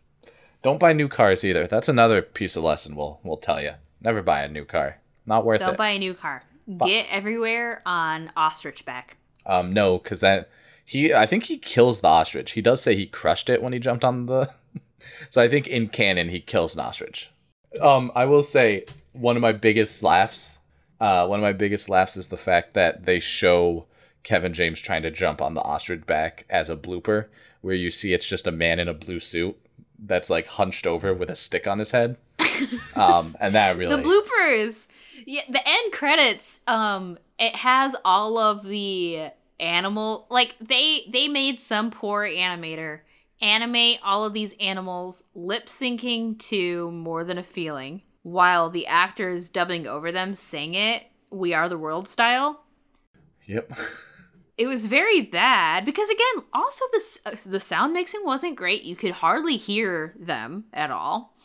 don't 0.63 0.81
buy 0.81 0.93
new 0.93 1.09
cars 1.09 1.45
either. 1.45 1.67
That's 1.67 1.89
another 1.89 2.23
piece 2.23 2.57
of 2.57 2.65
lesson 2.65 2.97
we'll 2.97 3.21
we'll 3.23 3.37
tell 3.37 3.63
you. 3.63 3.73
Never 4.01 4.23
buy 4.23 4.43
a 4.43 4.49
new 4.49 4.65
car. 4.65 4.99
Not 5.27 5.45
worth 5.45 5.61
it. 5.61 5.65
Don't 5.65 5.77
buy 5.77 5.91
a 5.91 5.99
new 5.99 6.15
car. 6.15 6.43
Get 6.85 7.07
everywhere 7.11 7.83
on 7.87 8.33
ostrich 8.37 8.85
back. 8.85 9.17
Um, 9.45 9.73
no, 9.73 9.99
because 9.99 10.21
that 10.21 10.49
he, 10.85 11.13
I 11.13 11.27
think 11.27 11.45
he 11.45 11.59
kills 11.59 12.01
the 12.01 12.09
ostrich. 12.09 12.53
He 12.53 12.63
does 12.63 12.81
say 12.81 12.95
he 12.95 13.07
crushed 13.07 13.51
it 13.51 13.63
when 13.63 13.73
he 13.73 13.79
jumped 13.79 14.05
on 14.05 14.27
the. 14.27 14.51
so 15.31 15.43
I 15.43 15.49
think 15.49 15.67
in 15.67 15.89
canon 15.89 16.29
he 16.29 16.41
kills 16.41 16.75
an 16.75 16.81
ostrich. 16.81 17.31
Um, 17.81 18.11
I 18.15 18.25
will 18.25 18.43
say 18.43 18.85
one 19.13 19.37
of 19.37 19.43
my 19.43 19.53
biggest 19.53 20.03
laughs. 20.03 20.56
Uh, 21.01 21.27
one 21.27 21.39
of 21.39 21.43
my 21.43 21.53
biggest 21.53 21.89
laughs 21.89 22.17
is 22.17 22.29
the 22.29 22.37
fact 22.37 22.75
that 22.75 23.05
they 23.05 23.21
show 23.21 23.87
Kevin 24.23 24.55
James 24.55 24.81
trying 24.81 25.03
to 25.03 25.11
jump 25.11 25.41
on 25.43 25.55
the 25.55 25.63
ostrich 25.63 26.07
back 26.07 26.45
as 26.49 26.71
a 26.71 26.77
blooper, 26.77 27.27
where 27.61 27.75
you 27.75 27.91
see 27.91 28.13
it's 28.13 28.29
just 28.29 28.47
a 28.47 28.53
man 28.53 28.79
in 28.79 28.89
a 28.89 28.95
blue 28.95 29.21
suit 29.21 29.57
that's 29.99 30.31
like 30.31 30.47
hunched 30.47 30.87
over 30.87 31.15
with 31.15 31.31
a 31.31 31.37
stick 31.37 31.67
on 31.67 31.79
his 31.79 31.91
head. 31.93 32.17
Um, 32.95 33.35
and 33.41 33.55
that 33.55 33.77
really 33.77 33.95
The 33.95 34.03
bloopers. 34.03 34.87
Yeah, 35.27 35.43
the 35.51 35.61
end 35.67 35.93
credits. 35.93 36.61
Um, 36.67 37.19
it 37.39 37.55
has 37.55 37.95
all 38.07 38.39
of 38.39 38.65
the 38.65 39.29
animal. 39.61 40.27
Like 40.31 40.57
they 40.59 41.07
they 41.13 41.29
made 41.29 41.61
some 41.61 41.91
poor 41.91 42.23
animator 42.23 43.01
animate 43.43 43.99
all 44.03 44.25
of 44.25 44.33
these 44.33 44.55
animals 44.55 45.25
lip 45.35 45.67
syncing 45.67 46.39
to 46.39 46.91
"More 46.91 47.23
Than 47.25 47.37
a 47.37 47.43
Feeling," 47.43 48.01
while 48.27 48.71
the 48.71 48.89
actors 48.89 49.49
dubbing 49.49 49.87
over 49.87 50.11
them 50.11 50.35
sing 50.35 50.75
it 50.75 51.05
"We 51.31 51.55
Are 51.55 51.69
the 51.69 51.79
World" 51.79 52.09
style. 52.09 52.65
Yep. 53.47 53.73
it 54.59 54.67
was 54.67 54.87
very 54.87 55.21
bad 55.21 55.85
because 55.85 56.11
again, 56.11 56.45
also 56.53 56.85
the 56.91 57.19
uh, 57.27 57.37
the 57.47 57.61
sound 57.61 57.93
mixing 57.93 58.25
wasn't 58.25 58.57
great. 58.57 58.83
You 58.83 58.97
could 58.97 59.13
hardly 59.13 59.57
hear 59.57 60.13
them 60.19 60.65
at 60.73 60.91
all. 60.91 61.37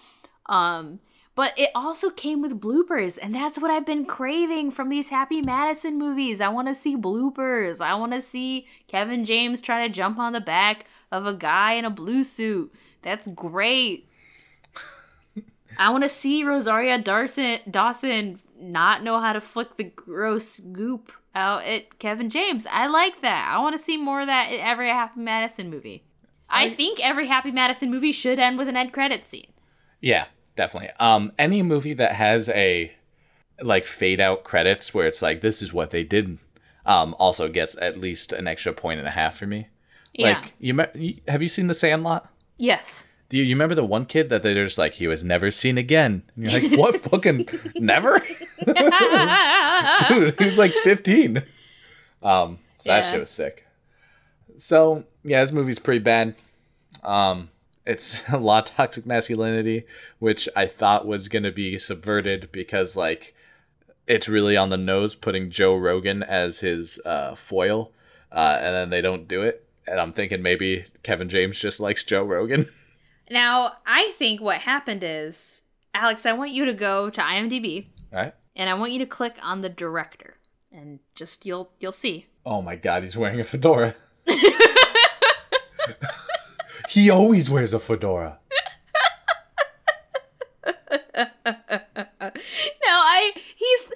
Um, 0.47 1.01
but 1.35 1.53
it 1.55 1.69
also 1.75 2.09
came 2.09 2.41
with 2.41 2.59
bloopers, 2.59 3.19
and 3.21 3.35
that's 3.35 3.59
what 3.59 3.69
I've 3.69 3.85
been 3.85 4.05
craving 4.05 4.71
from 4.71 4.89
these 4.89 5.09
Happy 5.09 5.43
Madison 5.43 5.99
movies. 5.99 6.41
I 6.41 6.49
want 6.49 6.67
to 6.67 6.73
see 6.73 6.97
bloopers. 6.97 7.79
I 7.79 7.93
want 7.93 8.13
to 8.13 8.21
see 8.21 8.65
Kevin 8.87 9.23
James 9.23 9.61
try 9.61 9.85
to 9.85 9.93
jump 9.93 10.17
on 10.17 10.33
the 10.33 10.41
back 10.41 10.87
of 11.11 11.27
a 11.27 11.35
guy 11.35 11.73
in 11.73 11.85
a 11.85 11.91
blue 11.91 12.23
suit. 12.23 12.73
That's 13.03 13.27
great. 13.27 14.09
I 15.81 15.89
want 15.89 16.03
to 16.03 16.09
see 16.09 16.43
Rosario 16.43 17.01
Dawson 17.01 17.59
Dawson 17.69 18.39
not 18.59 19.03
know 19.03 19.19
how 19.19 19.33
to 19.33 19.41
flick 19.41 19.77
the 19.77 19.85
gross 19.85 20.59
goop 20.59 21.11
out 21.33 21.63
at 21.63 21.97
Kevin 21.97 22.29
James. 22.29 22.67
I 22.69 22.85
like 22.85 23.21
that. 23.23 23.51
I 23.51 23.59
want 23.59 23.75
to 23.75 23.83
see 23.83 23.97
more 23.97 24.21
of 24.21 24.27
that 24.27 24.51
in 24.51 24.59
every 24.59 24.89
Happy 24.89 25.19
Madison 25.19 25.71
movie. 25.71 26.03
I, 26.47 26.69
think 26.69 26.99
every 27.03 27.27
Happy 27.27 27.49
Madison 27.49 27.89
movie 27.89 28.11
should 28.11 28.37
end 28.37 28.59
with 28.59 28.67
an 28.67 28.77
end 28.77 28.93
credit 28.93 29.25
scene. 29.25 29.47
Yeah, 30.01 30.25
definitely. 30.55 30.91
Um, 30.99 31.31
any 31.39 31.63
movie 31.63 31.93
that 31.93 32.11
has 32.11 32.49
a 32.49 32.91
like 33.61 33.87
fade 33.87 34.19
out 34.19 34.43
credits 34.43 34.93
where 34.93 35.07
it's 35.07 35.23
like 35.23 35.41
this 35.41 35.63
is 35.63 35.73
what 35.73 35.89
they 35.89 36.03
did, 36.03 36.37
um, 36.85 37.15
also 37.17 37.47
gets 37.47 37.75
at 37.81 37.97
least 37.97 38.33
an 38.33 38.47
extra 38.47 38.73
point 38.73 38.99
and 38.99 39.07
a 39.07 39.11
half 39.11 39.37
for 39.37 39.47
me. 39.47 39.69
Yeah. 40.13 40.41
Like 40.41 40.53
you 40.59 40.77
have 41.27 41.41
you 41.41 41.47
seen 41.47 41.65
The 41.65 41.73
Sandlot? 41.73 42.29
yes. 42.57 43.07
Do 43.31 43.37
you, 43.37 43.43
you 43.43 43.55
remember 43.55 43.75
the 43.75 43.85
one 43.85 44.05
kid 44.05 44.27
that 44.27 44.43
they're 44.43 44.65
just 44.65 44.77
like 44.77 44.95
he 44.95 45.07
was 45.07 45.23
never 45.23 45.51
seen 45.51 45.77
again? 45.77 46.23
And 46.35 46.51
you're 46.51 46.61
like, 46.61 46.77
what 46.77 46.99
fucking 47.09 47.47
never? 47.75 48.19
Dude, 50.09 50.37
he 50.37 50.45
was 50.45 50.57
like 50.57 50.73
15. 50.83 51.37
Um, 52.21 52.59
so 52.77 52.89
that 52.89 53.09
shit 53.09 53.21
was 53.21 53.29
sick. 53.29 53.65
So 54.57 55.05
yeah, 55.23 55.39
this 55.39 55.53
movie's 55.53 55.79
pretty 55.79 56.01
bad. 56.01 56.35
Um, 57.05 57.51
it's 57.85 58.21
a 58.29 58.37
lot 58.37 58.69
of 58.69 58.75
toxic 58.75 59.05
masculinity, 59.05 59.85
which 60.19 60.49
I 60.53 60.67
thought 60.67 61.07
was 61.07 61.29
gonna 61.29 61.53
be 61.53 61.77
subverted 61.77 62.51
because 62.51 62.97
like 62.97 63.33
it's 64.07 64.27
really 64.27 64.57
on 64.57 64.67
the 64.67 64.77
nose 64.77 65.15
putting 65.15 65.49
Joe 65.51 65.77
Rogan 65.77 66.21
as 66.21 66.59
his 66.59 66.99
uh, 67.05 67.35
foil, 67.35 67.93
uh, 68.29 68.57
and 68.59 68.75
then 68.75 68.89
they 68.89 68.99
don't 68.99 69.25
do 69.25 69.41
it. 69.41 69.65
And 69.87 70.01
I'm 70.01 70.11
thinking 70.11 70.41
maybe 70.41 70.83
Kevin 71.01 71.29
James 71.29 71.57
just 71.57 71.79
likes 71.79 72.03
Joe 72.03 72.23
Rogan. 72.23 72.69
Now, 73.31 73.77
I 73.85 74.13
think 74.17 74.41
what 74.41 74.57
happened 74.57 75.03
is, 75.05 75.61
Alex, 75.93 76.25
I 76.25 76.33
want 76.33 76.51
you 76.51 76.65
to 76.65 76.73
go 76.73 77.09
to 77.09 77.21
IMDb 77.21 77.87
All 78.11 78.19
right. 78.19 78.33
and 78.57 78.69
I 78.69 78.73
want 78.73 78.91
you 78.91 78.99
to 78.99 79.05
click 79.05 79.37
on 79.41 79.61
the 79.61 79.69
director 79.69 80.35
and 80.71 80.99
just 81.15 81.45
you'll 81.45 81.71
you'll 81.79 81.93
see. 81.93 82.27
Oh 82.45 82.61
my 82.61 82.75
god, 82.75 83.03
he's 83.03 83.15
wearing 83.15 83.39
a 83.39 83.45
fedora. 83.45 83.95
he 86.89 87.09
always 87.09 87.49
wears 87.49 87.73
a 87.73 87.79
fedora. 87.79 88.39
No, 92.83 92.97
I 92.97 93.31
he's 93.55 93.87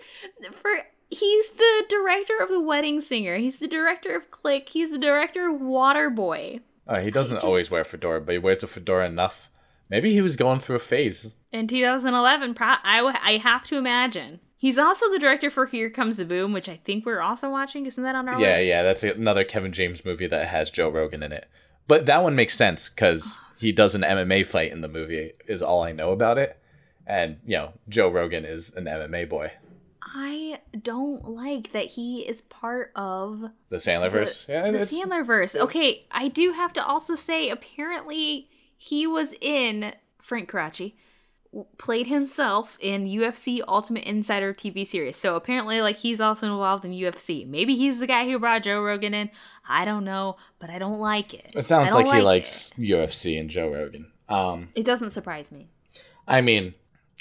for 0.51 0.71
he's 1.09 1.51
the 1.51 1.85
director 1.89 2.37
of 2.41 2.49
The 2.49 2.59
Wedding 2.61 3.01
Singer. 3.01 3.35
He's 3.37 3.59
the 3.59 3.67
director 3.67 4.15
of 4.15 4.31
Click. 4.31 4.69
He's 4.69 4.91
the 4.91 4.97
director 4.97 5.49
of 5.49 5.59
Waterboy. 5.61 6.61
Oh, 6.87 7.01
he 7.01 7.11
doesn't 7.11 7.37
just- 7.37 7.45
always 7.45 7.69
wear 7.71 7.81
a 7.81 7.85
fedora, 7.85 8.21
but 8.21 8.33
he 8.33 8.37
wears 8.37 8.63
a 8.63 8.67
fedora 8.67 9.05
enough. 9.07 9.49
Maybe 9.89 10.11
he 10.13 10.21
was 10.21 10.35
going 10.35 10.59
through 10.59 10.77
a 10.77 10.79
phase. 10.79 11.29
In 11.51 11.67
2011, 11.67 12.53
pro- 12.55 12.75
I, 12.83 12.97
w- 12.97 13.15
I 13.23 13.37
have 13.37 13.65
to 13.67 13.77
imagine. 13.77 14.39
He's 14.57 14.77
also 14.79 15.11
the 15.11 15.19
director 15.19 15.49
for 15.51 15.67
Here 15.67 15.89
Comes 15.91 16.17
the 16.17 16.25
Boom, 16.25 16.53
which 16.53 16.67
I 16.69 16.77
think 16.77 17.05
we're 17.05 17.21
also 17.21 17.49
watching. 17.51 17.85
Isn't 17.85 18.03
that 18.03 18.15
on 18.15 18.27
our 18.27 18.39
Yeah, 18.39 18.55
list? 18.55 18.63
yeah, 18.63 18.69
yeah, 18.69 18.83
that's 18.83 19.03
another 19.03 19.43
Kevin 19.43 19.71
James 19.73 20.03
movie 20.03 20.25
that 20.27 20.47
has 20.47 20.71
Joe 20.71 20.89
Rogan 20.89 21.21
in 21.21 21.31
it. 21.31 21.47
But 21.87 22.07
that 22.07 22.23
one 22.23 22.35
makes 22.35 22.55
sense 22.57 22.89
because 22.89 23.41
he 23.59 23.71
does 23.71 23.93
an 23.93 24.01
MMA 24.01 24.43
fight 24.45 24.71
in 24.71 24.81
the 24.81 24.87
movie, 24.87 25.33
is 25.47 25.61
all 25.61 25.83
I 25.83 25.91
know 25.91 26.11
about 26.11 26.39
it. 26.39 26.57
And, 27.05 27.37
you 27.45 27.57
know, 27.57 27.73
Joe 27.87 28.09
Rogan 28.09 28.43
is 28.43 28.73
an 28.75 28.85
MMA 28.85 29.29
boy. 29.29 29.51
I 30.05 30.59
don't 30.79 31.25
like 31.27 31.71
that 31.71 31.85
he 31.87 32.19
is 32.27 32.41
part 32.41 32.91
of 32.95 33.49
The 33.69 33.77
Sandlerverse. 33.77 34.47
yeah, 34.47 34.69
the 34.69 34.77
Sandlerverse. 34.77 35.55
Okay, 35.59 36.05
I 36.11 36.27
do 36.27 36.51
have 36.51 36.73
to 36.73 36.85
also 36.85 37.15
say, 37.15 37.49
apparently 37.49 38.49
he 38.77 39.07
was 39.07 39.33
in 39.41 39.93
Frank 40.21 40.51
Coraci, 40.51 40.93
played 41.77 42.05
himself 42.07 42.77
in 42.79 43.05
UFC 43.05 43.61
Ultimate 43.67 44.03
Insider 44.03 44.53
TV 44.53 44.85
series. 44.85 45.17
So 45.17 45.35
apparently, 45.35 45.81
like 45.81 45.97
he's 45.97 46.21
also 46.21 46.47
involved 46.51 46.85
in 46.85 46.91
UFC. 46.91 47.47
Maybe 47.47 47.75
he's 47.75 47.97
the 47.99 48.07
guy 48.07 48.25
who 48.29 48.37
brought 48.37 48.63
Joe 48.63 48.83
Rogan 48.83 49.13
in. 49.13 49.29
I 49.67 49.85
don't 49.85 50.03
know, 50.03 50.35
but 50.59 50.69
I 50.69 50.77
don't 50.77 50.99
like 50.99 51.33
it. 51.33 51.53
It 51.55 51.63
sounds 51.63 51.89
don't 51.89 52.03
like 52.05 52.13
he 52.13 52.19
it. 52.19 52.23
likes 52.23 52.73
UFC 52.77 53.39
and 53.39 53.49
Joe 53.49 53.69
Rogan. 53.71 54.11
Um, 54.29 54.69
It 54.75 54.85
doesn't 54.85 55.11
surprise 55.11 55.51
me. 55.51 55.67
I 56.27 56.41
mean, 56.41 56.73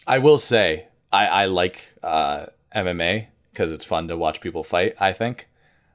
I 0.06 0.18
will 0.18 0.38
say 0.38 0.88
I, 1.12 1.26
I 1.26 1.44
like 1.46 1.94
uh, 2.02 2.46
MMA 2.74 3.26
because 3.52 3.70
it's 3.70 3.84
fun 3.84 4.08
to 4.08 4.16
watch 4.16 4.40
people 4.40 4.64
fight. 4.64 4.94
I 4.98 5.12
think. 5.12 5.48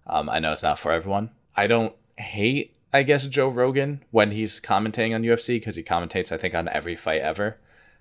Um, 0.07 0.29
I 0.29 0.39
know 0.39 0.53
it's 0.53 0.63
not 0.63 0.79
for 0.79 0.91
everyone. 0.91 1.29
I 1.55 1.67
don't 1.67 1.93
hate, 2.17 2.73
I 2.91 3.03
guess, 3.03 3.27
Joe 3.27 3.47
Rogan 3.47 4.03
when 4.11 4.31
he's 4.31 4.59
commentating 4.59 5.13
on 5.13 5.23
UFC 5.23 5.57
because 5.57 5.75
he 5.75 5.83
commentates, 5.83 6.31
I 6.31 6.37
think, 6.37 6.55
on 6.55 6.67
every 6.69 6.95
fight 6.95 7.21
ever. 7.21 7.57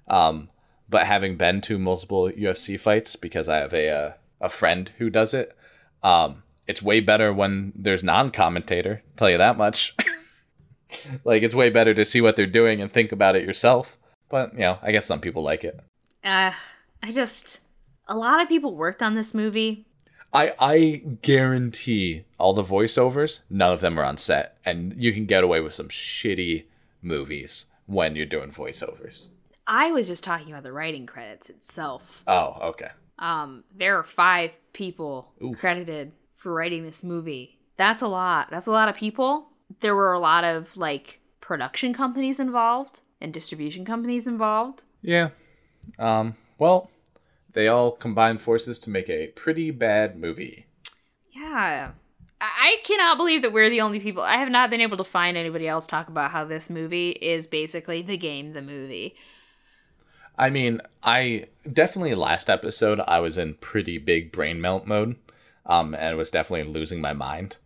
Um, 0.09 0.49
but 0.89 1.07
having 1.07 1.37
been 1.37 1.61
to 1.63 1.79
multiple 1.79 2.31
UFC 2.31 2.81
fights 2.81 3.15
because 3.17 3.49
I 3.49 3.59
have 3.59 3.75
a 3.75 3.91
uh, 3.91 4.13
a 4.41 4.49
friend 4.49 4.91
who 4.99 5.11
does 5.11 5.35
it, 5.35 5.57
um, 6.03 6.43
it's 6.67 6.83
way 6.83 7.01
better 7.01 7.33
when 7.33 7.73
there's 7.75 8.05
non-commentator. 8.05 9.03
Tell 9.17 9.29
you 9.31 9.39
that 9.39 9.59
much. 9.59 9.95
like 11.25 11.43
it's 11.43 11.55
way 11.55 11.71
better 11.71 11.95
to 11.95 12.05
see 12.05 12.21
what 12.21 12.37
they're 12.37 12.47
doing 12.47 12.81
and 12.81 12.93
think 12.93 13.13
about 13.13 13.37
it 13.37 13.45
yourself. 13.45 13.99
But 14.29 14.55
you 14.55 14.61
know, 14.61 14.79
I 14.83 14.93
guess 14.93 15.07
some 15.07 15.21
people 15.21 15.43
like 15.43 15.65
it. 15.65 15.79
Uh, 16.25 16.53
I 17.03 17.11
just 17.11 17.61
a 18.09 18.17
lot 18.17 18.41
of 18.43 18.49
people 18.49 18.75
worked 18.75 19.03
on 19.03 19.15
this 19.15 19.35
movie. 19.35 19.87
I 20.33 20.53
I 20.59 21.03
guarantee 21.23 22.25
all 22.39 22.53
the 22.53 22.65
voiceovers, 22.65 23.41
none 23.49 23.73
of 23.73 23.81
them 23.81 23.99
are 23.99 24.05
on 24.05 24.19
set, 24.19 24.57
and 24.65 24.95
you 24.97 25.13
can 25.13 25.27
get 25.27 25.45
away 25.45 25.61
with 25.61 25.75
some 25.75 25.89
shitty 25.89 26.65
movies 27.03 27.67
when 27.87 28.17
you're 28.17 28.27
doing 28.27 28.51
voiceovers. 28.51 29.29
I 29.67 29.93
was 29.93 30.09
just 30.09 30.25
talking 30.25 30.51
about 30.51 30.63
the 30.63 30.73
writing 30.73 31.07
credits 31.07 31.51
itself. 31.51 32.25
Oh, 32.27 32.57
okay. 32.63 32.91
Um, 33.19 33.65
there 33.75 33.99
are 33.99 34.05
five 34.05 34.57
people 34.73 35.33
Oof. 35.43 35.59
credited 35.59 36.13
for 36.33 36.53
writing 36.55 36.85
this 36.85 37.03
movie. 37.03 37.59
That's 37.77 38.01
a 38.01 38.09
lot. 38.09 38.49
That's 38.51 38.67
a 38.67 38.71
lot 38.71 38.89
of 38.89 38.97
people. 38.97 39.49
There 39.81 39.95
were 39.95 40.13
a 40.13 40.19
lot 40.19 40.45
of 40.45 40.77
like 40.77 41.21
production 41.41 41.93
companies 41.93 42.41
involved 42.41 43.03
and 43.21 43.33
distribution 43.33 43.85
companies 43.85 44.27
involved. 44.27 44.85
Yeah. 45.03 45.31
Um. 45.99 46.37
Well, 46.59 46.91
they 47.59 47.67
all 47.67 47.91
combine 47.91 48.39
forces 48.39 48.79
to 48.79 48.89
make 48.89 49.11
a 49.11 49.27
pretty 49.29 49.73
bad 49.73 50.17
movie. 50.17 50.67
Yeah. 51.33 51.91
I 52.41 52.77
cannot 52.85 53.17
believe 53.17 53.43
that 53.43 53.53
we're 53.53 53.69
the 53.69 53.81
only 53.81 53.99
people. 53.99 54.23
I 54.23 54.37
have 54.37 54.49
not 54.49 54.71
been 54.71 54.81
able 54.81 54.97
to 54.99 55.03
find 55.03 55.37
anybody 55.37 55.67
else 55.67 55.85
talk 55.85 56.07
about 56.07 56.31
how 56.31 56.45
this 56.45 56.71
movie 56.71 57.11
is 57.11 57.49
basically 57.49 58.01
the 58.01 58.17
game, 58.17 58.53
the 58.53 58.63
movie. 58.63 59.17
I 60.39 60.51
mean, 60.51 60.81
I 61.03 61.47
definitely 61.73 62.15
last 62.15 62.49
episode 62.49 63.01
I 63.01 63.19
was 63.19 63.37
in 63.37 63.55
pretty 63.55 63.99
big 63.99 64.31
brain 64.31 64.61
melt 64.61 64.87
mode, 64.87 65.17
um, 65.67 65.97
and 65.97 66.17
was 66.17 66.31
definitely 66.31 66.73
losing 66.73 67.01
my 67.01 67.13
mind. 67.13 67.57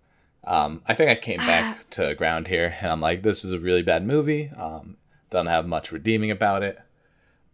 Um, 0.45 0.81
I 0.89 0.95
think 0.95 1.11
I 1.11 1.17
came 1.17 1.37
back 1.37 1.91
to 1.91 2.15
ground 2.15 2.49
here, 2.49 2.75
and 2.81 2.91
I'm 2.91 3.03
like, 3.03 3.23
this 3.23 3.43
was 3.43 3.53
a 3.53 3.59
really 3.59 3.83
bad 3.83 4.07
movie. 4.07 4.51
Um, 4.57 4.97
doesn't 5.29 5.49
have 5.49 5.67
much 5.67 5.93
redeeming 5.93 6.31
about 6.31 6.63
it, 6.63 6.79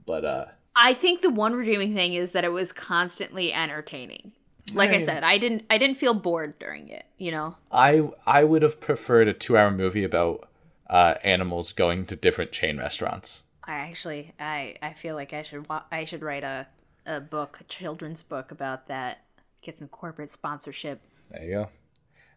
but 0.06 0.24
uh, 0.24 0.44
I 0.80 0.94
think 0.94 1.22
the 1.22 1.30
one 1.30 1.54
redeeming 1.54 1.92
thing 1.92 2.14
is 2.14 2.32
that 2.32 2.44
it 2.44 2.52
was 2.52 2.72
constantly 2.72 3.52
entertaining. 3.52 4.32
Like 4.74 4.90
I 4.90 5.00
said, 5.00 5.22
I 5.24 5.38
didn't 5.38 5.64
I 5.70 5.78
didn't 5.78 5.96
feel 5.96 6.14
bored 6.14 6.58
during 6.58 6.88
it, 6.88 7.06
you 7.16 7.30
know. 7.30 7.56
I 7.72 8.10
I 8.26 8.44
would 8.44 8.62
have 8.62 8.80
preferred 8.80 9.26
a 9.26 9.32
two 9.32 9.56
hour 9.56 9.70
movie 9.70 10.04
about 10.04 10.48
uh, 10.88 11.14
animals 11.24 11.72
going 11.72 12.06
to 12.06 12.16
different 12.16 12.52
chain 12.52 12.78
restaurants. 12.78 13.44
I 13.64 13.72
actually 13.72 14.34
I 14.38 14.76
I 14.82 14.92
feel 14.92 15.14
like 15.14 15.32
I 15.32 15.42
should 15.42 15.68
wa- 15.68 15.84
I 15.90 16.04
should 16.04 16.22
write 16.22 16.44
a 16.44 16.66
a 17.06 17.20
book, 17.20 17.58
a 17.60 17.64
children's 17.64 18.22
book 18.22 18.50
about 18.50 18.88
that. 18.88 19.24
Get 19.62 19.76
some 19.76 19.88
corporate 19.88 20.30
sponsorship. 20.30 21.00
There 21.30 21.44
you 21.44 21.50
go. 21.50 21.68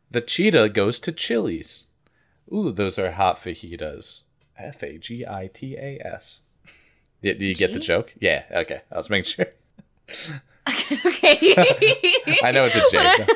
The 0.09 0.21
cheetah 0.21 0.69
goes 0.69 0.99
to 1.01 1.11
Chili's. 1.11 1.87
Ooh, 2.51 2.71
those 2.71 2.97
are 2.97 3.11
hot 3.11 3.37
fajitas. 3.37 4.23
F 4.57 4.83
A 4.83 4.97
G 4.97 5.25
I 5.27 5.47
T 5.53 5.75
A 5.75 5.99
S. 6.03 6.41
Do 7.21 7.33
do 7.33 7.45
you 7.45 7.55
get 7.55 7.73
the 7.73 7.79
joke? 7.79 8.13
Yeah. 8.19 8.43
Okay. 8.51 8.81
I 8.91 8.97
was 8.97 9.09
making 9.09 9.25
sure. 9.25 9.45
okay. 11.05 11.55
I 12.43 12.51
know 12.51 12.65
it's 12.65 12.75
a 12.75 12.91
joke. 12.91 13.27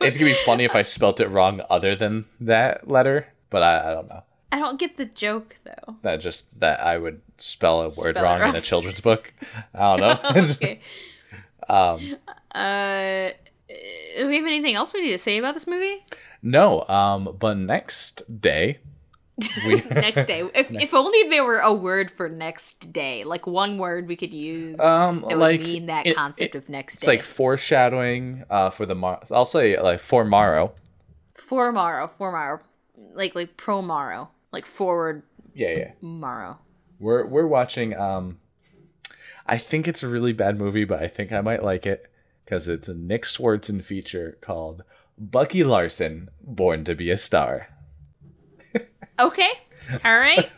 it's 0.00 0.18
gonna 0.18 0.30
be 0.30 0.36
funny 0.44 0.64
if 0.64 0.74
I 0.74 0.82
spelt 0.82 1.20
it 1.20 1.28
wrong, 1.28 1.62
other 1.70 1.96
than 1.96 2.26
that 2.40 2.88
letter. 2.88 3.28
But 3.50 3.62
I, 3.62 3.90
I 3.90 3.94
don't 3.94 4.08
know. 4.08 4.22
I 4.52 4.58
don't 4.58 4.78
get 4.78 4.96
the 4.96 5.04
joke 5.04 5.56
though. 5.64 5.96
That 6.02 6.16
just 6.20 6.58
that 6.60 6.80
I 6.80 6.98
would 6.98 7.20
spell 7.38 7.80
a 7.80 7.84
word 7.84 7.92
Spell 7.94 8.16
it 8.16 8.22
wrong, 8.22 8.48
in 8.48 8.56
a 8.56 8.60
children's 8.60 9.00
book. 9.00 9.32
I 9.74 9.96
don't 9.96 10.00
know. 10.00 10.42
okay. 10.52 10.80
um, 11.68 12.16
Uh 12.52 13.30
do 14.16 14.26
we 14.26 14.36
have 14.36 14.46
anything 14.46 14.74
else 14.74 14.92
we 14.92 15.02
need 15.02 15.12
to 15.12 15.18
say 15.18 15.38
about 15.38 15.54
this 15.54 15.66
movie? 15.66 16.04
No, 16.42 16.86
um, 16.88 17.36
but 17.38 17.56
next 17.56 18.40
day, 18.40 18.78
next 19.90 20.26
day. 20.26 20.48
If, 20.54 20.70
if 20.84 20.94
only 20.94 21.28
there 21.28 21.44
were 21.44 21.58
a 21.60 21.72
word 21.72 22.10
for 22.10 22.28
next 22.28 22.92
day, 22.92 23.24
like 23.24 23.46
one 23.46 23.78
word 23.78 24.08
we 24.08 24.16
could 24.16 24.34
use 24.34 24.80
um, 24.80 25.24
that 25.28 25.38
like 25.38 25.60
would 25.60 25.66
mean 25.66 25.86
that 25.86 26.06
it- 26.06 26.16
concept 26.16 26.54
it- 26.54 26.58
of 26.58 26.68
next 26.68 26.94
it's 26.94 27.04
day. 27.06 27.14
It's 27.14 27.18
like 27.20 27.24
foreshadowing 27.26 28.44
uh 28.50 28.70
for 28.70 28.86
the 28.86 28.94
mar- 28.94 29.22
I'll 29.30 29.44
say 29.44 29.80
like 29.80 30.00
for 30.00 30.24
Morrow. 30.24 30.72
for 31.34 31.70
morrow, 31.72 32.06
for 32.08 32.32
morrow, 32.32 32.60
like 33.14 33.34
like 33.34 33.56
pro 33.56 33.80
morrow, 33.82 34.30
like 34.52 34.66
forward 34.66 35.22
Yeah, 35.54 35.70
yeah. 35.70 35.90
morrow. 36.00 36.58
We're 36.98 37.26
we're 37.26 37.46
watching. 37.46 37.96
Um, 37.96 38.38
I 39.46 39.56
think 39.56 39.88
it's 39.88 40.02
a 40.02 40.08
really 40.08 40.32
bad 40.32 40.58
movie, 40.58 40.84
but 40.84 41.02
I 41.02 41.08
think 41.08 41.32
I 41.32 41.40
might 41.40 41.62
like 41.64 41.86
it 41.86 42.10
because 42.44 42.68
it's 42.68 42.88
a 42.88 42.94
Nick 42.94 43.22
Swardson 43.24 43.82
feature 43.84 44.36
called 44.42 44.82
Bucky 45.16 45.64
Larson, 45.64 46.28
Born 46.42 46.84
to 46.84 46.94
Be 46.94 47.10
a 47.10 47.16
Star. 47.16 47.68
Okay, 49.18 49.50
all 50.04 50.18
right. 50.18 50.50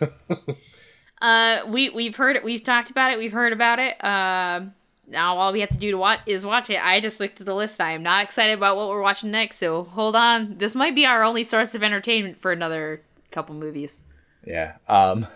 uh, 1.22 1.60
we 1.68 1.90
we've 1.90 2.16
heard 2.16 2.36
it. 2.36 2.44
We've 2.44 2.62
talked 2.62 2.90
about 2.90 3.12
it. 3.12 3.18
We've 3.18 3.32
heard 3.32 3.52
about 3.52 3.78
it. 3.78 4.02
Um. 4.04 4.74
now 5.08 5.36
all 5.38 5.52
we 5.52 5.60
have 5.60 5.70
to 5.70 5.78
do 5.78 5.90
to 5.90 5.98
watch 5.98 6.20
is 6.26 6.44
watch 6.44 6.70
it. 6.70 6.84
I 6.84 7.00
just 7.00 7.20
looked 7.20 7.40
at 7.40 7.46
the 7.46 7.54
list. 7.54 7.80
I 7.80 7.92
am 7.92 8.02
not 8.02 8.22
excited 8.24 8.52
about 8.52 8.76
what 8.76 8.88
we're 8.88 9.02
watching 9.02 9.30
next. 9.30 9.58
So 9.58 9.84
hold 9.84 10.14
on. 10.16 10.58
This 10.58 10.74
might 10.74 10.94
be 10.94 11.06
our 11.06 11.22
only 11.22 11.44
source 11.44 11.74
of 11.74 11.82
entertainment 11.82 12.40
for 12.40 12.52
another 12.52 13.02
couple 13.30 13.54
movies. 13.54 14.02
Yeah. 14.46 14.76
Um. 14.88 15.26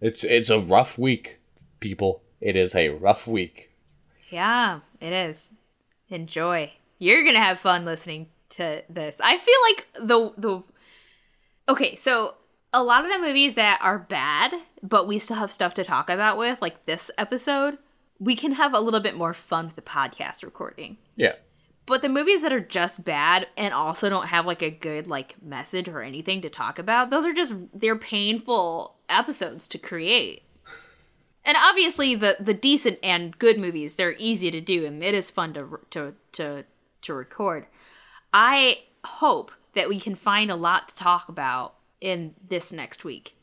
It's 0.00 0.24
it's 0.24 0.50
a 0.50 0.58
rough 0.58 0.98
week, 0.98 1.38
people. 1.78 2.22
It 2.40 2.56
is 2.56 2.74
a 2.74 2.88
rough 2.88 3.28
week. 3.28 3.70
Yeah, 4.30 4.80
it 5.00 5.12
is. 5.12 5.52
Enjoy. 6.08 6.72
You're 6.98 7.24
gonna 7.24 7.38
have 7.38 7.60
fun 7.60 7.84
listening 7.84 8.26
to 8.50 8.82
this. 8.88 9.20
I 9.22 9.38
feel 9.38 9.54
like 9.68 9.86
the 10.08 10.32
the 10.36 10.62
okay, 11.72 11.94
so 11.94 12.34
a 12.72 12.82
lot 12.82 13.04
of 13.04 13.10
the 13.10 13.18
movies 13.18 13.54
that 13.54 13.80
are 13.82 13.98
bad, 13.98 14.52
but 14.82 15.06
we 15.06 15.18
still 15.18 15.36
have 15.36 15.50
stuff 15.50 15.74
to 15.74 15.84
talk 15.84 16.10
about 16.10 16.36
with, 16.36 16.60
like 16.60 16.84
this 16.84 17.10
episode, 17.16 17.78
we 18.18 18.36
can 18.36 18.52
have 18.52 18.74
a 18.74 18.80
little 18.80 19.00
bit 19.00 19.16
more 19.16 19.34
fun 19.34 19.66
with 19.66 19.76
the 19.76 19.82
podcast 19.82 20.44
recording. 20.44 20.98
Yeah. 21.16 21.32
But 21.86 22.02
the 22.02 22.08
movies 22.08 22.42
that 22.42 22.52
are 22.52 22.60
just 22.60 23.04
bad 23.04 23.48
and 23.56 23.74
also 23.74 24.08
don't 24.08 24.28
have 24.28 24.46
like 24.46 24.62
a 24.62 24.70
good 24.70 25.06
like 25.06 25.42
message 25.42 25.88
or 25.88 26.00
anything 26.00 26.42
to 26.42 26.50
talk 26.50 26.78
about, 26.78 27.10
those 27.10 27.24
are 27.24 27.32
just 27.32 27.54
they're 27.74 27.96
painful 27.96 28.96
episodes 29.08 29.66
to 29.68 29.78
create. 29.78 30.44
And 31.44 31.56
obviously 31.60 32.14
the 32.14 32.36
the 32.38 32.54
decent 32.54 33.00
and 33.02 33.36
good 33.36 33.58
movies, 33.58 33.96
they're 33.96 34.14
easy 34.16 34.50
to 34.52 34.60
do 34.60 34.86
and 34.86 35.02
it 35.02 35.14
is 35.14 35.30
fun 35.30 35.54
to 35.54 35.80
to 35.90 36.14
to 36.32 36.64
to 37.00 37.14
record. 37.14 37.66
I 38.32 38.78
hope 39.04 39.50
that 39.74 39.88
we 39.88 39.98
can 40.00 40.14
find 40.14 40.50
a 40.50 40.56
lot 40.56 40.88
to 40.90 40.94
talk 40.94 41.28
about 41.28 41.74
in 42.00 42.34
this 42.48 42.72
next 42.72 43.04
week. 43.04 43.34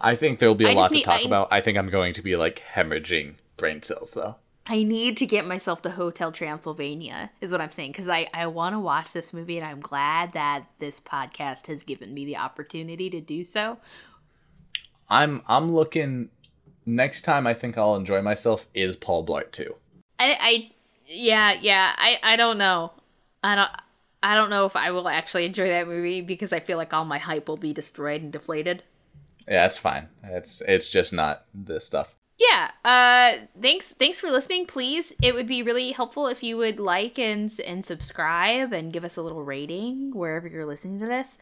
I 0.00 0.14
think 0.16 0.38
there'll 0.38 0.54
be 0.54 0.64
a 0.66 0.70
I 0.70 0.74
lot 0.74 0.88
to 0.88 0.94
need- 0.94 1.04
talk 1.04 1.20
I- 1.20 1.26
about. 1.26 1.48
I 1.50 1.60
think 1.60 1.78
I'm 1.78 1.88
going 1.90 2.12
to 2.14 2.22
be 2.22 2.36
like 2.36 2.62
hemorrhaging 2.74 3.34
brain 3.56 3.82
cells 3.82 4.12
though. 4.12 4.36
I 4.68 4.82
need 4.82 5.16
to 5.18 5.26
get 5.26 5.46
myself 5.46 5.80
to 5.82 5.90
Hotel 5.90 6.32
Transylvania, 6.32 7.30
is 7.40 7.52
what 7.52 7.60
I'm 7.60 7.70
saying, 7.70 7.92
because 7.92 8.08
I, 8.08 8.26
I 8.34 8.48
want 8.48 8.74
to 8.74 8.80
watch 8.80 9.12
this 9.12 9.32
movie, 9.32 9.58
and 9.58 9.64
I'm 9.64 9.78
glad 9.78 10.32
that 10.32 10.64
this 10.80 10.98
podcast 10.98 11.68
has 11.68 11.84
given 11.84 12.12
me 12.12 12.24
the 12.24 12.36
opportunity 12.36 13.08
to 13.10 13.20
do 13.20 13.44
so. 13.44 13.78
I'm 15.08 15.42
I'm 15.46 15.72
looking. 15.72 16.30
Next 16.84 17.22
time 17.22 17.46
I 17.46 17.54
think 17.54 17.76
I'll 17.78 17.96
enjoy 17.96 18.22
myself 18.22 18.66
is 18.74 18.96
Paul 18.96 19.24
Blart 19.26 19.52
too. 19.52 19.76
I, 20.18 20.36
I 20.40 20.70
yeah, 21.06 21.52
yeah, 21.60 21.92
I, 21.96 22.18
I 22.22 22.36
don't 22.36 22.58
know. 22.58 22.92
I 23.44 23.54
don't. 23.54 23.70
I 24.22 24.34
don't 24.34 24.50
know 24.50 24.66
if 24.66 24.74
I 24.76 24.90
will 24.90 25.08
actually 25.08 25.44
enjoy 25.46 25.68
that 25.68 25.86
movie 25.86 26.20
because 26.20 26.52
I 26.52 26.60
feel 26.60 26.76
like 26.78 26.92
all 26.92 27.04
my 27.04 27.18
hype 27.18 27.48
will 27.48 27.56
be 27.56 27.72
destroyed 27.72 28.22
and 28.22 28.32
deflated. 28.32 28.82
Yeah, 29.46 29.62
that's 29.62 29.78
fine. 29.78 30.08
It's 30.24 30.60
it's 30.66 30.90
just 30.90 31.12
not 31.12 31.44
this 31.54 31.86
stuff. 31.86 32.14
yeah 32.38 32.70
uh 32.84 33.46
thanks 33.62 33.94
thanks 33.94 34.20
for 34.20 34.30
listening 34.30 34.66
please 34.66 35.14
it 35.22 35.34
would 35.34 35.46
be 35.48 35.62
really 35.62 35.92
helpful 35.92 36.26
if 36.26 36.42
you 36.42 36.56
would 36.58 36.78
like 36.78 37.18
and 37.18 37.58
and 37.66 37.82
subscribe 37.82 38.74
and 38.74 38.92
give 38.92 39.04
us 39.04 39.16
a 39.16 39.22
little 39.22 39.42
rating 39.42 40.10
wherever 40.14 40.46
you're 40.46 40.66
listening 40.66 40.98
to 40.98 41.06
this 41.06 41.38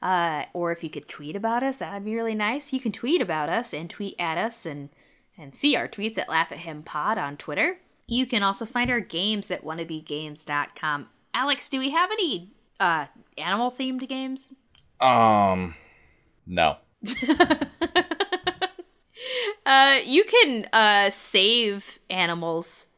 uh 0.00 0.44
or 0.54 0.72
if 0.72 0.82
you 0.82 0.88
could 0.88 1.06
tweet 1.06 1.36
about 1.36 1.62
us 1.62 1.80
that 1.80 1.92
would 1.92 2.04
be 2.06 2.14
really 2.14 2.34
nice 2.34 2.72
you 2.72 2.80
can 2.80 2.92
tweet 2.92 3.20
about 3.20 3.50
us 3.50 3.74
and 3.74 3.90
tweet 3.90 4.14
at 4.18 4.38
us 4.38 4.64
and 4.64 4.88
and 5.36 5.54
see 5.54 5.76
our 5.76 5.86
tweets 5.86 6.16
at 6.16 6.30
laugh 6.30 6.50
at 6.50 6.58
him 6.60 6.82
pod 6.82 7.18
on 7.18 7.36
twitter 7.36 7.78
you 8.06 8.24
can 8.24 8.42
also 8.42 8.64
find 8.64 8.90
our 8.90 9.00
games 9.00 9.50
at 9.50 9.62
wannabegames.com 9.64 11.08
alex 11.38 11.68
do 11.68 11.78
we 11.78 11.90
have 11.90 12.10
any 12.10 12.50
uh 12.80 13.06
animal 13.36 13.70
themed 13.70 14.06
games 14.08 14.54
Um, 15.00 15.74
no. 16.46 16.76
Uh, 19.66 19.98
you 20.06 20.24
can 20.24 20.66
uh 20.72 21.10
save 21.10 21.98
animals 22.08 22.88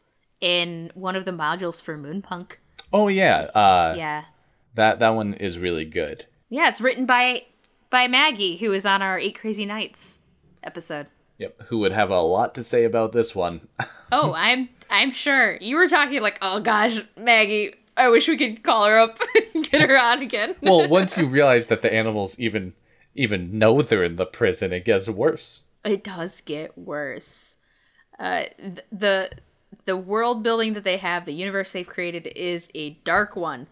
in 0.41 0.91
one 0.95 1.17
of 1.17 1.25
the 1.25 1.33
modules 1.33 1.83
for 1.83 1.99
Moonpunk. 1.99 2.53
Oh 2.93 3.09
yeah. 3.09 3.41
Uh, 3.55 3.95
Yeah, 3.97 4.25
that 4.75 4.99
that 5.01 5.11
one 5.11 5.35
is 5.35 5.59
really 5.59 5.85
good. 5.85 6.27
yeah, 6.49 6.69
it's 6.69 6.81
written 6.81 7.07
by 7.07 7.43
by 7.91 8.07
Maggie, 8.07 8.57
who 8.59 8.73
is 8.73 8.87
on 8.87 9.03
our 9.03 9.19
Eight 9.19 9.39
Crazy 9.41 9.67
Nights 9.67 10.21
episode. 10.63 11.07
Yep. 11.39 11.63
Who 11.69 11.79
would 11.79 11.93
have 11.93 12.11
a 12.11 12.21
lot 12.21 12.55
to 12.55 12.63
say 12.63 12.85
about 12.85 13.13
this 13.13 13.35
one? 13.35 13.67
Oh, 14.13 14.33
I'm 14.35 14.69
I'm 14.91 15.11
sure 15.13 15.57
you 15.61 15.77
were 15.77 15.89
talking 15.89 16.21
like, 16.21 16.39
oh 16.43 16.61
gosh, 16.61 17.01
Maggie, 17.17 17.75
I 18.01 18.09
wish 18.09 18.29
we 18.29 18.37
could 18.37 18.63
call 18.63 18.87
her 18.87 18.99
up 18.99 19.19
and 19.55 19.69
get 19.69 19.89
her 19.89 19.99
on 19.99 20.23
again. 20.23 20.57
well, 20.63 20.89
once 20.89 21.17
you 21.19 21.27
realize 21.27 21.67
that 21.67 21.83
the 21.83 21.93
animals 21.93 22.39
even 22.39 22.75
even 23.15 23.59
know 23.59 23.83
they're 23.83 24.05
in 24.05 24.17
the 24.17 24.27
prison, 24.27 24.73
it 24.73 24.85
gets 24.85 25.09
worse. 25.09 25.65
it 25.85 26.05
does 26.05 26.41
get 26.41 26.77
worse. 26.79 27.57
Uh, 28.19 28.45
th- 28.59 28.85
the 28.93 29.31
the 29.85 29.97
world 29.97 30.43
building 30.43 30.75
that 30.75 30.85
they 30.85 30.97
have, 30.99 31.25
the 31.25 31.33
universe 31.33 31.73
they've 31.73 31.87
created, 31.87 32.27
is 32.37 32.69
a 32.75 32.91
dark 33.05 33.37
one. 33.37 33.67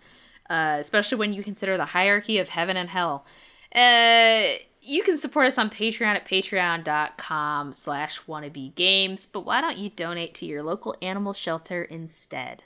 Uh, 0.51 0.79
especially 0.81 1.19
when 1.19 1.35
you 1.35 1.43
consider 1.43 1.77
the 1.77 1.85
hierarchy 1.85 2.39
of 2.39 2.49
heaven 2.49 2.77
and 2.77 2.89
hell. 2.89 3.27
Uh, 3.75 4.55
you 4.81 5.03
can 5.03 5.19
support 5.19 5.47
us 5.47 5.59
on 5.59 5.69
Patreon 5.69 6.15
at 6.15 6.27
patreon.com 6.27 7.75
slash 7.75 8.23
wannabegames, 8.25 9.27
but 9.31 9.45
why 9.45 9.61
don't 9.61 9.77
you 9.77 9.91
donate 9.91 10.33
to 10.37 10.47
your 10.47 10.63
local 10.63 10.97
animal 11.03 11.35
shelter 11.35 11.83
instead? 11.83 12.63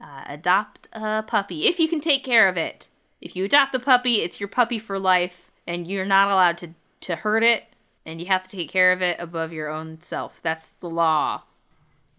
Uh, 0.00 0.22
adopt 0.26 0.88
a 0.94 1.22
puppy 1.22 1.66
if 1.66 1.78
you 1.78 1.86
can 1.86 2.00
take 2.00 2.24
care 2.24 2.48
of 2.48 2.56
it. 2.56 2.88
If 3.20 3.36
you 3.36 3.44
adopt 3.44 3.72
the 3.72 3.78
puppy, 3.78 4.22
it's 4.22 4.40
your 4.40 4.48
puppy 4.48 4.78
for 4.78 4.98
life, 4.98 5.50
and 5.66 5.86
you're 5.86 6.06
not 6.06 6.28
allowed 6.28 6.56
to, 6.58 6.70
to 7.02 7.16
hurt 7.16 7.42
it, 7.42 7.64
and 8.06 8.18
you 8.18 8.26
have 8.26 8.42
to 8.44 8.48
take 8.48 8.70
care 8.70 8.92
of 8.92 9.02
it 9.02 9.16
above 9.20 9.52
your 9.52 9.68
own 9.68 10.00
self. 10.00 10.40
That's 10.40 10.70
the 10.70 10.88
law. 10.88 11.42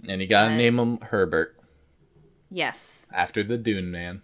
And 0.08 0.22
you 0.22 0.28
gotta 0.28 0.54
Uh, 0.54 0.58
name 0.58 0.78
him 0.78 0.98
Herbert 1.00 1.58
Yes. 2.52 3.08
after 3.14 3.44
the 3.44 3.58
Dune 3.58 3.90
Man. 3.92 4.22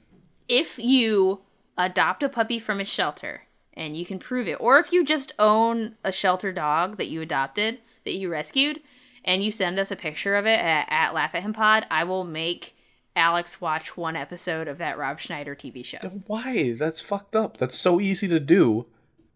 if 0.48 0.78
you 0.80 1.42
adopt 1.78 2.24
a 2.24 2.30
puppy 2.30 2.58
from 2.60 2.80
a 2.80 2.86
shelter 2.86 3.44
and 3.74 3.98
you 3.98 4.06
can 4.06 4.20
prove 4.20 4.48
it, 4.48 4.58
or 4.62 4.78
if 4.80 4.92
you 4.94 5.04
just 5.04 5.34
own 5.40 5.96
a 6.04 6.12
shelter 6.12 6.52
dog 6.54 6.98
that 6.98 7.08
you 7.08 7.22
adopted, 7.22 7.80
that 8.06 8.14
you 8.16 8.30
rescued, 8.30 8.82
and 9.26 9.44
you 9.44 9.52
send 9.52 9.78
us 9.80 9.92
a 9.92 9.96
picture 9.96 10.36
of 10.36 10.46
it 10.46 10.60
at, 10.60 10.88
at 10.90 11.14
Laugh 11.14 11.34
at 11.36 11.42
Him 11.44 11.54
Pod, 11.54 11.86
I 11.92 12.04
will 12.04 12.24
make 12.24 12.76
Alex 13.18 13.60
watch 13.60 13.98
one 13.98 14.16
episode 14.16 14.68
of 14.68 14.78
that 14.78 14.98
Rob 14.98 15.20
Schneider 15.20 15.56
TV 15.56 15.84
show. 15.84 15.98
Why? 16.28 16.74
That's 16.78 17.02
fucked 17.02 17.36
up. 17.36 17.58
That's 17.58 17.78
so 17.78 18.00
easy 18.00 18.28
to 18.28 18.40
do. 18.40 18.86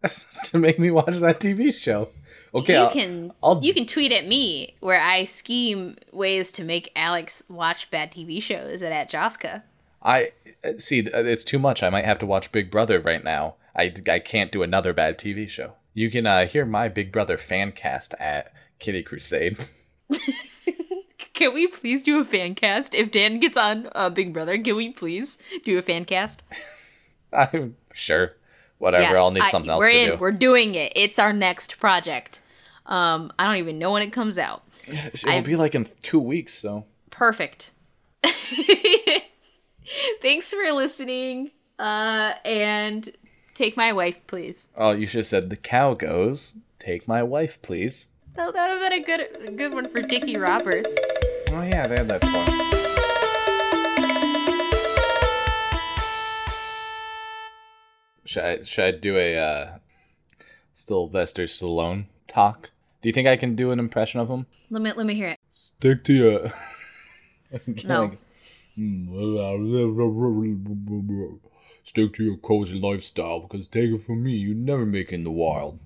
to 0.46 0.58
make 0.58 0.80
me 0.80 0.90
watch 0.90 1.16
that 1.18 1.40
TV 1.40 1.74
show. 1.74 2.10
Okay, 2.56 2.74
you 2.74 2.80
I'll- 2.80 2.92
can 2.92 3.32
I'll- 3.44 3.60
you 3.64 3.74
can 3.74 3.86
tweet 3.86 4.12
at 4.12 4.28
me 4.28 4.76
where 4.80 5.00
I 5.02 5.26
scheme 5.26 5.96
ways 6.12 6.52
to 6.54 6.64
make 6.64 6.92
Alex 6.96 7.44
watch 7.50 7.90
bad 7.92 8.12
TV 8.12 8.42
shows 8.42 8.82
at, 8.82 8.92
at 8.92 9.12
Joska. 9.12 9.64
I 10.02 10.32
see. 10.78 11.00
It's 11.02 11.44
too 11.44 11.60
much. 11.60 11.84
I 11.84 11.90
might 11.92 12.06
have 12.06 12.18
to 12.20 12.26
watch 12.26 12.52
Big 12.52 12.72
Brother 12.72 13.00
right 13.00 13.24
now. 13.24 13.56
I, 13.76 13.94
I 14.10 14.18
can't 14.20 14.52
do 14.52 14.64
another 14.64 14.94
bad 14.94 15.18
TV 15.20 15.48
show. 15.50 15.74
You 15.94 16.10
can 16.10 16.26
uh, 16.26 16.46
hear 16.48 16.66
my 16.66 16.90
Big 16.90 17.12
Brother 17.12 17.38
fan 17.38 17.72
cast 17.72 18.16
at 18.20 18.52
Kitty 18.80 19.04
Crusade. 19.04 19.58
Can 21.34 21.54
we 21.54 21.68
please 21.68 22.04
do 22.04 22.20
a 22.20 22.24
fan 22.26 22.56
cast? 22.56 22.94
If 22.94 23.12
Dan 23.12 23.40
gets 23.40 23.58
on 23.58 23.90
uh, 23.96 24.10
Big 24.10 24.34
Brother, 24.34 24.58
can 24.58 24.76
we 24.76 24.90
please 24.92 25.38
do 25.64 25.78
a 25.78 25.82
fan 25.82 26.06
cast? 26.06 26.44
I'm 27.34 27.78
sure. 27.94 28.36
Whatever. 28.80 29.18
I'll 29.18 29.32
need 29.32 29.44
I- 29.44 29.48
something 29.50 29.72
else 29.72 29.82
We're 29.82 29.92
to 29.92 29.98
in. 30.00 30.10
do. 30.12 30.18
We're 30.18 30.32
doing 30.32 30.76
it. 30.76 30.92
It's 30.96 31.18
our 31.20 31.32
next 31.34 31.78
project. 31.80 32.42
Um, 32.86 33.32
I 33.40 33.46
don't 33.46 33.58
even 33.58 33.80
know 33.80 33.92
when 33.92 34.02
it 34.02 34.12
comes 34.12 34.38
out. 34.38 34.64
It'll 34.88 35.30
I- 35.30 35.40
be 35.42 35.56
like 35.56 35.74
in 35.76 35.88
two 36.02 36.20
weeks. 36.20 36.54
So 36.54 36.86
Perfect. 37.12 37.72
Thanks 40.22 40.52
for 40.54 40.72
listening. 40.72 41.52
Uh, 41.80 42.34
and 42.46 43.10
take 43.56 43.76
my 43.76 43.92
wife, 43.94 44.20
please. 44.28 44.70
oh, 44.78 44.92
you 44.92 45.08
should 45.08 45.20
have 45.20 45.26
said 45.28 45.50
the 45.50 45.56
cow 45.56 45.94
goes. 45.94 46.56
Take 46.80 47.08
my 47.08 47.24
wife, 47.24 47.62
please. 47.62 48.08
That, 48.36 48.54
that 48.54 48.70
would 48.70 48.82
have 48.82 48.92
been 48.92 49.02
a 49.02 49.06
good, 49.06 49.58
good 49.58 49.74
one 49.74 49.90
for 49.90 50.02
Dickie 50.02 50.38
Roberts. 50.38 50.96
Oh, 51.52 51.62
yeah, 51.62 51.86
they 51.86 51.96
had 51.96 52.08
that 52.08 52.24
one. 52.24 52.62
Should 58.24 58.44
I, 58.44 58.64
should 58.64 58.86
I 58.86 58.92
do 58.92 59.18
a 59.18 59.38
uh, 59.38 59.78
Sylvester 60.74 61.44
Stallone 61.44 62.06
talk? 62.28 62.72
Do 63.02 63.10
you 63.10 63.14
think 63.14 63.28
I 63.28 63.36
can 63.36 63.56
do 63.56 63.72
an 63.72 63.80
impression 63.80 64.22
of 64.22 64.30
him? 64.30 64.46
Let 64.70 64.82
me 64.82 64.92
let 64.94 65.06
me 65.06 65.16
hear 65.16 65.28
it. 65.30 65.40
Stick 65.50 66.04
to 66.06 66.14
your 66.14 66.54
no. 67.84 68.12
Stick 71.84 72.14
to 72.14 72.24
your 72.24 72.38
cozy 72.38 72.80
lifestyle 72.80 73.42
because 73.42 73.68
take 73.68 73.90
it 73.92 74.06
from 74.06 74.24
me, 74.24 74.32
you 74.34 74.54
never 74.54 74.86
make 74.86 75.12
it 75.12 75.16
in 75.16 75.24
the 75.26 75.32
wild. 75.32 75.80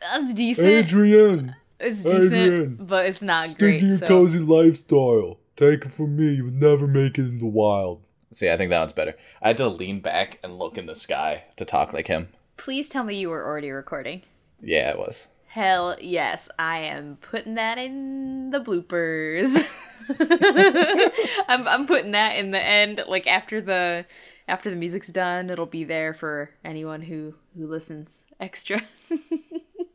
That's 0.00 0.34
decent. 0.34 0.68
Adrian 0.68 1.56
it's 1.80 2.02
decent, 2.02 2.32
Adrian, 2.32 2.78
but 2.80 3.06
it's 3.06 3.22
not 3.22 3.48
stick 3.48 3.58
great. 3.58 3.80
to 3.80 3.86
your 3.86 3.98
so. 3.98 4.06
cozy 4.06 4.38
lifestyle. 4.38 5.38
Take 5.56 5.86
it 5.86 5.92
from 5.92 6.16
me, 6.16 6.34
you 6.34 6.44
would 6.44 6.60
never 6.60 6.86
make 6.86 7.18
it 7.18 7.22
in 7.22 7.38
the 7.38 7.46
wild. 7.46 8.02
See, 8.32 8.50
I 8.50 8.56
think 8.56 8.70
that 8.70 8.78
one's 8.78 8.92
better. 8.92 9.14
I 9.42 9.48
had 9.48 9.56
to 9.58 9.68
lean 9.68 10.00
back 10.00 10.38
and 10.42 10.58
look 10.58 10.76
in 10.76 10.86
the 10.86 10.94
sky 10.94 11.44
to 11.56 11.64
talk 11.64 11.92
like 11.92 12.08
him. 12.08 12.28
Please 12.56 12.88
tell 12.88 13.04
me 13.04 13.16
you 13.16 13.30
were 13.30 13.44
already 13.44 13.70
recording. 13.70 14.22
Yeah, 14.60 14.90
it 14.90 14.98
was. 14.98 15.28
Hell 15.46 15.96
yes, 16.00 16.48
I 16.58 16.80
am 16.80 17.16
putting 17.20 17.54
that 17.54 17.78
in 17.78 18.50
the 18.50 18.60
bloopers. 18.60 19.56
I'm 21.48 21.66
I'm 21.66 21.86
putting 21.86 22.12
that 22.12 22.36
in 22.36 22.50
the 22.50 22.62
end, 22.62 23.02
like 23.08 23.26
after 23.26 23.60
the 23.60 24.04
after 24.46 24.68
the 24.68 24.76
music's 24.76 25.08
done, 25.08 25.48
it'll 25.48 25.66
be 25.66 25.84
there 25.84 26.12
for 26.12 26.50
anyone 26.64 27.02
who 27.02 27.34
who 27.56 27.66
listens 27.66 28.26
extra. 28.38 28.82